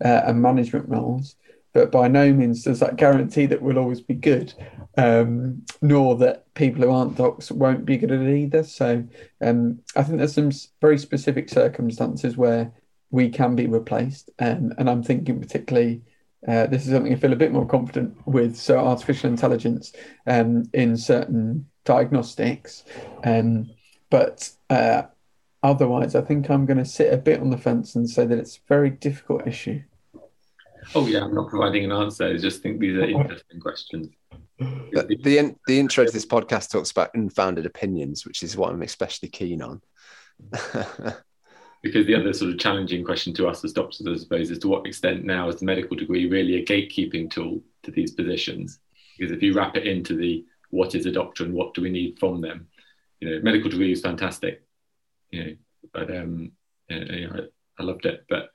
uh, 0.03 0.21
and 0.25 0.41
management 0.41 0.87
roles. 0.87 1.35
But 1.73 1.91
by 1.91 2.07
no 2.07 2.31
means 2.31 2.63
does 2.63 2.79
that 2.79 2.95
guarantee 2.95 3.47
that 3.47 3.61
we'll 3.61 3.79
always 3.79 3.99
be 3.99 4.13
good, 4.13 4.53
um, 4.95 5.63
nor 5.81 6.15
that 6.17 6.53
people 6.53 6.83
who 6.83 6.91
aren't 6.91 7.17
docs 7.17 7.51
won't 7.51 7.83
be 7.83 7.97
good 7.97 8.11
at 8.11 8.21
it 8.21 8.37
either. 8.37 8.63
So 8.63 9.03
um, 9.41 9.79
I 9.95 10.03
think 10.03 10.19
there's 10.19 10.35
some 10.35 10.51
very 10.81 10.99
specific 10.99 11.49
circumstances 11.49 12.37
where 12.37 12.71
we 13.09 13.29
can 13.29 13.55
be 13.55 13.67
replaced. 13.67 14.29
Um, 14.39 14.73
and 14.77 14.89
I'm 14.89 15.03
thinking 15.03 15.41
particularly, 15.41 16.03
uh, 16.47 16.67
this 16.67 16.85
is 16.85 16.91
something 16.91 17.13
I 17.13 17.15
feel 17.15 17.33
a 17.33 17.37
bit 17.37 17.51
more 17.51 17.65
confident 17.65 18.15
with. 18.25 18.55
So 18.55 18.77
artificial 18.77 19.29
intelligence 19.29 19.93
um, 20.27 20.69
in 20.73 20.97
certain 20.97 21.69
diagnostics, 21.85 22.83
um, 23.23 23.69
but 24.09 24.49
uh, 24.69 25.03
otherwise, 25.61 26.15
I 26.15 26.21
think 26.21 26.49
I'm 26.49 26.65
going 26.65 26.77
to 26.77 26.85
sit 26.85 27.13
a 27.13 27.17
bit 27.17 27.39
on 27.39 27.49
the 27.49 27.57
fence 27.57 27.95
and 27.95 28.09
say 28.09 28.25
that 28.25 28.37
it's 28.37 28.57
a 28.57 28.67
very 28.67 28.89
difficult 28.89 29.47
issue. 29.47 29.81
Oh 30.95 31.07
yeah, 31.07 31.23
I'm 31.23 31.33
not 31.33 31.49
providing 31.49 31.85
an 31.85 31.93
answer. 31.93 32.27
I 32.27 32.37
just 32.37 32.61
think 32.61 32.79
these 32.79 32.97
are 32.97 33.05
interesting 33.05 33.59
questions. 33.59 34.09
The, 34.59 35.17
the 35.23 35.55
the 35.65 35.79
intro 35.79 36.05
to 36.05 36.11
this 36.11 36.25
podcast 36.25 36.71
talks 36.71 36.91
about 36.91 37.11
unfounded 37.13 37.65
opinions, 37.65 38.25
which 38.25 38.43
is 38.43 38.57
what 38.57 38.71
I'm 38.71 38.81
especially 38.81 39.29
keen 39.29 39.61
on. 39.61 39.81
because 41.83 42.07
the 42.07 42.15
other 42.15 42.31
sort 42.33 42.49
of 42.49 42.57
challenging 42.57 43.03
question 43.03 43.33
to 43.33 43.47
us 43.47 43.63
as 43.63 43.73
doctors, 43.73 44.07
I 44.07 44.15
suppose, 44.15 44.49
is 44.49 44.59
to 44.59 44.69
what 44.69 44.87
extent 44.87 45.25
now 45.25 45.49
is 45.49 45.57
the 45.57 45.65
medical 45.65 45.97
degree 45.97 46.29
really 46.29 46.55
a 46.55 46.65
gatekeeping 46.65 47.29
tool 47.29 47.61
to 47.83 47.91
these 47.91 48.11
positions? 48.11 48.79
Because 49.17 49.33
if 49.33 49.43
you 49.43 49.53
wrap 49.53 49.75
it 49.75 49.85
into 49.85 50.15
the 50.15 50.45
what 50.69 50.95
is 50.95 51.05
a 51.05 51.11
doctor 51.11 51.43
and 51.43 51.53
what 51.53 51.73
do 51.73 51.81
we 51.81 51.89
need 51.89 52.17
from 52.17 52.39
them, 52.39 52.67
you 53.19 53.29
know, 53.29 53.41
medical 53.43 53.69
degree 53.69 53.91
is 53.91 54.01
fantastic, 54.01 54.63
you 55.29 55.43
know, 55.43 55.55
but 55.91 56.09
um, 56.09 56.53
you 56.89 57.27
know, 57.27 57.47
I 57.77 57.83
loved 57.83 58.05
it. 58.05 58.25
But 58.29 58.53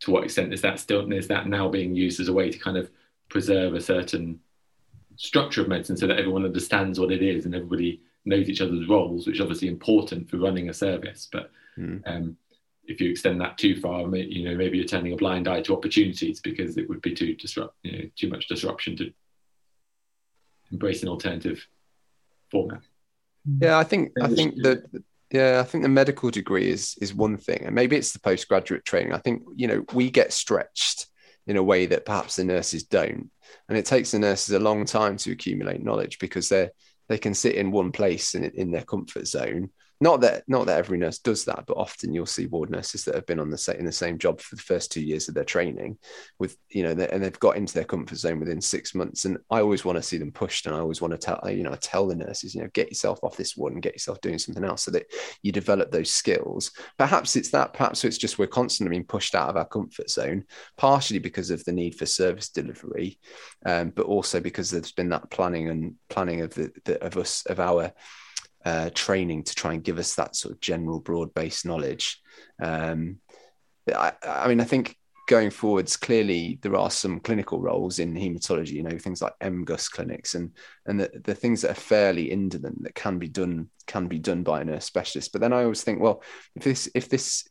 to 0.00 0.10
what 0.10 0.24
extent 0.24 0.54
is 0.54 0.62
that 0.62 0.80
still 0.80 1.12
is 1.12 1.28
that 1.28 1.46
now 1.46 1.68
being 1.68 1.94
used 1.94 2.18
as 2.18 2.28
a 2.28 2.32
way 2.32 2.50
to 2.50 2.58
kind 2.58 2.78
of 2.78 2.90
preserve 3.28 3.74
a 3.74 3.80
certain 3.80 4.40
structure 5.16 5.60
of 5.60 5.68
medicine 5.68 5.98
so 5.98 6.06
that 6.06 6.18
everyone 6.18 6.46
understands 6.46 6.98
what 6.98 7.12
it 7.12 7.22
is 7.22 7.44
and 7.44 7.54
everybody 7.54 8.00
knows 8.24 8.48
each 8.48 8.62
other's 8.62 8.88
roles, 8.88 9.26
which 9.26 9.36
is 9.36 9.42
obviously 9.42 9.68
important 9.68 10.30
for 10.30 10.38
running 10.38 10.70
a 10.70 10.74
service, 10.74 11.28
but 11.30 11.50
mm. 11.78 12.00
um, 12.06 12.36
if 12.86 13.00
you 13.00 13.10
extend 13.10 13.40
that 13.40 13.58
too 13.58 13.80
far, 13.80 14.02
you 14.16 14.48
know, 14.48 14.56
maybe 14.56 14.78
you're 14.78 14.86
turning 14.86 15.12
a 15.12 15.16
blind 15.16 15.48
eye 15.48 15.62
to 15.62 15.76
opportunities 15.76 16.40
because 16.40 16.76
it 16.76 16.88
would 16.88 17.00
be 17.00 17.14
too 17.14 17.34
disrupt, 17.34 17.76
you 17.82 17.92
know, 17.92 18.04
too 18.16 18.28
much 18.28 18.48
disruption 18.48 18.96
to 18.96 19.12
embrace 20.70 21.02
an 21.02 21.08
alternative 21.08 21.66
format. 22.50 22.82
Yeah, 23.60 23.78
I 23.78 23.84
think 23.84 24.12
I 24.20 24.28
think 24.28 24.54
that 24.62 24.84
yeah, 25.30 25.60
I 25.60 25.64
think 25.64 25.82
the 25.82 25.88
medical 25.88 26.30
degree 26.30 26.70
is 26.70 26.96
is 27.00 27.14
one 27.14 27.36
thing, 27.36 27.62
and 27.64 27.74
maybe 27.74 27.96
it's 27.96 28.12
the 28.12 28.20
postgraduate 28.20 28.84
training. 28.84 29.12
I 29.12 29.18
think 29.18 29.42
you 29.54 29.66
know 29.66 29.84
we 29.92 30.10
get 30.10 30.32
stretched 30.32 31.06
in 31.46 31.56
a 31.56 31.62
way 31.62 31.86
that 31.86 32.06
perhaps 32.06 32.36
the 32.36 32.44
nurses 32.44 32.84
don't, 32.84 33.30
and 33.68 33.76
it 33.76 33.84
takes 33.84 34.12
the 34.12 34.18
nurses 34.18 34.54
a 34.54 34.58
long 34.58 34.84
time 34.84 35.16
to 35.18 35.32
accumulate 35.32 35.82
knowledge 35.82 36.18
because 36.18 36.48
they're 36.48 36.70
they 37.08 37.18
can 37.18 37.34
sit 37.34 37.54
in 37.54 37.70
one 37.70 37.92
place 37.92 38.34
in, 38.34 38.44
in 38.44 38.70
their 38.70 38.84
comfort 38.84 39.26
zone 39.26 39.70
not 40.04 40.20
that 40.20 40.44
not 40.46 40.66
that 40.66 40.76
every 40.76 40.98
nurse 40.98 41.18
does 41.18 41.46
that, 41.46 41.64
but 41.66 41.78
often 41.78 42.12
you'll 42.12 42.26
see 42.26 42.44
ward 42.44 42.68
nurses 42.68 43.06
that 43.06 43.14
have 43.14 43.24
been 43.24 43.40
on 43.40 43.48
the 43.48 43.76
in 43.78 43.86
the 43.86 43.90
same 43.90 44.18
job 44.18 44.38
for 44.38 44.54
the 44.54 44.60
first 44.60 44.92
two 44.92 45.00
years 45.00 45.28
of 45.30 45.34
their 45.34 45.44
training, 45.44 45.96
with 46.38 46.58
you 46.68 46.82
know, 46.82 46.90
and 46.90 47.24
they've 47.24 47.40
got 47.40 47.56
into 47.56 47.72
their 47.72 47.84
comfort 47.84 48.18
zone 48.18 48.38
within 48.38 48.60
six 48.60 48.94
months. 48.94 49.24
And 49.24 49.38
I 49.50 49.60
always 49.60 49.82
want 49.82 49.96
to 49.96 50.02
see 50.02 50.18
them 50.18 50.30
pushed, 50.30 50.66
and 50.66 50.76
I 50.76 50.78
always 50.78 51.00
want 51.00 51.12
to 51.12 51.18
tell 51.18 51.40
you 51.50 51.62
know 51.62 51.74
tell 51.76 52.06
the 52.06 52.16
nurses, 52.16 52.54
you 52.54 52.60
know, 52.60 52.68
get 52.74 52.90
yourself 52.90 53.18
off 53.22 53.38
this 53.38 53.56
ward 53.56 53.72
and 53.72 53.82
get 53.82 53.94
yourself 53.94 54.20
doing 54.20 54.38
something 54.38 54.62
else, 54.62 54.82
so 54.82 54.90
that 54.90 55.06
you 55.42 55.52
develop 55.52 55.90
those 55.90 56.10
skills. 56.10 56.70
Perhaps 56.98 57.34
it's 57.34 57.48
that. 57.52 57.72
Perhaps 57.72 58.04
it's 58.04 58.18
just 58.18 58.38
we're 58.38 58.46
constantly 58.46 58.90
being 58.90 59.06
pushed 59.06 59.34
out 59.34 59.48
of 59.48 59.56
our 59.56 59.66
comfort 59.66 60.10
zone, 60.10 60.44
partially 60.76 61.18
because 61.18 61.48
of 61.48 61.64
the 61.64 61.72
need 61.72 61.94
for 61.94 62.04
service 62.04 62.50
delivery, 62.50 63.18
um, 63.64 63.88
but 63.88 64.04
also 64.04 64.38
because 64.38 64.70
there's 64.70 64.92
been 64.92 65.08
that 65.08 65.30
planning 65.30 65.70
and 65.70 65.94
planning 66.10 66.42
of 66.42 66.52
the, 66.52 66.70
the 66.84 67.02
of 67.02 67.16
us 67.16 67.46
of 67.46 67.58
our 67.58 67.90
uh, 68.64 68.90
training 68.94 69.44
to 69.44 69.54
try 69.54 69.74
and 69.74 69.84
give 69.84 69.98
us 69.98 70.14
that 70.14 70.36
sort 70.36 70.54
of 70.54 70.60
general 70.60 71.00
broad 71.00 71.34
based 71.34 71.66
knowledge. 71.66 72.20
Um, 72.62 73.18
I, 73.94 74.12
I, 74.22 74.48
mean, 74.48 74.60
I 74.60 74.64
think 74.64 74.96
going 75.28 75.50
forwards, 75.50 75.96
clearly 75.96 76.58
there 76.62 76.76
are 76.76 76.90
some 76.90 77.20
clinical 77.20 77.60
roles 77.60 77.98
in 77.98 78.14
hematology, 78.14 78.72
you 78.72 78.82
know, 78.82 78.98
things 78.98 79.22
like 79.22 79.38
MGUS 79.40 79.90
clinics 79.90 80.34
and 80.34 80.52
and 80.86 81.00
the, 81.00 81.10
the 81.24 81.34
things 81.34 81.62
that 81.62 81.72
are 81.72 81.74
fairly 81.74 82.30
indolent 82.30 82.82
that 82.82 82.94
can 82.94 83.18
be 83.18 83.28
done 83.28 83.68
can 83.86 84.06
be 84.06 84.18
done 84.18 84.42
by 84.42 84.60
a 84.60 84.64
nurse 84.64 84.84
specialist. 84.84 85.32
But 85.32 85.40
then 85.40 85.52
I 85.52 85.62
always 85.62 85.82
think, 85.82 86.00
well, 86.00 86.22
if 86.54 86.64
this 86.64 86.88
if 86.94 87.08
this 87.08 87.48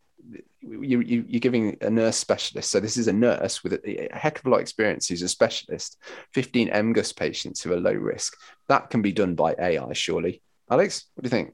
you, 0.61 1.01
you, 1.01 1.25
you're 1.27 1.39
giving 1.39 1.77
a 1.81 1.89
nurse 1.89 2.15
specialist. 2.15 2.71
So 2.71 2.79
this 2.79 2.97
is 2.97 3.07
a 3.07 3.13
nurse 3.13 3.63
with 3.63 3.73
a, 3.73 4.13
a, 4.13 4.17
heck 4.17 4.39
of 4.39 4.45
a 4.45 4.49
lot 4.49 4.57
of 4.57 4.61
experience 4.61 5.07
who's 5.07 5.21
a 5.21 5.27
specialist, 5.27 5.97
15 6.33 6.69
MGUS 6.69 7.15
patients 7.15 7.61
who 7.61 7.73
are 7.73 7.79
low 7.79 7.91
risk. 7.91 8.37
That 8.69 8.89
can 8.89 9.01
be 9.01 9.11
done 9.11 9.35
by 9.35 9.53
AI, 9.59 9.91
surely. 9.93 10.41
Alex, 10.69 11.05
what 11.13 11.23
do 11.23 11.27
you 11.27 11.29
think? 11.29 11.53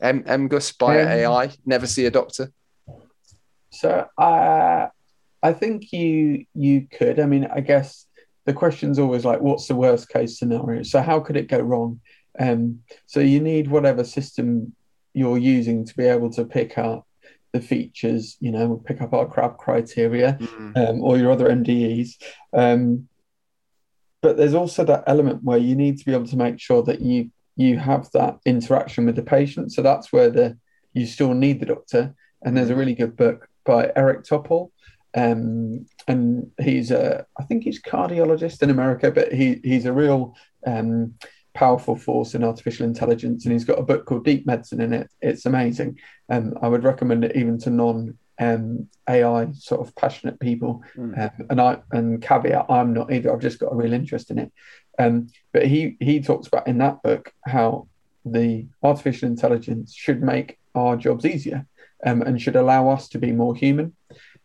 M 0.00 0.24
MGUS 0.24 0.76
by 0.78 1.00
um, 1.00 1.08
AI, 1.08 1.50
never 1.64 1.86
see 1.86 2.06
a 2.06 2.10
doctor. 2.10 2.52
So 3.70 4.06
uh, 4.18 4.88
I 5.42 5.52
think 5.52 5.92
you 5.92 6.46
you 6.54 6.86
could. 6.90 7.20
I 7.20 7.26
mean, 7.26 7.46
I 7.52 7.60
guess 7.60 8.06
the 8.44 8.52
question's 8.52 8.98
always 8.98 9.24
like, 9.24 9.40
what's 9.40 9.68
the 9.68 9.76
worst 9.76 10.08
case 10.08 10.38
scenario? 10.38 10.82
So 10.82 11.00
how 11.00 11.20
could 11.20 11.36
it 11.36 11.48
go 11.48 11.60
wrong? 11.60 12.00
Um, 12.38 12.80
so 13.06 13.20
you 13.20 13.40
need 13.40 13.68
whatever 13.68 14.04
system 14.04 14.74
you're 15.14 15.38
using 15.38 15.84
to 15.84 15.96
be 15.96 16.04
able 16.04 16.30
to 16.32 16.44
pick 16.44 16.78
up 16.78 17.06
the 17.52 17.60
features, 17.60 18.36
you 18.40 18.50
know, 18.50 18.82
pick 18.84 19.00
up 19.00 19.12
our 19.12 19.26
CRAB 19.26 19.58
criteria 19.58 20.38
mm. 20.40 20.76
um, 20.76 21.02
or 21.02 21.18
your 21.18 21.30
other 21.30 21.48
MDEs. 21.50 22.16
Um, 22.52 23.08
but 24.22 24.36
there's 24.36 24.54
also 24.54 24.84
that 24.84 25.04
element 25.06 25.44
where 25.44 25.58
you 25.58 25.74
need 25.74 25.98
to 25.98 26.04
be 26.04 26.14
able 26.14 26.28
to 26.28 26.36
make 26.36 26.58
sure 26.58 26.82
that 26.84 27.00
you 27.00 27.30
you 27.56 27.78
have 27.78 28.10
that 28.12 28.38
interaction 28.44 29.06
with 29.06 29.16
the 29.16 29.22
patient. 29.22 29.72
So 29.72 29.82
that's 29.82 30.12
where 30.12 30.30
the 30.30 30.58
you 30.92 31.06
still 31.06 31.34
need 31.34 31.60
the 31.60 31.66
doctor. 31.66 32.14
And 32.42 32.56
there's 32.56 32.70
a 32.70 32.76
really 32.76 32.94
good 32.94 33.16
book 33.16 33.48
by 33.64 33.92
Eric 33.96 34.24
Topol. 34.24 34.70
Um, 35.14 35.86
and 36.08 36.50
he's 36.60 36.90
a, 36.90 37.26
I 37.38 37.44
think 37.44 37.64
he's 37.64 37.80
cardiologist 37.80 38.62
in 38.62 38.70
America, 38.70 39.10
but 39.10 39.32
he 39.32 39.60
he's 39.62 39.84
a 39.84 39.92
real 39.92 40.36
um, 40.66 41.14
powerful 41.54 41.96
force 41.96 42.34
in 42.34 42.44
artificial 42.44 42.86
intelligence. 42.86 43.44
And 43.44 43.52
he's 43.52 43.64
got 43.64 43.78
a 43.78 43.84
book 43.84 44.06
called 44.06 44.24
Deep 44.24 44.46
Medicine 44.46 44.80
in 44.80 44.92
it. 44.92 45.10
It's 45.20 45.46
amazing. 45.46 45.98
And 46.28 46.56
I 46.62 46.68
would 46.68 46.84
recommend 46.84 47.24
it 47.24 47.36
even 47.36 47.58
to 47.60 47.70
non 47.70 48.18
um, 48.38 48.88
AI 49.08 49.52
sort 49.52 49.86
of 49.86 49.94
passionate 49.94 50.40
people. 50.40 50.82
Mm. 50.96 51.18
Um, 51.18 51.46
and 51.50 51.60
I 51.60 51.78
and 51.92 52.22
caveat, 52.22 52.66
I'm 52.68 52.92
not 52.92 53.12
either. 53.12 53.32
I've 53.32 53.40
just 53.40 53.58
got 53.58 53.72
a 53.72 53.76
real 53.76 53.92
interest 53.92 54.30
in 54.30 54.38
it. 54.38 54.52
Um, 54.98 55.28
but 55.52 55.66
he 55.66 55.96
he 56.00 56.20
talks 56.20 56.46
about 56.46 56.66
in 56.66 56.78
that 56.78 57.02
book 57.02 57.32
how 57.44 57.88
the 58.24 58.66
artificial 58.82 59.28
intelligence 59.28 59.94
should 59.94 60.22
make 60.22 60.58
our 60.74 60.96
jobs 60.96 61.24
easier 61.24 61.66
um, 62.04 62.22
and 62.22 62.40
should 62.40 62.56
allow 62.56 62.88
us 62.88 63.08
to 63.08 63.18
be 63.18 63.32
more 63.32 63.54
human. 63.54 63.94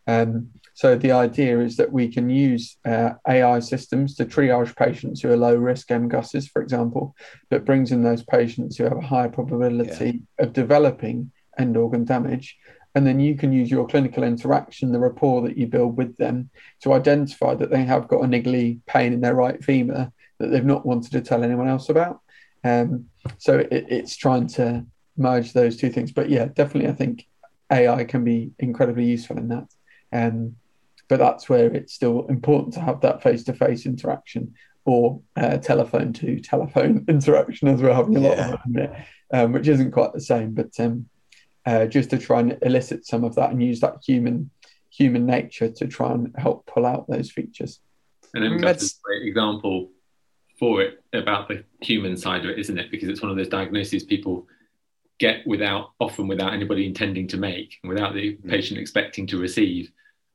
Um, 0.08 0.50
so 0.74 0.96
the 0.96 1.12
idea 1.12 1.60
is 1.60 1.78
that 1.78 1.92
we 1.92 2.08
can 2.08 2.30
use 2.30 2.78
uh, 2.86 3.14
AI 3.28 3.60
systems 3.60 4.16
to 4.16 4.26
triage 4.26 4.76
patients 4.76 5.22
who 5.22 5.32
are 5.32 5.38
low 5.38 5.56
risk 5.56 5.88
MGUSs, 5.88 6.50
for 6.52 6.62
example, 6.62 7.16
but 7.50 7.66
brings 7.66 7.92
in 7.92 8.04
those 8.04 8.24
patients 8.24 8.78
who 8.78 8.84
have 8.84 8.98
a 8.98 9.02
higher 9.02 9.30
probability 9.30 10.21
yeah. 10.40 10.46
of 10.46 10.54
developing 10.54 11.32
end 11.58 11.76
organ 11.76 12.06
damage. 12.06 12.58
And 12.94 13.06
then 13.06 13.19
you 13.19 13.36
can 13.36 13.52
use 13.52 13.69
your 13.69 13.88
clinical 13.88 14.24
interaction, 14.24 14.92
the 14.92 15.00
rapport 15.00 15.42
that 15.44 15.58
you 15.58 15.67
build 15.67 15.98
with 15.98 16.15
them, 16.17 16.50
to 16.82 16.94
identify 16.94 17.56
that 17.56 17.71
they 17.71 17.84
have 17.84 18.08
got 18.08 18.24
a 18.24 18.28
niggly 18.28 18.80
pain 18.86 19.13
in 19.13 19.21
their 19.21 19.36
right 19.36 19.63
femur 19.63 20.12
that 20.40 20.48
they've 20.52 20.65
not 20.65 20.85
wanted 20.85 21.12
to 21.12 21.21
tell 21.21 21.44
anyone 21.44 21.67
else 21.67 21.90
about. 21.90 22.21
Um, 22.63 23.06
so 23.38 23.60
it, 23.60 23.85
it's 23.90 24.15
trying 24.15 24.48
to 24.48 24.85
merge 25.17 25.54
those 25.54 25.77
two 25.77 25.90
things. 25.90 26.12
But 26.12 26.29
yeah, 26.29 26.46
definitely, 26.46 26.90
I 26.90 26.94
think 26.94 27.25
AI 27.71 28.04
can 28.04 28.23
be 28.23 28.52
incredibly 28.60 29.06
useful 29.06 29.38
in 29.38 29.48
that. 29.50 29.67
Um, 30.12 30.56
but 31.10 31.19
that's 31.19 31.48
where 31.50 31.73
it's 31.73 31.94
still 31.94 32.25
important 32.27 32.73
to 32.75 32.81
have 32.81 33.02
that 33.02 33.23
face-to-face 33.23 33.85
interaction 33.85 34.54
or 34.85 35.21
uh, 35.35 35.58
telephone 35.58 36.13
to 36.13 36.40
telephone 36.40 37.06
interaction 37.10 37.67
as 37.69 37.81
we're 37.81 37.94
having 37.94 38.17
a 38.17 38.19
lot 38.21 38.38
Yeah. 38.38 38.54
of 38.54 38.75
it, 38.75 38.94
um, 39.33 39.52
which 39.54 39.67
isn't 39.67 39.92
quite 39.92 40.13
the 40.13 40.21
same, 40.21 40.54
but 40.54 40.71
um, 40.79 41.08
uh, 41.65 41.85
just 41.85 42.10
to 42.12 42.17
try 42.17 42.40
and 42.42 42.58
elicit 42.62 43.06
some 43.06 43.23
of 43.23 43.35
that 43.35 43.52
and 43.52 43.62
use 43.63 43.79
that 43.81 43.96
human 44.06 44.50
human 44.90 45.25
nature 45.25 45.69
to 45.69 45.85
try 45.85 46.12
and 46.12 46.33
help 46.38 46.65
pull 46.65 46.85
out 46.85 47.06
those 47.08 47.29
features. 47.29 47.79
And 48.33 48.44
then 48.44 48.52
Mm, 48.54 48.62
that's 48.62 48.83
that's- 48.83 48.92
a 49.00 49.02
great 49.04 49.27
example 49.27 49.90
for 50.60 50.82
it 50.82 51.04
about 51.14 51.48
the 51.48 51.64
human 51.82 52.18
side 52.18 52.44
of 52.44 52.50
it, 52.52 52.60
isn't 52.60 52.78
it? 52.78 52.90
Because 52.92 53.10
it's 53.10 53.22
one 53.22 53.32
of 53.32 53.38
those 53.38 53.50
diagnoses 53.50 54.04
people 54.04 54.48
get 55.20 55.46
without 55.48 55.92
often 56.00 56.28
without 56.28 56.54
anybody 56.54 56.86
intending 56.86 57.28
to 57.28 57.38
make, 57.38 57.78
without 57.84 58.14
the 58.14 58.36
Mm. 58.36 58.50
patient 58.50 58.80
expecting 58.80 59.26
to 59.28 59.40
receive, 59.40 59.92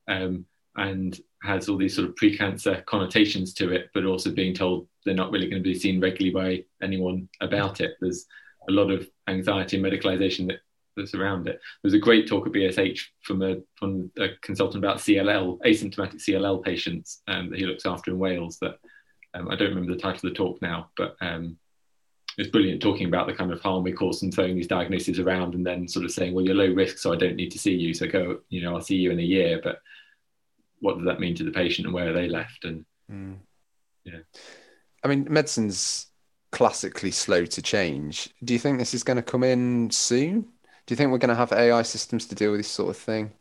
um, 0.07 0.45
and 0.75 1.21
has 1.43 1.69
all 1.69 1.77
these 1.77 1.95
sort 1.95 2.07
of 2.09 2.15
pre-cancer 2.15 2.83
connotations 2.85 3.53
to 3.53 3.71
it, 3.71 3.89
but 3.93 4.05
also 4.05 4.31
being 4.31 4.53
told 4.53 4.87
they're 5.05 5.13
not 5.13 5.31
really 5.31 5.49
going 5.49 5.61
to 5.61 5.69
be 5.69 5.75
seen 5.77 5.99
regularly 5.99 6.33
by 6.33 6.65
anyone 6.85 7.29
about 7.41 7.81
it. 7.81 7.95
There's 8.01 8.25
a 8.69 8.71
lot 8.71 8.89
of 8.91 9.07
anxiety 9.27 9.77
and 9.77 9.85
medicalization 9.85 10.47
that, 10.47 10.59
that's 10.95 11.13
around 11.15 11.47
it. 11.47 11.59
There's 11.81 11.93
a 11.93 11.99
great 11.99 12.27
talk 12.27 12.45
at 12.47 12.53
BSH 12.53 13.01
from 13.21 13.41
a 13.41 13.57
from 13.75 14.11
a 14.19 14.29
consultant 14.41 14.83
about 14.83 14.99
CLL, 14.99 15.59
asymptomatic 15.65 16.21
CLL 16.21 16.63
patients 16.63 17.21
um, 17.27 17.49
that 17.49 17.59
he 17.59 17.65
looks 17.65 17.85
after 17.85 18.11
in 18.11 18.19
Wales. 18.19 18.57
That 18.59 18.79
um, 19.33 19.49
I 19.49 19.55
don't 19.55 19.69
remember 19.69 19.93
the 19.93 19.99
title 19.99 20.27
of 20.27 20.33
the 20.33 20.37
talk 20.37 20.61
now, 20.61 20.89
but 20.97 21.15
um, 21.21 21.57
it's 22.37 22.49
brilliant 22.49 22.81
talking 22.81 23.07
about 23.07 23.27
the 23.27 23.33
kind 23.33 23.51
of 23.51 23.61
harm 23.61 23.83
we 23.83 23.91
cause 23.91 24.23
and 24.23 24.33
throwing 24.33 24.55
these 24.55 24.67
diagnoses 24.67 25.19
around, 25.19 25.55
and 25.55 25.65
then 25.65 25.87
sort 25.87 26.05
of 26.05 26.11
saying, 26.11 26.33
"Well, 26.33 26.45
you're 26.45 26.55
low 26.55 26.73
risk, 26.73 26.97
so 26.97 27.13
I 27.13 27.17
don't 27.17 27.35
need 27.35 27.51
to 27.51 27.59
see 27.59 27.73
you. 27.73 27.93
So 27.93 28.07
go, 28.07 28.39
you 28.49 28.61
know, 28.61 28.75
I'll 28.75 28.81
see 28.81 28.95
you 28.95 29.11
in 29.11 29.19
a 29.19 29.23
year." 29.23 29.59
But 29.63 29.81
what 30.79 30.97
does 30.97 31.05
that 31.05 31.19
mean 31.19 31.35
to 31.35 31.43
the 31.43 31.51
patient, 31.51 31.85
and 31.85 31.93
where 31.93 32.09
are 32.09 32.13
they 32.13 32.27
left? 32.27 32.65
And 32.65 32.85
Mm. 33.11 33.37
Yeah. 34.05 34.19
I 35.03 35.07
mean, 35.07 35.27
medicine's 35.29 36.07
classically 36.51 37.11
slow 37.11 37.45
to 37.45 37.61
change. 37.61 38.29
Do 38.43 38.53
you 38.53 38.59
think 38.59 38.77
this 38.77 38.93
is 38.93 39.03
going 39.03 39.17
to 39.17 39.23
come 39.23 39.43
in 39.43 39.91
soon? 39.91 40.41
Do 40.41 40.91
you 40.91 40.95
think 40.95 41.11
we're 41.11 41.17
going 41.17 41.29
to 41.29 41.35
have 41.35 41.51
AI 41.51 41.81
systems 41.81 42.25
to 42.27 42.35
deal 42.35 42.51
with 42.51 42.59
this 42.59 42.69
sort 42.69 42.89
of 42.89 42.97
thing? 42.97 43.31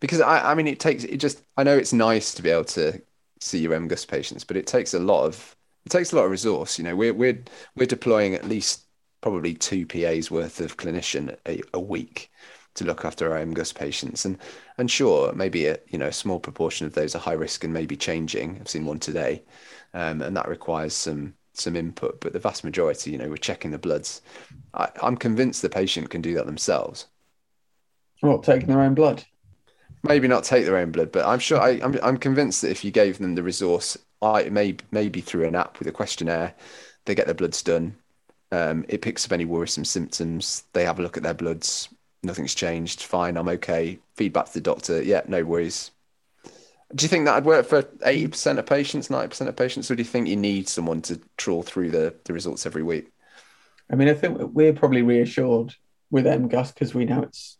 Because 0.00 0.20
I, 0.20 0.52
I 0.52 0.54
mean, 0.54 0.66
it 0.66 0.80
takes 0.80 1.04
it 1.04 1.16
just. 1.18 1.42
I 1.56 1.62
know 1.62 1.76
it's 1.76 1.92
nice 1.92 2.34
to 2.34 2.42
be 2.42 2.50
able 2.50 2.64
to 2.64 3.00
see 3.40 3.58
your 3.58 3.72
MGUS 3.72 4.06
patients, 4.06 4.44
but 4.44 4.56
it 4.56 4.66
takes 4.66 4.94
a 4.94 4.98
lot 4.98 5.24
of 5.24 5.56
it 5.86 5.90
takes 5.90 6.12
a 6.12 6.16
lot 6.16 6.24
of 6.24 6.30
resource. 6.30 6.78
You 6.78 6.84
know, 6.84 6.96
we're 6.96 7.14
we're 7.14 7.42
we're 7.76 7.86
deploying 7.86 8.34
at 8.34 8.44
least 8.48 8.84
probably 9.20 9.54
two 9.54 9.86
PAs 9.86 10.30
worth 10.30 10.60
of 10.60 10.76
clinician 10.76 11.36
a, 11.46 11.62
a 11.74 11.80
week 11.80 12.30
to 12.74 12.84
look 12.84 13.04
after 13.04 13.32
our 13.32 13.44
MGUS 13.44 13.74
patients, 13.74 14.24
and 14.24 14.38
and 14.78 14.90
sure, 14.90 15.32
maybe 15.32 15.66
a 15.66 15.78
you 15.88 15.98
know 15.98 16.06
a 16.08 16.12
small 16.12 16.40
proportion 16.40 16.86
of 16.86 16.94
those 16.94 17.14
are 17.14 17.18
high 17.18 17.32
risk 17.32 17.64
and 17.64 17.72
maybe 17.72 17.96
changing. 17.96 18.58
I've 18.60 18.68
seen 18.68 18.86
one 18.86 18.98
today, 19.00 19.42
um, 19.94 20.22
and 20.22 20.36
that 20.36 20.48
requires 20.48 20.94
some 20.94 21.34
some 21.54 21.76
input. 21.76 22.20
But 22.20 22.32
the 22.32 22.38
vast 22.38 22.64
majority, 22.64 23.10
you 23.10 23.18
know, 23.18 23.28
we're 23.28 23.36
checking 23.36 23.70
the 23.70 23.78
bloods. 23.78 24.22
I, 24.74 24.90
I'm 25.02 25.16
convinced 25.16 25.62
the 25.62 25.68
patient 25.68 26.10
can 26.10 26.22
do 26.22 26.34
that 26.34 26.46
themselves. 26.46 27.06
Well, 28.22 28.40
taking 28.40 28.68
their 28.68 28.80
own 28.80 28.94
blood? 28.94 29.24
Maybe 30.02 30.28
not 30.28 30.44
take 30.44 30.64
their 30.64 30.76
own 30.76 30.92
blood, 30.92 31.12
but 31.12 31.26
I'm 31.26 31.38
sure 31.38 31.60
I, 31.60 31.80
I'm 31.82 31.98
I'm 32.02 32.16
convinced 32.18 32.62
that 32.62 32.70
if 32.70 32.84
you 32.84 32.90
gave 32.90 33.18
them 33.18 33.34
the 33.34 33.42
resource, 33.42 33.96
I 34.22 34.48
may 34.48 34.76
maybe 34.90 35.20
through 35.20 35.46
an 35.46 35.56
app 35.56 35.78
with 35.78 35.88
a 35.88 35.92
questionnaire, 35.92 36.54
they 37.04 37.14
get 37.14 37.26
their 37.26 37.34
bloods 37.34 37.62
done. 37.62 37.96
Um, 38.50 38.84
it 38.88 39.02
picks 39.02 39.24
up 39.26 39.32
any 39.32 39.44
worrisome 39.44 39.84
symptoms. 39.84 40.64
They 40.72 40.84
have 40.84 40.98
a 40.98 41.02
look 41.02 41.16
at 41.16 41.22
their 41.22 41.34
bloods. 41.34 41.88
Nothing's 42.22 42.54
changed. 42.54 43.02
Fine, 43.02 43.36
I'm 43.36 43.48
okay. 43.48 43.98
Feedback 44.16 44.46
to 44.46 44.54
the 44.54 44.60
doctor. 44.60 45.02
Yeah, 45.02 45.22
no 45.28 45.44
worries. 45.44 45.90
Do 46.94 47.04
you 47.04 47.08
think 47.08 47.26
that'd 47.26 47.44
work 47.44 47.66
for 47.66 47.82
80% 47.82 48.58
of 48.58 48.64
patients, 48.64 49.08
90% 49.08 49.46
of 49.48 49.56
patients, 49.56 49.90
or 49.90 49.94
do 49.94 50.00
you 50.00 50.08
think 50.08 50.26
you 50.26 50.36
need 50.36 50.68
someone 50.68 51.02
to 51.02 51.20
trawl 51.36 51.62
through 51.62 51.90
the, 51.90 52.14
the 52.24 52.32
results 52.32 52.64
every 52.64 52.82
week? 52.82 53.12
I 53.90 53.94
mean, 53.94 54.08
I 54.08 54.14
think 54.14 54.38
we're 54.38 54.72
probably 54.72 55.02
reassured 55.02 55.74
with 56.10 56.24
MGUS 56.24 56.72
because 56.72 56.94
we 56.94 57.04
know 57.04 57.22
it's, 57.22 57.57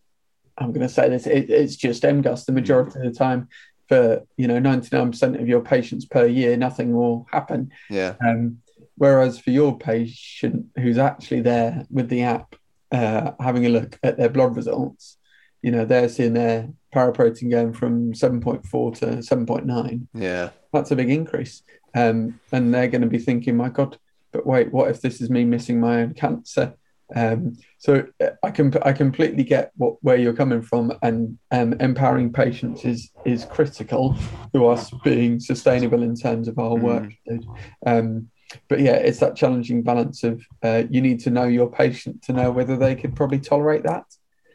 I'm 0.58 0.72
going 0.72 0.86
to 0.86 0.92
say 0.92 1.08
this, 1.08 1.26
it, 1.26 1.50
it's 1.50 1.76
just 1.76 2.02
MGUS 2.02 2.44
the 2.44 2.52
majority 2.52 2.98
of 2.98 3.04
the 3.04 3.18
time. 3.18 3.48
For, 3.88 4.22
you 4.36 4.46
know, 4.46 4.60
99% 4.60 5.40
of 5.40 5.48
your 5.48 5.62
patients 5.62 6.04
per 6.04 6.26
year, 6.26 6.58
nothing 6.58 6.94
will 6.94 7.26
happen. 7.30 7.72
Yeah. 7.88 8.16
Um, 8.20 8.58
whereas 8.96 9.38
for 9.38 9.50
your 9.50 9.78
patient 9.78 10.66
who's 10.76 10.98
actually 10.98 11.40
there 11.40 11.86
with 11.90 12.10
the 12.10 12.22
app, 12.22 12.54
uh, 12.92 13.32
having 13.40 13.64
a 13.64 13.70
look 13.70 13.98
at 14.02 14.18
their 14.18 14.28
blood 14.28 14.56
results, 14.56 15.16
you 15.62 15.70
know, 15.70 15.86
they're 15.86 16.10
seeing 16.10 16.34
their 16.34 16.68
paraprotein 16.94 17.50
going 17.50 17.72
from 17.72 18.12
7.4 18.12 18.98
to 18.98 19.06
7.9. 19.06 20.06
Yeah. 20.12 20.50
That's 20.72 20.90
a 20.90 20.96
big 20.96 21.10
increase. 21.10 21.62
Um, 21.94 22.40
and 22.52 22.74
they're 22.74 22.88
going 22.88 23.02
to 23.02 23.08
be 23.08 23.18
thinking, 23.18 23.56
my 23.56 23.70
God, 23.70 23.98
but 24.32 24.46
wait, 24.46 24.72
what 24.72 24.90
if 24.90 25.00
this 25.00 25.20
is 25.20 25.30
me 25.30 25.44
missing 25.44 25.80
my 25.80 26.02
own 26.02 26.14
cancer? 26.14 26.74
Um, 27.14 27.56
so 27.78 28.06
uh, 28.20 28.30
I 28.42 28.50
can 28.50 28.72
I 28.82 28.92
completely 28.92 29.42
get 29.42 29.72
what 29.76 29.96
where 30.02 30.16
you're 30.16 30.34
coming 30.34 30.62
from, 30.62 30.92
and 31.02 31.38
um, 31.50 31.72
empowering 31.74 32.32
patients 32.32 32.84
is 32.84 33.10
is 33.24 33.44
critical 33.46 34.16
to 34.54 34.66
us 34.66 34.90
being 35.04 35.40
sustainable 35.40 36.02
in 36.02 36.14
terms 36.14 36.48
of 36.48 36.58
our 36.58 36.76
Mm. 36.76 36.82
workload. 37.26 37.58
Um, 37.86 38.30
but 38.68 38.80
yeah, 38.80 38.94
it's 38.94 39.20
that 39.20 39.36
challenging 39.36 39.82
balance 39.82 40.24
of 40.24 40.42
uh, 40.62 40.84
you 40.90 41.00
need 41.00 41.20
to 41.20 41.30
know 41.30 41.44
your 41.44 41.70
patient 41.70 42.22
to 42.22 42.32
know 42.32 42.50
whether 42.50 42.76
they 42.76 42.94
could 42.94 43.14
probably 43.14 43.40
tolerate 43.40 43.84
that. 43.84 44.04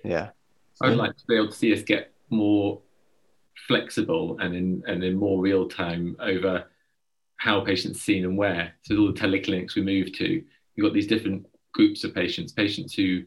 Yeah. 0.03 0.29
I'd 0.81 0.97
like 0.97 1.15
to 1.15 1.25
be 1.27 1.35
able 1.35 1.49
to 1.49 1.53
see 1.53 1.71
us 1.73 1.81
get 1.81 2.11
more 2.29 2.81
flexible 3.67 4.37
and 4.39 4.55
in 4.55 4.83
and 4.87 5.03
in 5.03 5.15
more 5.15 5.41
real 5.41 5.67
time 5.67 6.15
over 6.19 6.65
how 7.37 7.61
patients 7.61 8.01
seen 8.01 8.25
and 8.25 8.37
where. 8.37 8.73
So 8.83 8.97
all 8.97 9.13
the 9.13 9.19
teleclinics 9.19 9.75
we 9.75 9.81
move 9.81 10.11
to, 10.13 10.43
you've 10.75 10.85
got 10.85 10.93
these 10.93 11.07
different 11.07 11.45
groups 11.74 12.03
of 12.03 12.13
patients, 12.13 12.51
patients 12.51 12.93
who 12.93 13.24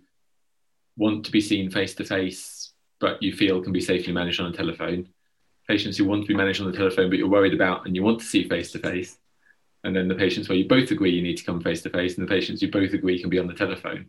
want 0.96 1.24
to 1.24 1.30
be 1.30 1.40
seen 1.40 1.70
face 1.70 1.94
to 1.94 2.04
face, 2.04 2.72
but 3.00 3.22
you 3.22 3.32
feel 3.32 3.62
can 3.62 3.72
be 3.72 3.80
safely 3.80 4.12
managed 4.12 4.40
on 4.40 4.52
a 4.52 4.56
telephone. 4.56 5.08
Patients 5.68 5.96
who 5.96 6.04
want 6.04 6.22
to 6.22 6.28
be 6.28 6.34
managed 6.34 6.60
on 6.60 6.70
the 6.70 6.76
telephone, 6.76 7.10
but 7.10 7.18
you're 7.18 7.28
worried 7.28 7.54
about 7.54 7.86
and 7.86 7.94
you 7.94 8.02
want 8.02 8.20
to 8.20 8.24
see 8.24 8.48
face 8.48 8.72
to 8.72 8.78
face. 8.78 9.18
And 9.84 9.94
then 9.94 10.08
the 10.08 10.14
patients 10.14 10.48
where 10.48 10.58
you 10.58 10.66
both 10.66 10.90
agree 10.90 11.10
you 11.10 11.22
need 11.22 11.36
to 11.36 11.44
come 11.44 11.60
face 11.60 11.82
to 11.82 11.90
face, 11.90 12.16
and 12.16 12.26
the 12.26 12.32
patients 12.32 12.62
you 12.62 12.70
both 12.70 12.92
agree 12.92 13.20
can 13.20 13.30
be 13.30 13.38
on 13.38 13.46
the 13.46 13.54
telephone. 13.54 14.06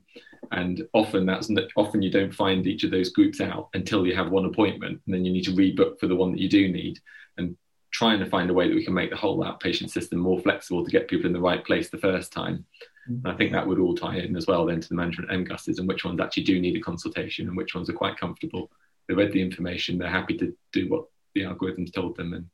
And 0.52 0.88
often 0.94 1.26
that's 1.26 1.50
often 1.76 2.02
you 2.02 2.10
don't 2.10 2.34
find 2.34 2.66
each 2.66 2.84
of 2.84 2.92
those 2.92 3.10
groups 3.10 3.42
out 3.42 3.70
until 3.74 4.08
you 4.08 4.16
have 4.16 4.32
one 4.32 4.46
appointment, 4.46 5.02
and 5.06 5.14
then 5.14 5.26
you 5.26 5.32
need 5.32 5.44
to 5.44 5.52
rebook 5.52 6.00
for 6.00 6.08
the 6.08 6.16
one 6.16 6.32
that 6.32 6.42
you 6.42 6.50
do 6.50 6.72
need. 6.72 7.00
And 7.38 7.56
trying 7.92 8.20
to 8.20 8.26
find 8.26 8.50
a 8.50 8.54
way 8.54 8.68
that 8.68 8.76
we 8.76 8.84
can 8.84 8.94
make 8.94 9.10
the 9.10 9.16
whole 9.16 9.44
outpatient 9.44 9.90
system 9.90 10.20
more 10.20 10.40
flexible 10.40 10.84
to 10.84 10.92
get 10.92 11.08
people 11.08 11.26
in 11.26 11.34
the 11.34 11.40
right 11.40 11.64
place 11.64 11.90
the 11.90 11.98
first 11.98 12.32
time. 12.32 12.66
And 13.08 13.28
I 13.28 13.36
think 13.36 13.52
that 13.52 13.66
would 13.66 13.80
all 13.80 13.96
tie 13.96 14.18
in 14.18 14.36
as 14.36 14.48
well 14.48 14.66
then 14.66 14.82
to 14.82 14.90
the 14.90 14.96
management 14.96 15.32
MGUSs 15.32 15.80
and 15.80 15.88
which 15.88 16.04
ones 16.04 16.20
actually 16.20 16.44
do 16.44 16.60
need 16.60 16.76
a 16.76 16.82
consultation 16.82 17.48
and 17.48 17.56
which 17.56 17.74
ones 17.74 17.90
are 17.90 17.94
quite 17.94 18.18
comfortable. 18.18 18.70
They 19.08 19.14
read 19.14 19.32
the 19.32 19.42
information, 19.42 19.98
they're 19.98 20.10
happy 20.10 20.38
to 20.38 20.54
do 20.74 20.90
what 20.90 21.06
the 21.34 21.42
algorithms 21.42 21.94
told 21.94 22.18
them. 22.18 22.34
And 22.34 22.46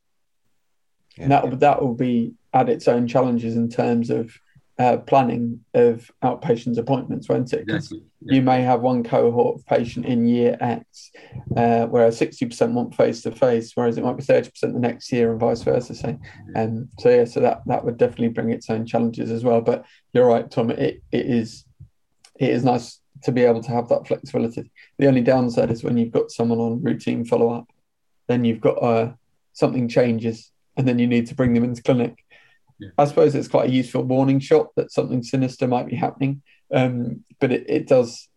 And 1.18 1.32
that 1.32 1.60
that 1.60 1.82
will 1.82 1.96
be 1.96 2.34
at 2.54 2.70
its 2.70 2.88
own 2.88 3.08
challenges 3.08 3.56
in 3.56 3.70
terms 3.70 4.10
of 4.10 4.40
uh, 4.80 4.98
planning 4.98 5.64
of 5.74 6.10
outpatient 6.24 6.78
appointments, 6.78 7.30
won't 7.30 7.54
it? 7.54 7.62
exactly. 7.62 8.02
Yeah. 8.22 8.36
you 8.36 8.42
may 8.42 8.62
have 8.62 8.82
one 8.82 9.04
cohort 9.04 9.60
of 9.60 9.66
patient 9.66 10.06
in 10.06 10.26
year 10.26 10.58
X, 10.60 11.12
uh, 11.58 11.86
whereas 11.86 12.20
60% 12.20 12.72
want 12.72 12.96
face 12.96 13.22
to 13.24 13.32
face, 13.32 13.72
whereas 13.76 13.98
it 13.98 14.04
might 14.04 14.18
be 14.18 14.24
30% 14.24 14.52
the 14.62 14.80
next 14.80 15.12
year 15.12 15.32
and 15.32 15.40
vice 15.40 15.62
versa. 15.62 15.94
So, 15.94 16.18
um, 16.56 16.90
so 17.00 17.10
yeah, 17.10 17.26
so 17.26 17.40
that, 17.42 17.62
that 17.68 17.84
would 17.84 17.98
definitely 17.98 18.30
bring 18.30 18.50
its 18.50 18.70
own 18.70 18.86
challenges 18.86 19.30
as 19.30 19.44
well. 19.44 19.62
But 19.62 19.86
you're 20.14 20.28
right, 20.28 20.50
Tom, 20.50 20.72
it, 20.72 21.04
it 21.12 21.26
is 21.26 21.66
it 22.40 22.50
is 22.50 22.64
nice 22.64 23.00
to 23.24 23.32
be 23.32 23.44
able 23.44 23.62
to 23.62 23.72
have 23.72 23.90
that 23.90 24.08
flexibility. 24.08 24.72
The 24.98 25.08
only 25.08 25.22
downside 25.22 25.72
is 25.72 25.84
when 25.84 25.98
you've 25.98 26.12
got 26.12 26.32
someone 26.32 26.60
on 26.60 26.82
routine 26.82 27.26
follow 27.26 27.52
up, 27.52 27.70
then 28.28 28.44
you've 28.44 28.62
got 28.62 28.82
uh, 28.84 29.14
something 29.54 29.88
changes 29.88 30.52
and 30.76 30.88
then 30.88 31.00
you 31.00 31.08
need 31.08 31.28
to 31.28 31.36
bring 31.36 31.54
them 31.54 31.64
into 31.64 31.84
clinic. 31.84 32.23
Yeah. 32.84 32.90
I 32.98 33.06
suppose 33.06 33.34
it's 33.36 33.48
quite 33.48 33.70
a 33.70 33.74
useful 33.74 34.04
warning 34.04 34.40
shot 34.40 34.68
that 34.76 34.92
something 34.92 35.24
sinister 35.24 35.68
might 35.68 35.88
be 35.88 35.96
happening 35.96 36.42
um, 36.74 37.24
but 37.40 37.52
it, 37.52 37.66
it 37.70 37.88
does 37.88 38.28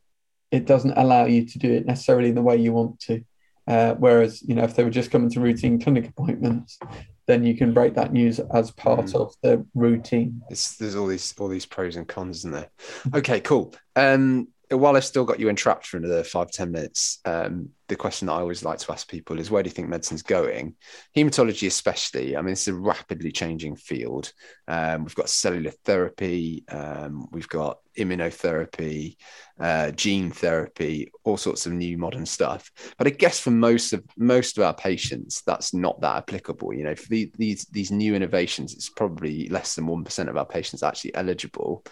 it 0.51 0.67
doesn't 0.67 0.97
allow 0.97 1.25
you 1.27 1.45
to 1.47 1.59
do 1.59 1.73
it 1.73 1.87
necessarily 1.87 2.29
in 2.29 2.35
the 2.37 2.43
way 2.43 2.57
you 2.57 2.73
want 2.73 3.01
to. 3.01 3.23
Uh, 3.67 3.95
whereas 3.95 4.43
you 4.43 4.55
know 4.55 4.63
if 4.63 4.77
they 4.77 4.85
were 4.85 4.91
just 4.91 5.11
coming 5.11 5.29
to 5.31 5.41
routine 5.41 5.81
clinic 5.81 6.09
appointments, 6.09 6.79
then 7.27 7.45
you 7.45 7.57
can 7.57 7.73
break 7.75 7.95
that 7.95 8.13
news 8.13 8.39
as 8.55 8.71
part 8.71 9.07
Mm. 9.07 9.15
of 9.17 9.35
the 9.43 9.67
routine. 9.75 10.41
It's, 10.51 10.77
there's 10.77 10.95
all 10.95 11.09
these 11.09 11.35
all 11.39 11.49
these 11.49 11.67
pros 11.67 11.97
and 11.97 12.07
cons, 12.07 12.39
isn't 12.39 12.53
there? 12.53 12.71
Okay, 13.15 13.41
cool. 13.41 13.75
Um, 13.97 14.49
while 14.71 14.97
I've 14.97 15.05
still 15.05 15.25
got 15.25 15.39
you 15.39 15.49
entrapped 15.49 15.87
for 15.87 15.97
another 15.97 16.25
five 16.25 16.51
ten 16.51 16.73
minutes, 16.73 17.21
um, 17.25 17.69
the 17.89 17.97
question 17.97 18.27
that 18.27 18.33
I 18.33 18.41
always 18.41 18.65
like 18.65 18.79
to 18.81 18.93
ask 18.93 19.09
people 19.09 19.39
is, 19.39 19.51
where 19.51 19.63
do 19.63 19.69
you 19.69 19.75
think 19.75 19.89
medicine's 19.89 20.23
going? 20.23 20.75
Hematology, 21.17 21.69
especially. 21.69 22.37
I 22.37 22.43
mean, 22.43 22.53
it's 22.53 22.67
a 22.67 22.75
rapidly 22.75 23.31
changing 23.31 23.77
field. 23.77 24.33
Um, 24.67 25.05
we've 25.05 25.15
got 25.15 25.29
cellular 25.29 25.71
therapy, 25.85 26.65
um, 26.69 27.29
we've 27.31 27.49
got 27.49 27.79
immunotherapy, 27.97 29.17
uh, 29.61 29.93
gene 29.93 30.31
therapy, 30.31 31.13
all 31.25 31.37
sorts 31.37 31.67
of 31.67 31.73
new 31.73 31.97
modern 31.97 32.27
stuff. 32.27 32.71
But 32.99 33.07
I 33.07 33.11
guess 33.11 33.39
for 33.39 33.53
most 33.53 33.93
of 33.93 34.03
most 34.17 34.59
of 34.59 34.65
our 34.65 34.75
patients, 34.75 35.43
that's 35.47 35.73
not 35.73 36.01
that 36.01 36.17
applicable. 36.17 36.75
You 36.75 36.85
know, 36.85 36.95
for 36.95 37.09
the, 37.09 37.33
these 37.39 37.67
these 37.67 37.93
new 37.93 38.15
innovations, 38.15 38.75
it's 38.75 38.91
probably 38.91 39.49
less 39.49 39.77
than 39.77 39.87
one 39.87 40.03
percent 40.03 40.29
of 40.29 40.37
our 40.37 40.47
patients 40.47 40.83
actually 40.83 41.15
eligible. 41.15 41.85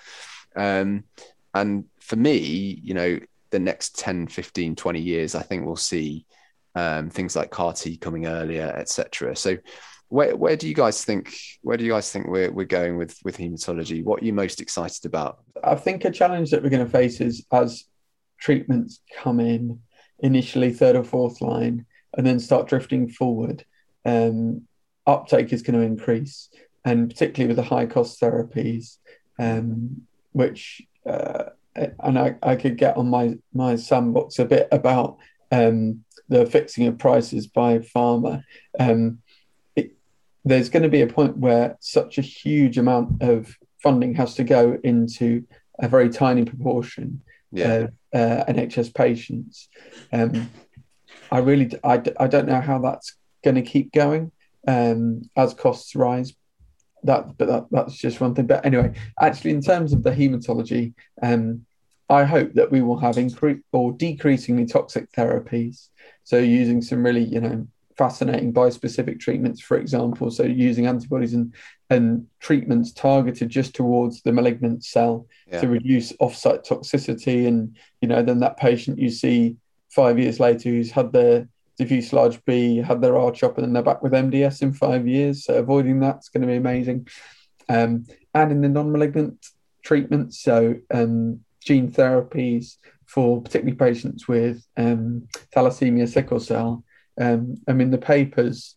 Um, 0.56 1.04
and 1.54 1.84
for 2.00 2.16
me, 2.16 2.80
you 2.82 2.94
know, 2.94 3.18
the 3.50 3.58
next 3.58 3.98
10, 3.98 4.26
15, 4.26 4.74
20 4.74 5.00
years, 5.00 5.34
I 5.34 5.42
think 5.42 5.64
we'll 5.64 5.76
see 5.76 6.26
um, 6.74 7.08
things 7.08 7.36
like 7.36 7.50
CAR 7.50 7.72
T 7.72 7.96
coming 7.96 8.26
earlier, 8.26 8.74
etc. 8.76 9.36
So 9.36 9.56
where, 10.08 10.36
where 10.36 10.56
do 10.56 10.68
you 10.68 10.74
guys 10.74 11.04
think 11.04 11.34
where 11.62 11.76
do 11.76 11.84
you 11.84 11.90
guys 11.90 12.10
think 12.10 12.26
we're, 12.26 12.50
we're 12.52 12.66
going 12.66 12.96
with 12.96 13.18
with 13.24 13.36
hematology 13.36 14.04
what 14.04 14.22
are 14.22 14.24
you 14.24 14.32
most 14.32 14.60
excited 14.60 15.04
about 15.06 15.38
i 15.64 15.74
think 15.74 16.04
a 16.04 16.10
challenge 16.10 16.50
that 16.50 16.62
we're 16.62 16.70
going 16.70 16.84
to 16.84 16.90
face 16.90 17.20
is 17.20 17.44
as 17.50 17.84
treatments 18.38 19.00
come 19.16 19.40
in 19.40 19.80
initially 20.20 20.72
third 20.72 20.94
or 20.94 21.02
fourth 21.02 21.40
line 21.40 21.84
and 22.16 22.26
then 22.26 22.38
start 22.38 22.68
drifting 22.68 23.08
forward 23.08 23.64
um, 24.04 24.62
uptake 25.06 25.52
is 25.52 25.62
going 25.62 25.78
to 25.78 25.84
increase 25.84 26.48
and 26.84 27.10
particularly 27.10 27.48
with 27.48 27.56
the 27.56 27.68
high 27.68 27.86
cost 27.86 28.20
therapies 28.20 28.98
um, 29.38 30.02
which 30.32 30.82
uh, 31.06 31.50
and 31.74 32.18
I, 32.18 32.36
I 32.42 32.56
could 32.56 32.76
get 32.76 32.96
on 32.96 33.08
my 33.08 33.36
my 33.52 33.76
sandbox 33.76 34.38
a 34.38 34.44
bit 34.44 34.68
about 34.70 35.18
um, 35.50 36.04
the 36.28 36.46
fixing 36.46 36.86
of 36.86 36.98
prices 36.98 37.46
by 37.46 37.78
pharma. 37.78 38.42
Um, 38.78 39.18
it, 39.76 39.92
there's 40.44 40.68
going 40.68 40.84
to 40.84 40.88
be 40.88 41.02
a 41.02 41.06
point 41.06 41.36
where 41.36 41.76
such 41.80 42.18
a 42.18 42.22
huge 42.22 42.78
amount 42.78 43.22
of 43.22 43.56
funding 43.82 44.14
has 44.14 44.34
to 44.36 44.44
go 44.44 44.78
into 44.82 45.44
a 45.78 45.88
very 45.88 46.08
tiny 46.08 46.44
proportion 46.44 47.22
yeah. 47.52 47.72
of 47.72 47.84
uh, 48.14 48.44
NHS 48.48 48.94
patients. 48.94 49.68
Um, 50.12 50.50
I 51.30 51.38
really, 51.38 51.70
I, 51.82 52.02
I 52.18 52.26
don't 52.28 52.46
know 52.46 52.60
how 52.60 52.78
that's 52.78 53.16
going 53.42 53.56
to 53.56 53.62
keep 53.62 53.92
going 53.92 54.32
um, 54.66 55.28
as 55.36 55.54
costs 55.54 55.94
rise 55.94 56.32
that 57.04 57.36
but 57.38 57.48
that, 57.48 57.66
that's 57.70 57.96
just 57.96 58.20
one 58.20 58.34
thing. 58.34 58.46
But 58.46 58.64
anyway 58.64 58.92
actually 59.20 59.52
in 59.52 59.60
terms 59.60 59.92
of 59.92 60.02
the 60.02 60.10
hematology 60.10 60.94
um, 61.22 61.64
i 62.10 62.24
hope 62.24 62.52
that 62.54 62.70
we 62.70 62.82
will 62.82 62.98
have 62.98 63.18
increased 63.18 63.62
or 63.72 63.92
decreasingly 63.92 64.66
toxic 64.66 65.10
therapies. 65.12 65.88
So 66.24 66.38
using 66.38 66.82
some 66.82 67.04
really 67.04 67.24
you 67.24 67.40
know 67.40 67.66
fascinating 67.96 68.52
bispecific 68.52 69.20
treatments 69.20 69.60
for 69.60 69.76
example. 69.76 70.30
So 70.30 70.44
using 70.44 70.86
antibodies 70.86 71.34
and 71.34 71.54
and 71.90 72.26
treatments 72.40 72.92
targeted 72.92 73.48
just 73.48 73.74
towards 73.74 74.22
the 74.22 74.32
malignant 74.32 74.84
cell 74.84 75.26
yeah. 75.50 75.60
to 75.60 75.68
reduce 75.68 76.12
offsite 76.14 76.66
toxicity. 76.66 77.46
And 77.46 77.76
you 78.00 78.08
know 78.08 78.22
then 78.22 78.40
that 78.40 78.56
patient 78.56 78.98
you 78.98 79.10
see 79.10 79.56
five 79.90 80.18
years 80.18 80.40
later 80.40 80.70
who's 80.70 80.90
had 80.90 81.12
their 81.12 81.48
diffuse 81.76 82.12
large 82.12 82.44
B, 82.44 82.76
had 82.76 83.00
their 83.00 83.16
R 83.16 83.30
chop, 83.32 83.56
and 83.58 83.66
then 83.66 83.72
they're 83.72 83.82
back 83.82 84.02
with 84.02 84.12
MDS 84.12 84.62
in 84.62 84.72
five 84.72 85.06
years. 85.06 85.44
So 85.44 85.54
avoiding 85.54 86.00
that's 86.00 86.28
going 86.28 86.42
to 86.42 86.46
be 86.46 86.56
amazing. 86.56 87.08
Um, 87.68 88.06
and 88.34 88.52
in 88.52 88.60
the 88.60 88.68
non-malignant 88.68 89.46
treatments, 89.82 90.40
so 90.40 90.76
um, 90.92 91.40
gene 91.62 91.90
therapies 91.90 92.76
for 93.06 93.40
particularly 93.40 93.76
patients 93.76 94.26
with 94.28 94.64
um, 94.76 95.28
thalassemia, 95.54 96.08
sickle 96.08 96.40
cell. 96.40 96.84
Um, 97.20 97.56
I 97.68 97.72
mean, 97.72 97.90
the 97.90 97.98
papers 97.98 98.76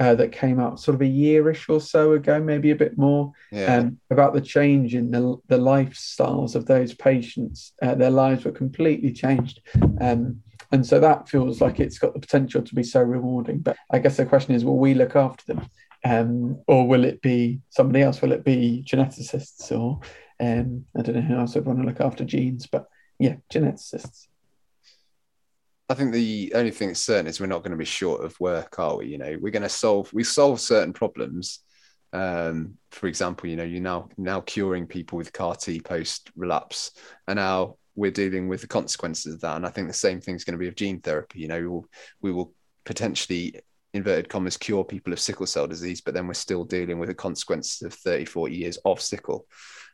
uh, 0.00 0.14
that 0.14 0.32
came 0.32 0.58
out 0.58 0.80
sort 0.80 0.94
of 0.94 1.02
a 1.02 1.04
yearish 1.04 1.68
or 1.68 1.80
so 1.80 2.14
ago, 2.14 2.40
maybe 2.40 2.70
a 2.70 2.76
bit 2.76 2.96
more, 2.96 3.32
yeah. 3.52 3.76
um, 3.76 3.98
about 4.10 4.32
the 4.32 4.40
change 4.40 4.94
in 4.94 5.10
the, 5.10 5.36
the 5.48 5.58
lifestyles 5.58 6.54
of 6.54 6.64
those 6.66 6.94
patients. 6.94 7.74
Uh, 7.82 7.94
their 7.94 8.10
lives 8.10 8.44
were 8.44 8.50
completely 8.50 9.12
changed. 9.12 9.60
Um, 10.00 10.42
and 10.72 10.86
so 10.86 11.00
that 11.00 11.28
feels 11.28 11.60
like 11.60 11.80
it's 11.80 11.98
got 11.98 12.14
the 12.14 12.20
potential 12.20 12.62
to 12.62 12.74
be 12.74 12.82
so 12.82 13.00
rewarding. 13.00 13.58
But 13.58 13.76
I 13.90 13.98
guess 13.98 14.16
the 14.16 14.26
question 14.26 14.54
is, 14.54 14.64
will 14.64 14.78
we 14.78 14.94
look 14.94 15.16
after 15.16 15.44
them? 15.46 15.68
Um, 16.04 16.62
or 16.66 16.86
will 16.86 17.04
it 17.04 17.20
be 17.20 17.60
somebody 17.68 18.02
else? 18.02 18.22
Will 18.22 18.32
it 18.32 18.44
be 18.44 18.84
geneticists 18.86 19.70
or 19.70 20.00
um, 20.40 20.86
I 20.96 21.02
don't 21.02 21.16
know 21.16 21.20
who 21.20 21.36
else 21.36 21.54
would 21.54 21.66
want 21.66 21.80
to 21.80 21.84
look 21.84 22.00
after 22.00 22.24
genes, 22.24 22.66
but 22.66 22.86
yeah, 23.18 23.36
geneticists. 23.52 24.26
I 25.90 25.94
think 25.94 26.12
the 26.12 26.52
only 26.54 26.70
thing 26.70 26.88
that's 26.88 27.04
certain 27.04 27.26
is 27.26 27.40
we're 27.40 27.46
not 27.46 27.62
going 27.62 27.72
to 27.72 27.76
be 27.76 27.84
short 27.84 28.24
of 28.24 28.38
work, 28.40 28.78
are 28.78 28.96
we? 28.98 29.08
You 29.08 29.18
know, 29.18 29.36
we're 29.40 29.50
going 29.50 29.62
to 29.62 29.68
solve 29.68 30.10
we 30.12 30.24
solve 30.24 30.60
certain 30.60 30.92
problems. 30.92 31.60
Um, 32.12 32.78
for 32.90 33.06
example, 33.06 33.48
you 33.50 33.56
know, 33.56 33.64
you're 33.64 33.82
now 33.82 34.08
now 34.16 34.40
curing 34.40 34.86
people 34.86 35.18
with 35.18 35.32
CAR 35.32 35.56
T 35.56 35.80
post 35.80 36.30
relapse, 36.36 36.92
and 37.28 37.36
now 37.36 37.76
we're 38.00 38.10
dealing 38.10 38.48
with 38.48 38.62
the 38.62 38.66
consequences 38.66 39.34
of 39.34 39.40
that. 39.42 39.56
And 39.56 39.66
I 39.66 39.68
think 39.68 39.86
the 39.86 39.94
same 39.94 40.20
thing 40.20 40.34
is 40.34 40.44
going 40.44 40.54
to 40.54 40.58
be 40.58 40.68
of 40.68 40.74
gene 40.74 41.00
therapy. 41.00 41.40
You 41.40 41.48
know, 41.48 41.60
we 41.60 41.68
will, 41.68 41.86
we 42.22 42.32
will 42.32 42.52
potentially 42.84 43.60
inverted 43.92 44.30
commas 44.30 44.56
cure 44.56 44.84
people 44.84 45.12
of 45.12 45.20
sickle 45.20 45.46
cell 45.46 45.66
disease, 45.66 46.00
but 46.00 46.14
then 46.14 46.26
we're 46.26 46.34
still 46.34 46.64
dealing 46.64 46.98
with 46.98 47.10
the 47.10 47.14
consequences 47.14 47.82
of 47.82 47.92
30, 47.92 48.24
40 48.24 48.56
years 48.56 48.78
of 48.86 49.02
sickle. 49.02 49.46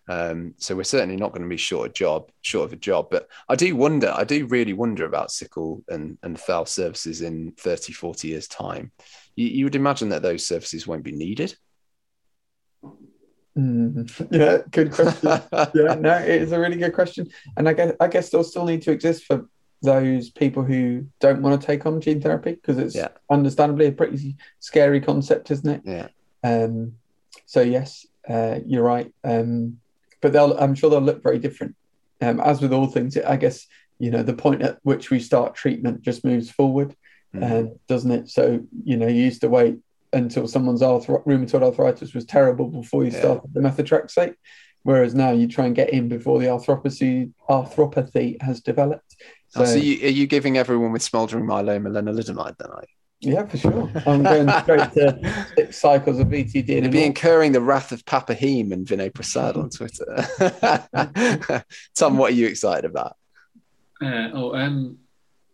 Um, 0.09 0.55
so 0.59 0.77
we're 0.77 0.85
certainly 0.85 1.17
not 1.17 1.33
going 1.33 1.43
to 1.43 1.49
be 1.49 1.57
short 1.57 1.89
of 1.89 1.95
job, 1.95 2.31
short 2.43 2.67
of 2.67 2.73
a 2.75 2.77
job. 2.77 3.09
But 3.11 3.29
I 3.49 3.57
do 3.57 3.75
wonder, 3.75 4.15
I 4.17 4.23
do 4.23 4.47
really 4.47 4.73
wonder 4.73 5.05
about 5.05 5.33
sickle 5.33 5.83
and, 5.89 6.17
and 6.23 6.39
thal 6.39 6.65
services 6.65 7.23
in 7.23 7.55
30, 7.59 7.93
40 7.93 8.29
years 8.29 8.47
time. 8.47 8.93
You, 9.35 9.49
you 9.49 9.65
would 9.65 9.75
imagine 9.75 10.11
that 10.11 10.23
those 10.23 10.47
services 10.47 10.87
won't 10.87 11.03
be 11.03 11.11
needed. 11.11 11.57
Mm, 13.57 14.29
yeah, 14.31 14.59
good 14.71 14.93
question. 14.93 15.29
yeah, 15.75 15.95
no, 15.95 16.19
it 16.19 16.43
is 16.43 16.53
a 16.53 16.61
really 16.61 16.77
good 16.77 16.93
question, 16.93 17.31
and 17.57 17.69
I 17.69 17.73
guess 17.73 17.93
I 18.01 18.09
guess 18.09 18.31
they'll 18.31 18.45
still 18.45 18.67
need 18.67 18.83
to 18.83 18.93
exist 18.93 19.25
for 19.25 19.49
those 19.83 20.31
people 20.31 20.63
who 20.63 21.07
don't 21.21 21.43
want 21.43 21.61
to 21.61 21.67
take 21.67 21.87
on 21.87 22.01
gene 22.01 22.21
therapy 22.21 22.53
because 22.53 22.79
it's 22.79 22.95
yeah. 22.95 23.09
understandably 23.31 23.87
a 23.87 23.93
pretty 23.93 24.37
scary 24.61 25.01
concept, 25.01 25.51
isn't 25.51 25.69
it? 25.69 25.83
Yeah. 25.85 26.09
Um. 26.45 26.93
So 27.47 27.63
yes, 27.63 28.07
uh, 28.29 28.61
you're 28.67 28.83
right. 28.83 29.13
Um, 29.25 29.79
but 30.21 30.33
they'll 30.33 30.57
I'm 30.59 30.75
sure 30.75 30.91
they'll 30.91 31.01
look 31.01 31.23
very 31.23 31.39
different. 31.39 31.77
Um, 32.21 32.41
as 32.41 32.61
with 32.61 32.73
all 32.73 32.87
things, 32.87 33.17
I 33.17 33.37
guess 33.37 33.67
you 33.99 34.11
know 34.11 34.23
the 34.23 34.35
point 34.35 34.63
at 34.63 34.79
which 34.83 35.11
we 35.11 35.21
start 35.21 35.55
treatment 35.55 36.03
just 36.03 36.25
moves 36.25 36.51
forward, 36.51 36.95
mm-hmm. 37.35 37.73
doesn't 37.89 38.11
it? 38.11 38.29
So 38.29 38.61
you 38.85 38.97
know 38.97 39.07
you 39.07 39.25
used 39.25 39.41
to 39.43 39.49
wait 39.49 39.79
until 40.17 40.49
someone's 40.49 40.83
arthro- 40.83 41.25
rheumatoid 41.25 41.63
arthritis 41.63 42.15
was 42.15 42.25
terrible 42.25 42.69
before 42.69 43.05
you 43.05 43.11
yeah. 43.11 43.19
started 43.19 43.53
the 43.53 43.61
methotrexate. 43.61 44.35
Whereas 44.83 45.15
now 45.15 45.33
you 45.33 45.49
try 45.49 45.67
and 45.67 45.75
get 45.75 45.91
in 45.91 46.09
before 46.09 46.39
the 46.39 46.47
arthropathy 46.47 47.33
arthropathy 47.51 48.41
has 48.41 48.61
developed. 48.61 49.17
So, 49.49 49.63
oh, 49.63 49.65
so 49.65 49.77
you, 49.77 50.07
are 50.07 50.11
you 50.11 50.27
giving 50.27 50.59
everyone 50.59 50.93
with 50.93 51.03
smoldering 51.03 51.45
myeloma 51.45 51.89
lenalidomide 51.89 52.57
then? 52.59 52.71
I 52.73 52.85
yeah, 53.21 53.47
for 53.47 53.57
sure. 53.57 53.91
I'm 54.07 54.23
going 54.23 54.49
straight 54.63 54.93
to 54.93 55.47
six 55.57 55.79
cycles 55.79 56.19
of 56.19 56.29
VTD. 56.29 56.69
You'd 56.69 56.91
be 56.93 57.05
incurring 57.05 57.53
the 57.53 57.61
wrath 57.61 57.91
of 57.91 58.05
Papa 58.05 58.35
Heme 58.35 58.73
and 58.73 58.87
Vinay 58.87 59.13
Prasad 59.13 59.57
on 59.57 59.71
Twitter. 59.71 60.05
Tom, 61.95 62.19
what 62.19 62.33
are 62.33 62.35
you 62.35 62.47
excited 62.47 62.85
about? 62.85 63.17
Uh, 64.03 64.29
oh, 64.35 64.55
um, 64.55 64.99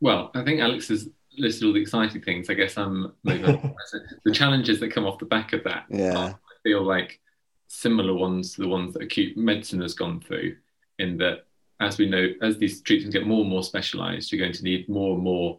well, 0.00 0.32
I 0.34 0.42
think 0.42 0.60
Alex 0.60 0.88
has 0.88 1.08
listed 1.38 1.66
all 1.66 1.72
the 1.72 1.80
exciting 1.80 2.22
things. 2.22 2.50
I 2.50 2.54
guess 2.54 2.76
I'm 2.76 3.12
the 3.24 4.32
challenges 4.32 4.80
that 4.80 4.92
come 4.92 5.06
off 5.06 5.18
the 5.18 5.26
back 5.26 5.52
of 5.52 5.64
that. 5.64 5.84
Yeah, 5.88 6.18
I 6.18 6.34
feel 6.62 6.82
like 6.82 7.20
similar 7.68 8.14
ones 8.14 8.54
to 8.54 8.62
the 8.62 8.68
ones 8.68 8.94
that 8.94 9.02
acute 9.02 9.36
medicine 9.36 9.80
has 9.80 9.94
gone 9.94 10.20
through. 10.20 10.56
In 10.98 11.16
that, 11.18 11.46
as 11.80 11.98
we 11.98 12.08
know, 12.08 12.28
as 12.42 12.58
these 12.58 12.82
treatments 12.82 13.16
get 13.16 13.26
more 13.26 13.40
and 13.40 13.50
more 13.50 13.62
specialised, 13.62 14.30
you're 14.30 14.40
going 14.40 14.52
to 14.52 14.62
need 14.62 14.88
more 14.88 15.14
and 15.14 15.22
more 15.22 15.58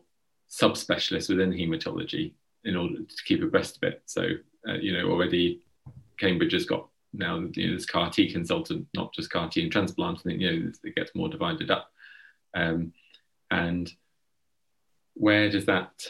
subspecialists 0.50 1.30
within 1.30 1.52
hematology 1.52 2.34
in 2.64 2.76
order 2.76 3.00
to 3.00 3.24
keep 3.26 3.42
abreast 3.42 3.78
of 3.78 3.84
it. 3.84 4.04
So, 4.06 4.28
uh, 4.70 4.76
you 4.76 4.94
know, 4.94 5.10
already 5.10 5.64
Cambridge 6.18 6.54
has 6.54 6.66
got 6.66 6.88
now 7.14 7.40
you 7.54 7.68
know 7.68 7.76
this 7.76 7.86
CAR 7.86 8.10
T 8.10 8.32
consultant, 8.32 8.88
not 8.94 9.14
just 9.14 9.30
CAR 9.30 9.50
T 9.50 9.62
and 9.62 9.72
transplant. 9.72 10.26
and 10.26 10.42
you 10.42 10.52
know 10.52 10.72
it 10.84 10.96
gets 10.96 11.14
more 11.16 11.30
divided 11.30 11.72
up, 11.72 11.92
um, 12.54 12.94
and 13.52 13.92
where 15.16 15.50
does 15.50 15.66
that 15.66 16.08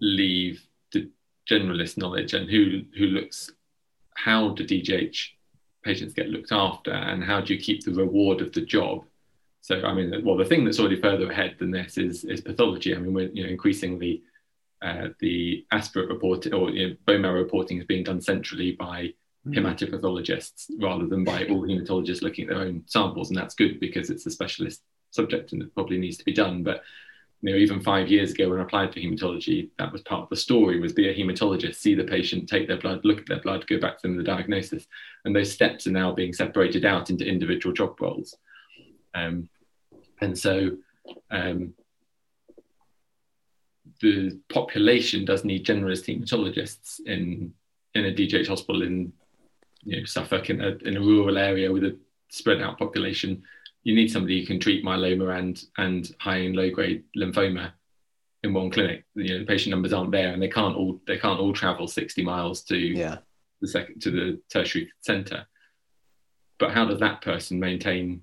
leave 0.00 0.62
the 0.92 1.10
generalist 1.48 1.96
knowledge 1.96 2.34
and 2.34 2.48
who 2.50 2.82
who 2.96 3.06
looks 3.06 3.50
how 4.14 4.50
do 4.50 4.64
DGH 4.64 5.16
patients 5.84 6.12
get 6.12 6.28
looked 6.28 6.52
after 6.52 6.92
and 6.92 7.22
how 7.22 7.40
do 7.40 7.54
you 7.54 7.60
keep 7.60 7.84
the 7.84 7.92
reward 7.92 8.40
of 8.40 8.52
the 8.52 8.60
job? 8.60 9.04
So 9.60 9.82
I 9.82 9.92
mean, 9.94 10.24
well, 10.24 10.36
the 10.36 10.44
thing 10.44 10.64
that's 10.64 10.80
already 10.80 11.00
further 11.00 11.30
ahead 11.30 11.56
than 11.58 11.70
this 11.70 11.98
is 11.98 12.24
is 12.24 12.40
pathology. 12.40 12.94
I 12.94 12.98
mean, 12.98 13.12
we're 13.12 13.30
you 13.30 13.44
know 13.44 13.50
increasingly 13.50 14.22
uh, 14.82 15.08
the 15.20 15.64
aspirate 15.72 16.08
reporting 16.08 16.54
or 16.54 16.70
you 16.70 16.88
know, 16.88 16.96
bone 17.06 17.22
marrow 17.22 17.42
reporting 17.42 17.78
is 17.78 17.84
being 17.84 18.04
done 18.04 18.20
centrally 18.20 18.72
by 18.72 19.12
mm. 19.46 19.56
hematopathologists 19.56 20.70
rather 20.80 21.06
than 21.06 21.24
by 21.24 21.44
all 21.46 21.62
hematologists 21.62 22.22
looking 22.22 22.48
at 22.48 22.54
their 22.54 22.64
own 22.64 22.82
samples, 22.86 23.30
and 23.30 23.38
that's 23.38 23.54
good 23.54 23.80
because 23.80 24.10
it's 24.10 24.26
a 24.26 24.30
specialist 24.30 24.82
subject 25.10 25.52
and 25.52 25.62
it 25.62 25.74
probably 25.74 25.98
needs 25.98 26.16
to 26.16 26.24
be 26.24 26.32
done. 26.32 26.62
But 26.62 26.82
you 27.40 27.52
know, 27.52 27.56
even 27.56 27.80
five 27.80 28.08
years 28.08 28.32
ago 28.32 28.48
when 28.48 28.58
I 28.58 28.64
applied 28.64 28.92
for 28.92 29.00
hematology, 29.00 29.70
that 29.78 29.92
was 29.92 30.02
part 30.02 30.22
of 30.22 30.28
the 30.28 30.36
story 30.36 30.80
was 30.80 30.92
be 30.92 31.08
a 31.08 31.14
hematologist, 31.14 31.76
see 31.76 31.94
the 31.94 32.04
patient, 32.04 32.48
take 32.48 32.66
their 32.66 32.78
blood, 32.78 33.00
look 33.04 33.18
at 33.18 33.26
their 33.26 33.40
blood, 33.40 33.66
go 33.66 33.78
back 33.78 33.96
to 33.98 34.02
them 34.02 34.16
with 34.16 34.26
the 34.26 34.32
diagnosis. 34.32 34.86
And 35.24 35.34
those 35.34 35.52
steps 35.52 35.86
are 35.86 35.92
now 35.92 36.12
being 36.12 36.32
separated 36.32 36.84
out 36.84 37.10
into 37.10 37.24
individual 37.24 37.72
job 37.72 38.00
roles. 38.00 38.34
Um, 39.14 39.48
and 40.20 40.36
so 40.36 40.78
um, 41.30 41.74
the 44.00 44.40
population 44.48 45.24
does 45.24 45.44
need 45.44 45.66
generalist 45.66 46.06
hematologists 46.06 47.00
in 47.06 47.52
in 47.94 48.04
a 48.04 48.12
DGH 48.12 48.46
hospital 48.46 48.82
in 48.82 49.12
you 49.84 49.98
know, 49.98 50.04
Suffolk 50.04 50.50
in 50.50 50.60
a, 50.60 50.76
in 50.86 50.96
a 50.96 51.00
rural 51.00 51.38
area 51.38 51.72
with 51.72 51.84
a 51.84 51.98
spread 52.28 52.60
out 52.60 52.78
population. 52.78 53.42
You 53.88 53.94
need 53.94 54.12
somebody 54.12 54.38
who 54.38 54.46
can 54.46 54.60
treat 54.60 54.84
myeloma 54.84 55.38
and 55.38 55.64
and 55.78 56.14
high 56.20 56.40
and 56.40 56.54
low 56.54 56.68
grade 56.68 57.04
lymphoma 57.16 57.72
in 58.42 58.52
one 58.52 58.70
clinic. 58.70 59.06
You 59.14 59.32
know, 59.32 59.38
the 59.38 59.46
patient 59.46 59.70
numbers 59.70 59.94
aren't 59.94 60.12
there, 60.12 60.34
and 60.34 60.42
they 60.42 60.48
can't 60.48 60.76
all 60.76 61.00
they 61.06 61.16
can't 61.16 61.40
all 61.40 61.54
travel 61.54 61.88
sixty 61.88 62.22
miles 62.22 62.60
to 62.64 62.76
yeah. 62.76 63.16
the 63.62 63.66
second 63.66 64.02
to 64.02 64.10
the 64.10 64.40
tertiary 64.50 64.92
centre. 65.00 65.46
But 66.58 66.72
how 66.72 66.84
does 66.84 67.00
that 67.00 67.22
person 67.22 67.58
maintain 67.58 68.20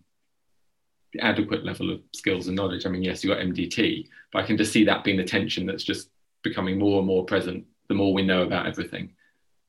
the 1.14 1.22
adequate 1.22 1.66
level 1.66 1.90
of 1.90 2.02
skills 2.14 2.46
and 2.46 2.56
knowledge? 2.56 2.86
I 2.86 2.90
mean, 2.90 3.02
yes, 3.02 3.24
you've 3.24 3.36
got 3.36 3.44
MDT, 3.44 4.08
but 4.32 4.44
I 4.44 4.46
can 4.46 4.58
just 4.58 4.72
see 4.72 4.86
that 4.86 5.04
being 5.04 5.18
the 5.18 5.24
tension 5.24 5.66
that's 5.66 5.84
just 5.84 6.12
becoming 6.44 6.78
more 6.78 7.00
and 7.00 7.08
more 7.08 7.26
present 7.26 7.66
the 7.88 7.96
more 7.96 8.14
we 8.14 8.22
know 8.22 8.44
about 8.44 8.68
everything. 8.68 9.14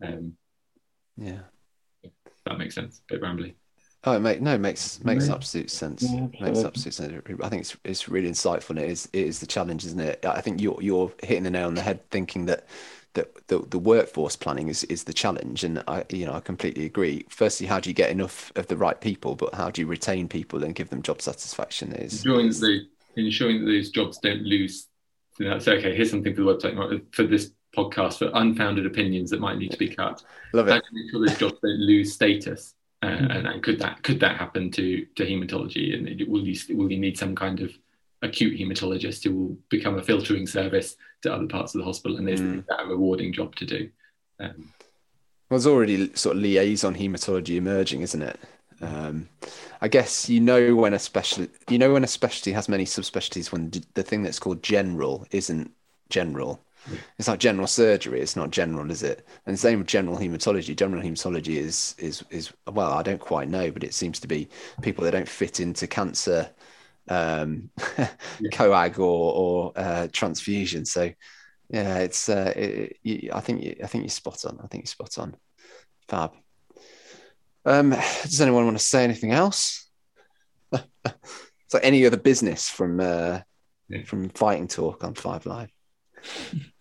Um, 0.02 0.36
yeah, 1.16 1.40
that 2.44 2.58
makes 2.58 2.74
sense. 2.74 3.00
A 3.08 3.14
bit 3.14 3.22
rambly. 3.22 3.54
Oh, 4.06 4.12
it 4.12 4.20
make, 4.20 4.40
no, 4.40 4.54
it 4.54 4.58
makes 4.58 5.02
makes 5.04 5.28
Yeah. 5.28 5.34
absolute 5.34 5.68
sense. 5.70 6.14
Yeah, 6.14 6.28
makes 6.40 6.64
absolute 6.64 6.94
sense. 6.94 7.12
I 7.42 7.48
think 7.48 7.62
it's 7.62 7.76
it's 7.84 8.08
really 8.08 8.28
insightful. 8.30 8.70
And 8.70 8.78
it 8.78 8.88
is 8.88 9.08
it 9.12 9.26
is 9.26 9.40
the 9.40 9.46
challenge, 9.46 9.84
isn't 9.84 9.98
it? 9.98 10.24
I 10.24 10.40
think 10.40 10.60
you're 10.60 10.78
you're 10.80 11.12
hitting 11.22 11.42
the 11.42 11.50
nail 11.50 11.66
on 11.66 11.74
the 11.74 11.82
head, 11.82 12.08
thinking 12.10 12.46
that 12.46 12.66
that 13.14 13.48
the, 13.48 13.58
the 13.58 13.78
workforce 13.80 14.36
planning 14.36 14.68
is 14.68 14.84
is 14.84 15.04
the 15.04 15.12
challenge. 15.12 15.64
And 15.64 15.82
I 15.88 16.04
you 16.10 16.24
know 16.24 16.34
I 16.34 16.40
completely 16.40 16.84
agree. 16.84 17.26
Firstly, 17.28 17.66
how 17.66 17.80
do 17.80 17.90
you 17.90 17.94
get 17.94 18.10
enough 18.10 18.52
of 18.54 18.68
the 18.68 18.76
right 18.76 19.00
people? 19.00 19.34
But 19.34 19.54
how 19.54 19.70
do 19.70 19.80
you 19.80 19.88
retain 19.88 20.28
people 20.28 20.62
and 20.62 20.72
give 20.74 20.90
them 20.90 21.02
job 21.02 21.20
satisfaction? 21.20 21.92
Is, 21.92 22.12
ensuring 22.12 22.46
is 22.46 22.60
that 22.60 22.86
ensuring 23.16 23.64
that 23.64 23.72
those 23.72 23.90
jobs 23.90 24.18
don't 24.18 24.42
lose. 24.42 24.86
You 25.40 25.50
know, 25.50 25.58
so 25.58 25.72
okay, 25.72 25.94
here's 25.96 26.10
something 26.10 26.34
for 26.34 26.42
the 26.42 26.54
website 26.54 27.02
for 27.12 27.24
this 27.24 27.50
podcast 27.76 28.18
for 28.18 28.30
unfounded 28.34 28.86
opinions 28.86 29.30
that 29.30 29.40
might 29.40 29.58
need 29.58 29.72
to 29.72 29.78
be 29.78 29.88
cut. 29.88 30.22
love 30.52 30.68
it. 30.68 30.70
How 30.70 30.78
do 30.78 30.84
you 30.92 31.02
make 31.02 31.10
sure 31.10 31.20
those 31.26 31.38
jobs 31.38 31.58
don't 31.62 31.80
lose 31.80 32.12
status? 32.14 32.74
Uh, 33.02 33.06
and, 33.06 33.46
and 33.46 33.62
could 33.62 33.78
that 33.78 34.02
could 34.02 34.18
that 34.20 34.36
happen 34.36 34.70
to 34.72 35.04
to 35.16 35.24
hematology? 35.26 35.94
And 35.94 36.08
it- 36.08 36.28
will 36.28 36.46
you 36.46 36.58
will 36.76 36.90
you 36.90 36.98
need 36.98 37.18
some 37.18 37.34
kind 37.34 37.60
of 37.60 37.70
acute 38.22 38.58
hematologist 38.58 39.22
who 39.24 39.34
will 39.36 39.58
become 39.68 39.98
a 39.98 40.02
filtering 40.02 40.46
service 40.46 40.96
to 41.22 41.32
other 41.32 41.46
parts 41.46 41.74
of 41.74 41.80
the 41.80 41.84
hospital? 41.84 42.16
And 42.16 42.28
is, 42.28 42.40
Mm. 42.40 42.64
that 42.68 42.80
a 42.84 42.86
rewarding 42.86 43.32
job 43.32 43.54
to 43.56 43.66
do? 43.66 43.90
Um, 44.40 44.72
Well, 45.48 45.58
there's 45.58 45.66
already 45.66 46.12
sort 46.14 46.36
of 46.36 46.42
liaison 46.42 46.94
hematology 46.94 47.56
emerging, 47.56 48.00
isn't 48.00 48.22
it? 48.22 48.40
Um, 48.80 49.28
I 49.80 49.88
guess 49.88 50.28
you 50.28 50.40
know 50.40 50.74
when 50.74 50.92
a 50.94 50.98
special, 50.98 51.46
you 51.68 51.78
know 51.78 51.92
when 51.92 52.04
a 52.04 52.08
specialty 52.08 52.52
has 52.52 52.68
many 52.68 52.84
subspecialties 52.84 53.52
when 53.52 53.68
d- 53.70 53.82
the 53.94 54.02
thing 54.02 54.22
that's 54.22 54.38
called 54.38 54.62
general 54.62 55.26
isn't 55.30 55.70
general. 56.08 56.60
It's 57.18 57.28
like 57.28 57.40
general 57.40 57.66
surgery. 57.66 58.20
It's 58.20 58.36
not 58.36 58.50
general, 58.50 58.90
is 58.90 59.02
it? 59.02 59.26
And 59.46 59.58
same 59.58 59.78
with 59.78 59.88
general 59.88 60.16
hematology. 60.16 60.76
General 60.76 61.02
hematology 61.02 61.56
is 61.56 61.94
is 61.98 62.24
is 62.30 62.52
well, 62.70 62.92
I 62.92 63.02
don't 63.02 63.20
quite 63.20 63.48
know, 63.48 63.70
but 63.70 63.84
it 63.84 63.94
seems 63.94 64.20
to 64.20 64.28
be 64.28 64.48
people 64.82 65.04
that 65.04 65.12
don't 65.12 65.28
fit 65.28 65.60
into 65.60 65.86
cancer, 65.86 66.50
um, 67.08 67.70
coag 68.52 68.98
or 68.98 69.32
or 69.34 69.72
uh, 69.76 70.08
transfusion. 70.12 70.84
So 70.84 71.10
yeah, 71.70 71.98
it's 71.98 72.28
uh, 72.28 72.52
it, 72.54 72.98
you, 73.02 73.30
I 73.32 73.40
think 73.40 73.62
you, 73.62 73.76
I 73.82 73.86
think 73.86 74.04
you're 74.04 74.10
spot 74.10 74.44
on. 74.44 74.60
I 74.62 74.66
think 74.68 74.84
you're 74.84 74.88
spot 74.88 75.18
on. 75.18 75.36
Fab. 76.08 76.32
Um, 77.64 77.90
does 77.90 78.40
anyone 78.40 78.64
want 78.64 78.78
to 78.78 78.84
say 78.84 79.02
anything 79.02 79.32
else? 79.32 79.88
so 80.72 81.78
any 81.82 82.06
other 82.06 82.16
business 82.16 82.68
from 82.68 83.00
uh, 83.00 83.40
Yeah. 83.88 84.04
from 84.04 84.28
fighting 84.30 84.68
talk 84.68 85.02
on 85.04 85.14
Five 85.14 85.46
Live? 85.46 85.70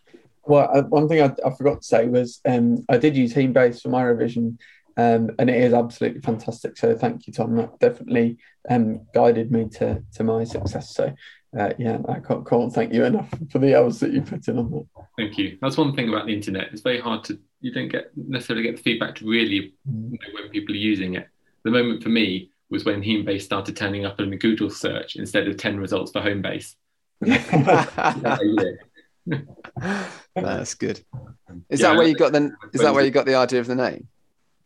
Well, 0.47 0.69
uh, 0.73 0.83
one 0.83 1.07
thing 1.07 1.21
I, 1.21 1.33
I 1.45 1.55
forgot 1.55 1.81
to 1.81 1.87
say 1.87 2.07
was 2.07 2.41
um, 2.45 2.83
I 2.89 2.97
did 2.97 3.15
use 3.15 3.33
Hemebase 3.33 3.81
for 3.81 3.89
my 3.89 4.03
revision, 4.03 4.59
um, 4.97 5.31
and 5.39 5.49
it 5.49 5.61
is 5.61 5.73
absolutely 5.73 6.21
fantastic. 6.21 6.77
So 6.77 6.95
thank 6.95 7.27
you, 7.27 7.33
Tom. 7.33 7.55
That 7.55 7.79
definitely 7.79 8.37
um, 8.69 9.01
guided 9.13 9.51
me 9.51 9.67
to 9.75 10.03
to 10.13 10.23
my 10.23 10.43
success. 10.43 10.95
So 10.95 11.13
uh, 11.57 11.71
yeah, 11.77 11.99
I 12.07 12.19
can't, 12.19 12.47
can't 12.47 12.73
thank 12.73 12.93
you 12.93 13.05
enough 13.05 13.29
for 13.51 13.59
the 13.59 13.77
hours 13.77 13.99
that 13.99 14.11
you 14.11 14.21
put 14.21 14.47
in 14.47 14.59
on 14.59 14.71
that. 14.71 14.85
Thank 15.17 15.37
you. 15.37 15.57
That's 15.61 15.77
one 15.77 15.95
thing 15.95 16.09
about 16.09 16.27
the 16.27 16.33
internet. 16.33 16.67
It's 16.71 16.81
very 16.81 16.99
hard 16.99 17.23
to 17.25 17.39
you 17.61 17.73
don't 17.73 17.89
get 17.89 18.11
necessarily 18.15 18.63
get 18.63 18.77
the 18.77 18.83
feedback 18.83 19.15
to 19.15 19.25
really 19.25 19.73
know 19.85 20.17
when 20.33 20.49
people 20.49 20.75
are 20.75 20.77
using 20.77 21.15
it. 21.15 21.27
The 21.63 21.71
moment 21.71 22.03
for 22.03 22.09
me 22.09 22.51
was 22.69 22.85
when 22.85 23.01
Hemebase 23.01 23.41
started 23.41 23.75
turning 23.75 24.05
up 24.05 24.19
in 24.19 24.29
the 24.29 24.37
Google 24.37 24.69
search 24.69 25.15
instead 25.15 25.47
of 25.47 25.57
ten 25.57 25.79
results 25.79 26.11
for 26.11 26.21
Homebase. 26.21 26.75
Yeah. 30.35 30.41
That's 30.43 30.73
good. 30.75 31.01
Is 31.69 31.79
Yeah, 31.79 31.89
that 31.89 31.97
where 31.97 32.07
you 32.07 32.15
got 32.15 32.33
the? 32.33 32.39
think- 32.39 32.53
Is 32.73 32.81
that 32.81 32.93
where 32.93 33.05
you 33.05 33.11
got 33.11 33.25
the 33.25 33.35
idea 33.35 33.59
of 33.61 33.67
the 33.67 33.75
name? 33.75 34.07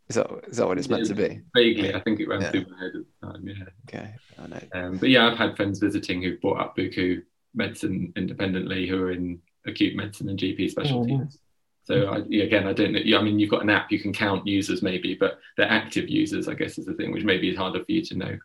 Is 0.07 0.15
that 0.15 0.27
is 0.47 0.57
that 0.57 0.67
what 0.67 0.79
it's 0.79 0.89
meant 0.89 1.05
to 1.07 1.13
be? 1.13 1.41
Vaguely, 1.55 1.93
I 1.93 1.99
think 1.99 2.19
it 2.19 2.27
ran 2.27 2.41
Yeah. 2.41 2.51
through 2.51 2.65
my 2.71 2.79
head 2.79 2.91
at 2.95 3.01
the 3.21 3.27
time. 3.27 3.47
Yeah. 3.47 3.63
Okay, 3.87 4.13
I 4.39 4.47
know. 4.47 4.61
Um, 4.73 4.97
but 4.97 5.09
yeah, 5.09 5.27
I've 5.27 5.37
had 5.37 5.55
friends 5.55 5.79
visiting 5.79 6.23
who've 6.23 6.41
brought 6.41 6.59
up 6.59 6.75
Buku 6.75 7.21
medicine 7.53 8.11
independently 8.15 8.87
who 8.87 8.99
are 9.03 9.11
in 9.11 9.39
acute 9.67 9.95
medicine 9.95 10.29
and 10.29 10.39
GP 10.39 10.65
Oh, 10.65 10.67
specialties. 10.69 11.19
nice. 11.19 11.37
So 11.83 12.07
I, 12.07 12.17
again, 12.17 12.67
I 12.67 12.73
don't 12.73 12.93
know. 12.93 12.99
I 13.17 13.21
mean, 13.21 13.37
you've 13.39 13.49
got 13.49 13.61
an 13.63 13.69
app, 13.69 13.91
you 13.91 13.99
can 13.99 14.13
count 14.13 14.45
users 14.47 14.81
maybe, 14.81 15.15
but 15.15 15.39
they're 15.57 15.69
active 15.69 16.07
users, 16.09 16.47
I 16.47 16.53
guess, 16.53 16.77
is 16.77 16.85
the 16.85 16.93
thing, 16.93 17.11
which 17.11 17.23
maybe 17.23 17.49
is 17.49 17.57
harder 17.57 17.79
for 17.83 17.91
you 17.91 18.03
to 18.05 18.15
know. 18.17 18.37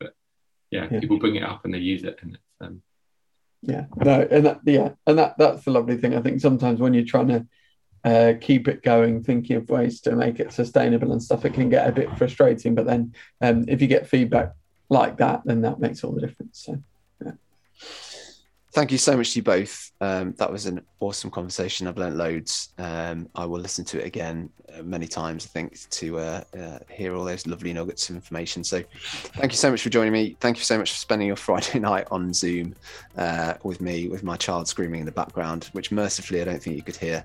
But 0.00 0.14
yeah, 0.70 0.88
Yeah. 0.90 1.00
people 1.00 1.18
bring 1.18 1.36
it 1.36 1.42
up 1.44 1.64
and 1.64 1.72
they 1.74 1.78
use 1.78 2.02
it, 2.04 2.18
and 2.22 2.34
it's 2.34 2.42
um, 2.60 2.82
Yeah, 3.62 3.86
no, 3.96 4.26
and 4.28 4.44
that 4.44 4.60
yeah, 4.64 4.90
and 5.06 5.18
that 5.18 5.38
that's 5.38 5.64
the 5.64 5.70
lovely 5.70 5.96
thing. 5.96 6.16
I 6.16 6.20
think 6.20 6.40
sometimes 6.40 6.80
when 6.80 6.94
you're 6.94 7.04
trying 7.04 7.28
to 7.28 7.46
uh, 8.04 8.32
keep 8.40 8.66
it 8.66 8.82
going, 8.82 9.22
thinking 9.22 9.56
of 9.56 9.68
ways 9.68 10.00
to 10.02 10.16
make 10.16 10.40
it 10.40 10.52
sustainable 10.52 11.12
and 11.12 11.22
stuff, 11.22 11.44
it 11.44 11.54
can 11.54 11.68
get 11.68 11.88
a 11.88 11.92
bit 11.92 12.16
frustrating. 12.18 12.74
But 12.74 12.86
then 12.86 13.14
um, 13.40 13.64
if 13.68 13.80
you 13.80 13.86
get 13.86 14.08
feedback 14.08 14.52
like 14.88 15.18
that, 15.18 15.42
then 15.44 15.60
that 15.62 15.78
makes 15.78 16.02
all 16.02 16.12
the 16.12 16.20
difference. 16.20 16.64
So 16.64 16.82
Thank 18.72 18.90
you 18.90 18.96
so 18.96 19.18
much 19.18 19.32
to 19.32 19.38
you 19.38 19.42
both. 19.42 19.92
Um, 20.00 20.32
that 20.38 20.50
was 20.50 20.64
an 20.64 20.80
awesome 21.00 21.30
conversation. 21.30 21.86
I've 21.86 21.98
learned 21.98 22.16
loads. 22.16 22.70
Um, 22.78 23.28
I 23.34 23.44
will 23.44 23.60
listen 23.60 23.84
to 23.84 24.00
it 24.00 24.06
again 24.06 24.48
uh, 24.74 24.82
many 24.82 25.06
times, 25.06 25.44
I 25.44 25.48
think, 25.48 25.90
to 25.90 26.18
uh, 26.18 26.44
uh, 26.58 26.78
hear 26.90 27.14
all 27.14 27.24
those 27.24 27.46
lovely 27.46 27.74
nuggets 27.74 28.08
of 28.08 28.16
information. 28.16 28.64
So, 28.64 28.82
thank 29.36 29.52
you 29.52 29.58
so 29.58 29.70
much 29.70 29.82
for 29.82 29.90
joining 29.90 30.14
me. 30.14 30.38
Thank 30.40 30.56
you 30.56 30.64
so 30.64 30.78
much 30.78 30.90
for 30.90 30.96
spending 30.96 31.26
your 31.26 31.36
Friday 31.48 31.80
night 31.80 32.06
on 32.10 32.32
Zoom 32.32 32.74
uh, 33.18 33.54
with 33.62 33.82
me, 33.82 34.08
with 34.08 34.22
my 34.22 34.38
child 34.38 34.66
screaming 34.66 35.00
in 35.00 35.06
the 35.06 35.12
background, 35.12 35.68
which 35.72 35.92
mercifully 35.92 36.40
I 36.40 36.44
don't 36.44 36.62
think 36.62 36.74
you 36.74 36.82
could 36.82 36.96
hear. 36.96 37.22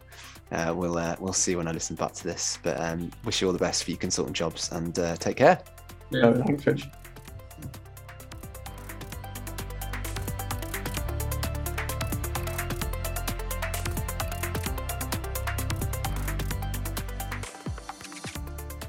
Uh, 0.51 0.73
we'll 0.75 0.97
uh, 0.97 1.15
we'll 1.17 1.31
see 1.31 1.55
when 1.55 1.67
I 1.67 1.71
listen 1.71 1.95
back 1.95 2.11
to 2.13 2.23
this. 2.25 2.59
But 2.61 2.77
um, 2.81 3.09
wish 3.23 3.39
you 3.41 3.47
all 3.47 3.53
the 3.53 3.59
best 3.59 3.85
for 3.85 3.91
your 3.91 3.99
consultant 3.99 4.35
jobs 4.35 4.69
and 4.73 4.99
uh, 4.99 5.15
take 5.15 5.37
care. 5.37 5.61
yeah. 6.35 6.43
thanks, 6.43 6.65
Rich. 6.65 6.87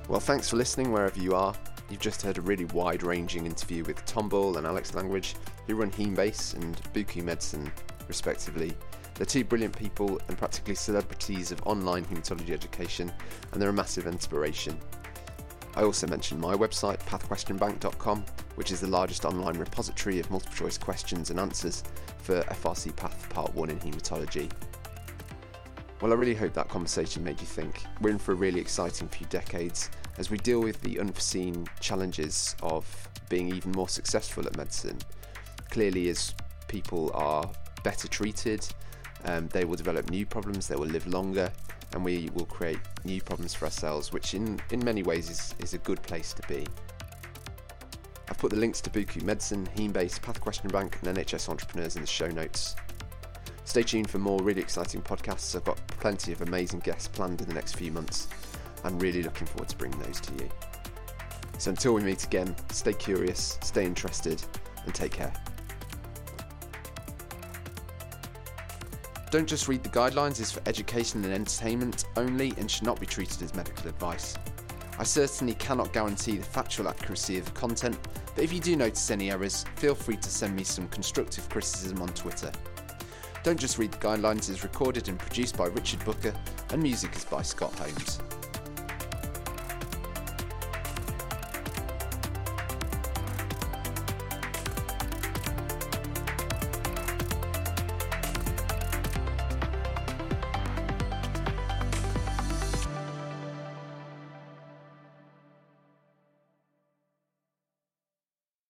Well, 0.08 0.20
thanks 0.20 0.48
for 0.48 0.56
listening 0.56 0.90
wherever 0.90 1.20
you 1.20 1.34
are. 1.34 1.54
You've 1.90 2.00
just 2.00 2.22
heard 2.22 2.38
a 2.38 2.40
really 2.40 2.64
wide 2.64 3.02
ranging 3.02 3.44
interview 3.44 3.84
with 3.84 4.02
Tom 4.06 4.30
Bull 4.30 4.56
and 4.56 4.66
Alex 4.66 4.94
Language, 4.94 5.34
who 5.66 5.74
run 5.74 5.90
Hemebase 5.90 6.54
and 6.54 6.76
Buku 6.94 7.22
Medicine, 7.22 7.70
respectively. 8.08 8.74
They're 9.14 9.26
two 9.26 9.44
brilliant 9.44 9.76
people 9.76 10.18
and 10.28 10.38
practically 10.38 10.76
celebrities 10.76 11.52
of 11.52 11.60
online 11.66 12.06
haematology 12.06 12.52
education, 12.52 13.12
and 13.52 13.60
they're 13.60 13.68
a 13.68 13.72
massive 13.72 14.06
inspiration. 14.06 14.78
I 15.76 15.82
also 15.82 16.06
mentioned 16.06 16.40
my 16.40 16.54
website, 16.54 17.00
pathquestionbank.com, 17.00 18.24
which 18.54 18.72
is 18.72 18.80
the 18.80 18.86
largest 18.86 19.26
online 19.26 19.58
repository 19.58 20.20
of 20.20 20.30
multiple 20.30 20.56
choice 20.56 20.78
questions 20.78 21.28
and 21.28 21.38
answers 21.38 21.84
for 22.22 22.40
FRC 22.44 22.96
Path 22.96 23.28
Part 23.28 23.54
1 23.54 23.68
in 23.68 23.78
haematology. 23.78 24.50
Well, 26.00 26.12
I 26.12 26.16
really 26.16 26.34
hope 26.34 26.54
that 26.54 26.68
conversation 26.68 27.24
made 27.24 27.40
you 27.40 27.46
think. 27.46 27.82
We're 28.00 28.10
in 28.10 28.18
for 28.18 28.32
a 28.32 28.36
really 28.36 28.60
exciting 28.60 29.08
few 29.08 29.26
decades 29.26 29.90
as 30.18 30.30
we 30.30 30.36
deal 30.38 30.60
with 30.60 30.80
the 30.82 30.98
unforeseen 30.98 31.66
challenges 31.80 32.56
of 32.62 33.08
being 33.28 33.54
even 33.54 33.72
more 33.72 33.88
successful 33.88 34.46
at 34.46 34.56
medicine. 34.56 34.98
Clearly, 35.70 36.08
as 36.08 36.34
people 36.66 37.10
are 37.14 37.48
better 37.84 38.08
treated, 38.08 38.66
um, 39.24 39.48
they 39.48 39.64
will 39.64 39.76
develop 39.76 40.10
new 40.10 40.26
problems, 40.26 40.66
they 40.66 40.76
will 40.76 40.86
live 40.86 41.06
longer, 41.06 41.52
and 41.92 42.04
we 42.04 42.28
will 42.34 42.46
create 42.46 42.78
new 43.04 43.20
problems 43.20 43.54
for 43.54 43.66
ourselves, 43.66 44.12
which 44.12 44.34
in, 44.34 44.60
in 44.70 44.84
many 44.84 45.02
ways 45.02 45.30
is, 45.30 45.54
is 45.60 45.74
a 45.74 45.78
good 45.78 46.02
place 46.02 46.32
to 46.32 46.46
be. 46.48 46.66
I've 48.28 48.38
put 48.38 48.50
the 48.50 48.58
links 48.58 48.80
to 48.82 48.90
Buku 48.90 49.22
Medicine, 49.22 49.66
Hemebase, 49.74 50.20
Path 50.20 50.40
Question 50.40 50.68
Bank, 50.68 50.98
and 51.02 51.16
NHS 51.16 51.48
Entrepreneurs 51.48 51.96
in 51.96 52.02
the 52.02 52.08
show 52.08 52.28
notes. 52.28 52.76
Stay 53.64 53.82
tuned 53.82 54.10
for 54.10 54.18
more 54.18 54.40
really 54.42 54.60
exciting 54.60 55.00
podcasts. 55.00 55.54
I've 55.54 55.64
got 55.64 55.76
plenty 55.88 56.32
of 56.32 56.42
amazing 56.42 56.80
guests 56.80 57.08
planned 57.08 57.40
in 57.40 57.48
the 57.48 57.54
next 57.54 57.76
few 57.76 57.92
months. 57.92 58.28
I'm 58.88 58.98
really 58.98 59.22
looking 59.22 59.46
forward 59.46 59.68
to 59.68 59.76
bringing 59.76 59.98
those 60.00 60.18
to 60.18 60.32
you. 60.42 60.48
So 61.58 61.70
until 61.70 61.92
we 61.92 62.02
meet 62.02 62.24
again, 62.24 62.56
stay 62.70 62.94
curious, 62.94 63.58
stay 63.60 63.84
interested, 63.84 64.42
and 64.86 64.94
take 64.94 65.12
care. 65.12 65.32
Don't 69.30 69.46
just 69.46 69.68
read 69.68 69.82
the 69.82 69.90
guidelines 69.90 70.40
is 70.40 70.50
for 70.50 70.62
education 70.64 71.22
and 71.22 71.34
entertainment 71.34 72.06
only 72.16 72.54
and 72.56 72.70
should 72.70 72.84
not 72.84 72.98
be 72.98 73.04
treated 73.04 73.42
as 73.42 73.54
medical 73.54 73.90
advice. 73.90 74.34
I 74.98 75.04
certainly 75.04 75.52
cannot 75.52 75.92
guarantee 75.92 76.38
the 76.38 76.44
factual 76.44 76.88
accuracy 76.88 77.36
of 77.36 77.44
the 77.44 77.50
content, 77.50 77.98
but 78.34 78.42
if 78.42 78.54
you 78.54 78.58
do 78.58 78.74
notice 78.74 79.10
any 79.10 79.30
errors, 79.30 79.66
feel 79.76 79.94
free 79.94 80.16
to 80.16 80.30
send 80.30 80.56
me 80.56 80.64
some 80.64 80.88
constructive 80.88 81.46
criticism 81.50 82.00
on 82.00 82.08
Twitter. 82.08 82.50
Don't 83.42 83.60
Just 83.60 83.76
Read 83.76 83.92
the 83.92 83.98
Guidelines 83.98 84.48
is 84.48 84.62
recorded 84.62 85.10
and 85.10 85.18
produced 85.18 85.58
by 85.58 85.66
Richard 85.66 86.02
Booker, 86.06 86.32
and 86.70 86.82
music 86.82 87.14
is 87.14 87.26
by 87.26 87.42
Scott 87.42 87.74
Holmes. 87.74 88.18